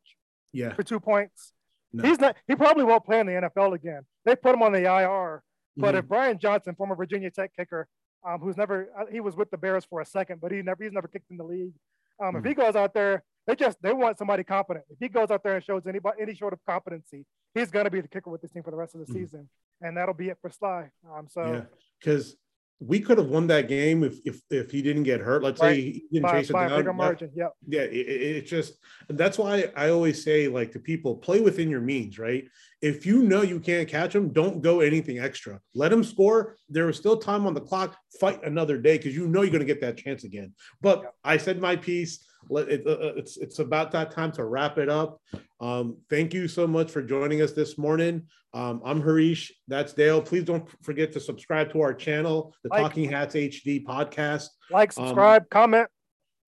Yeah. 0.53 0.73
for 0.73 0.83
two 0.83 1.01
points? 1.01 1.51
No. 1.93 2.03
He's 2.07 2.19
not. 2.19 2.35
He 2.47 2.55
probably 2.55 2.83
won't 2.83 3.03
play 3.05 3.19
in 3.19 3.27
the 3.27 3.33
NFL 3.33 3.73
again. 3.73 4.03
They 4.25 4.35
put 4.35 4.53
him 4.55 4.61
on 4.63 4.71
the 4.71 4.83
IR. 4.85 5.43
But 5.77 5.95
Mhm. 5.95 5.99
if 5.99 6.07
Brian 6.07 6.37
Johnson, 6.37 6.75
former 6.75 6.95
Virginia 6.95 7.31
Tech 7.31 7.51
kicker, 7.55 7.87
um, 8.25 8.39
who's 8.39 8.57
never 8.57 8.89
uh, 8.97 9.05
he 9.11 9.19
was 9.19 9.35
with 9.35 9.49
the 9.51 9.57
Bears 9.57 9.85
for 9.85 10.01
a 10.01 10.05
second, 10.05 10.41
but 10.41 10.51
he 10.51 10.61
never 10.61 10.83
he's 10.83 10.93
never 10.93 11.07
kicked 11.07 11.29
in 11.31 11.37
the 11.37 11.43
league. 11.43 11.73
Um, 12.19 12.35
If 12.35 12.45
he 12.45 12.53
goes 12.53 12.75
out 12.75 12.93
there, 12.93 13.23
they 13.47 13.55
just 13.55 13.81
they 13.81 13.93
want 13.93 14.17
somebody 14.17 14.43
competent. 14.43 14.85
If 14.89 14.99
he 14.99 15.09
goes 15.09 15.31
out 15.31 15.43
there 15.43 15.55
and 15.55 15.63
shows 15.63 15.87
anybody 15.87 16.21
any 16.21 16.35
sort 16.35 16.53
of 16.53 16.59
competency, 16.65 17.25
he's 17.55 17.71
going 17.71 17.85
to 17.85 17.89
be 17.91 18.01
the 18.01 18.07
kicker 18.07 18.29
with 18.29 18.41
this 18.41 18.51
team 18.51 18.63
for 18.63 18.71
the 18.71 18.77
rest 18.77 18.95
of 18.95 19.05
the 19.05 19.11
Mhm. 19.11 19.17
season, 19.17 19.49
and 19.81 19.97
that'll 19.97 20.13
be 20.13 20.29
it 20.29 20.37
for 20.41 20.49
Slye. 20.49 20.91
Um, 21.09 21.27
so 21.29 21.51
yeah, 21.53 21.65
because 21.99 22.35
we 22.83 22.99
could 22.99 23.19
have 23.19 23.27
won 23.27 23.45
that 23.47 23.67
game 23.67 24.03
if 24.03 24.17
if 24.25 24.41
if 24.49 24.71
he 24.71 24.81
didn't 24.81 25.03
get 25.03 25.21
hurt. 25.21 25.43
Let's 25.43 25.61
Right. 25.61 25.75
say 25.75 25.81
he 25.81 26.05
didn't 26.11 26.23
by, 26.23 26.31
chase 26.39 26.49
it 26.49 26.53
by 26.53 26.65
a 26.65 26.69
down. 26.69 26.79
bigger 26.79 26.89
that- 26.89 26.95
margin, 26.95 27.31
yeah. 27.35 27.47
yeah, 27.67 27.81
it, 27.81 27.93
it, 27.93 28.21
it 28.37 28.45
just 28.47 28.73
that's 29.07 29.37
why 29.37 29.71
I 29.75 29.89
always 29.89 30.23
say 30.23 30.47
like 30.47 30.71
to 30.71 30.79
people, 30.79 31.15
play 31.15 31.41
within 31.41 31.69
your 31.69 31.81
means, 31.81 32.17
right? 32.17 32.45
If 32.81 33.05
you 33.05 33.21
know 33.21 33.43
you 33.43 33.59
can't 33.59 33.87
catch 33.87 34.13
them, 34.13 34.29
don't 34.29 34.61
go 34.61 34.79
anything 34.79 35.19
extra. 35.19 35.59
Let 35.75 35.89
them 35.91 36.03
score. 36.03 36.57
There 36.69 36.89
is 36.89 36.97
still 36.97 37.17
time 37.17 37.45
on 37.45 37.53
the 37.53 37.61
clock. 37.61 37.95
Fight 38.19 38.43
another 38.43 38.79
day 38.79 38.97
because 38.97 39.15
you 39.15 39.27
know 39.27 39.43
you're 39.43 39.51
going 39.51 39.59
to 39.59 39.65
get 39.73 39.81
that 39.81 39.97
chance 39.97 40.23
again. 40.23 40.53
But. 40.81 41.13
I 41.23 41.37
said 41.37 41.61
my 41.61 41.75
piece. 41.75 42.25
Uh, 42.49 42.55
uh, 42.55 43.13
it's 43.15 43.37
it's 43.37 43.59
about 43.59 43.91
that 43.91 44.11
time 44.11 44.31
to 44.33 44.43
wrap 44.43 44.77
it 44.77 44.89
up. 44.89 45.21
Um, 45.59 45.97
thank 46.09 46.33
you 46.33 46.47
so 46.47 46.65
much 46.67 46.89
for 46.91 47.01
joining 47.01 47.41
us 47.41 47.51
this 47.53 47.77
morning. 47.77 48.27
Um, 48.53 48.81
I'm 48.83 49.01
Harish. 49.01 49.51
That's 49.67 49.93
Dale. 49.93 50.21
Please 50.21 50.43
don't 50.43 50.67
forget 50.83 51.11
to 51.13 51.19
subscribe 51.19 51.71
to 51.73 51.81
our 51.81 51.93
channel, 51.93 52.53
the 52.63 52.69
Like. 52.69 52.81
Talking 52.81 53.09
Hats 53.09 53.35
HD 53.35 53.83
podcast. 53.85 54.47
Like, 54.69 54.89
Um, 54.97 55.05
subscribe, 55.07 55.49
comment. 55.49 55.87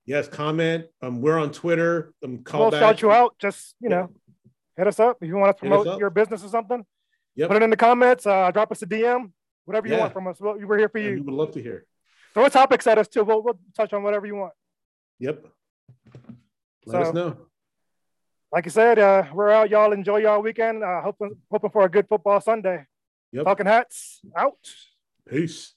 Yes, 0.06 0.28
comment. 0.28 0.86
Um, 1.02 1.22
we're 1.22 1.38
on 1.40 1.52
Twitter. 1.52 2.14
Um, 2.24 2.44
call 2.44 2.62
We'll 2.62 2.72
back. 2.72 2.80
shout 2.82 3.02
you 3.02 3.12
out. 3.12 3.36
Just 3.40 3.76
you 3.80 3.90
know, 3.90 4.10
hit 4.76 4.88
us 4.88 5.00
up 5.00 5.18
if 5.22 5.28
you 5.28 5.36
want 5.38 5.56
to 5.56 5.60
promote 5.60 6.00
your 6.00 6.10
business 6.10 6.44
or 6.44 6.50
something. 6.50 6.86
Yep. 7.36 7.48
Put 7.50 7.58
it 7.58 7.64
in 7.64 7.70
the 7.70 7.78
comments. 7.78 8.26
Uh, 8.26 8.52
drop 8.52 8.72
us 8.72 8.82
a 8.82 8.86
DM. 8.88 9.32
Whatever 9.66 9.88
you 9.88 9.94
Yeah. 9.94 10.00
want 10.02 10.14
from 10.14 10.28
us. 10.28 10.38
We're 10.42 10.78
here 10.78 10.90
for 10.90 10.98
And 10.98 11.08
you. 11.08 11.14
we 11.16 11.22
would 11.22 11.34
love 11.34 11.52
to 11.52 11.62
hear. 11.62 11.86
Throw 12.34 12.50
topics 12.50 12.86
at 12.88 12.98
us 12.98 13.08
too. 13.08 13.24
We'll, 13.24 13.42
we'll 13.42 13.60
touch 13.78 13.94
on 13.94 14.04
whatever 14.04 14.26
you 14.26 14.36
want. 14.36 14.54
Yep. 15.20 15.46
Let 16.86 17.02
us 17.04 17.14
know. 17.14 17.38
Like 18.52 18.68
I 18.68 18.70
said, 18.70 19.00
uh, 19.00 19.24
we're 19.34 19.50
out. 19.50 19.70
Y'all 19.70 19.94
enjoy 19.94 20.18
y'all 20.18 20.42
weekend. 20.42 20.84
Uh, 20.84 21.02
hoping 21.02 21.36
hoping 21.50 21.72
for 21.72 21.86
a 21.86 21.90
good 21.90 22.08
football 22.08 22.40
Sunday. 22.40 22.86
Yep. 23.32 23.46
Talking 23.46 23.66
hats 23.66 24.22
out. 24.36 24.58
Peace. 25.28 25.74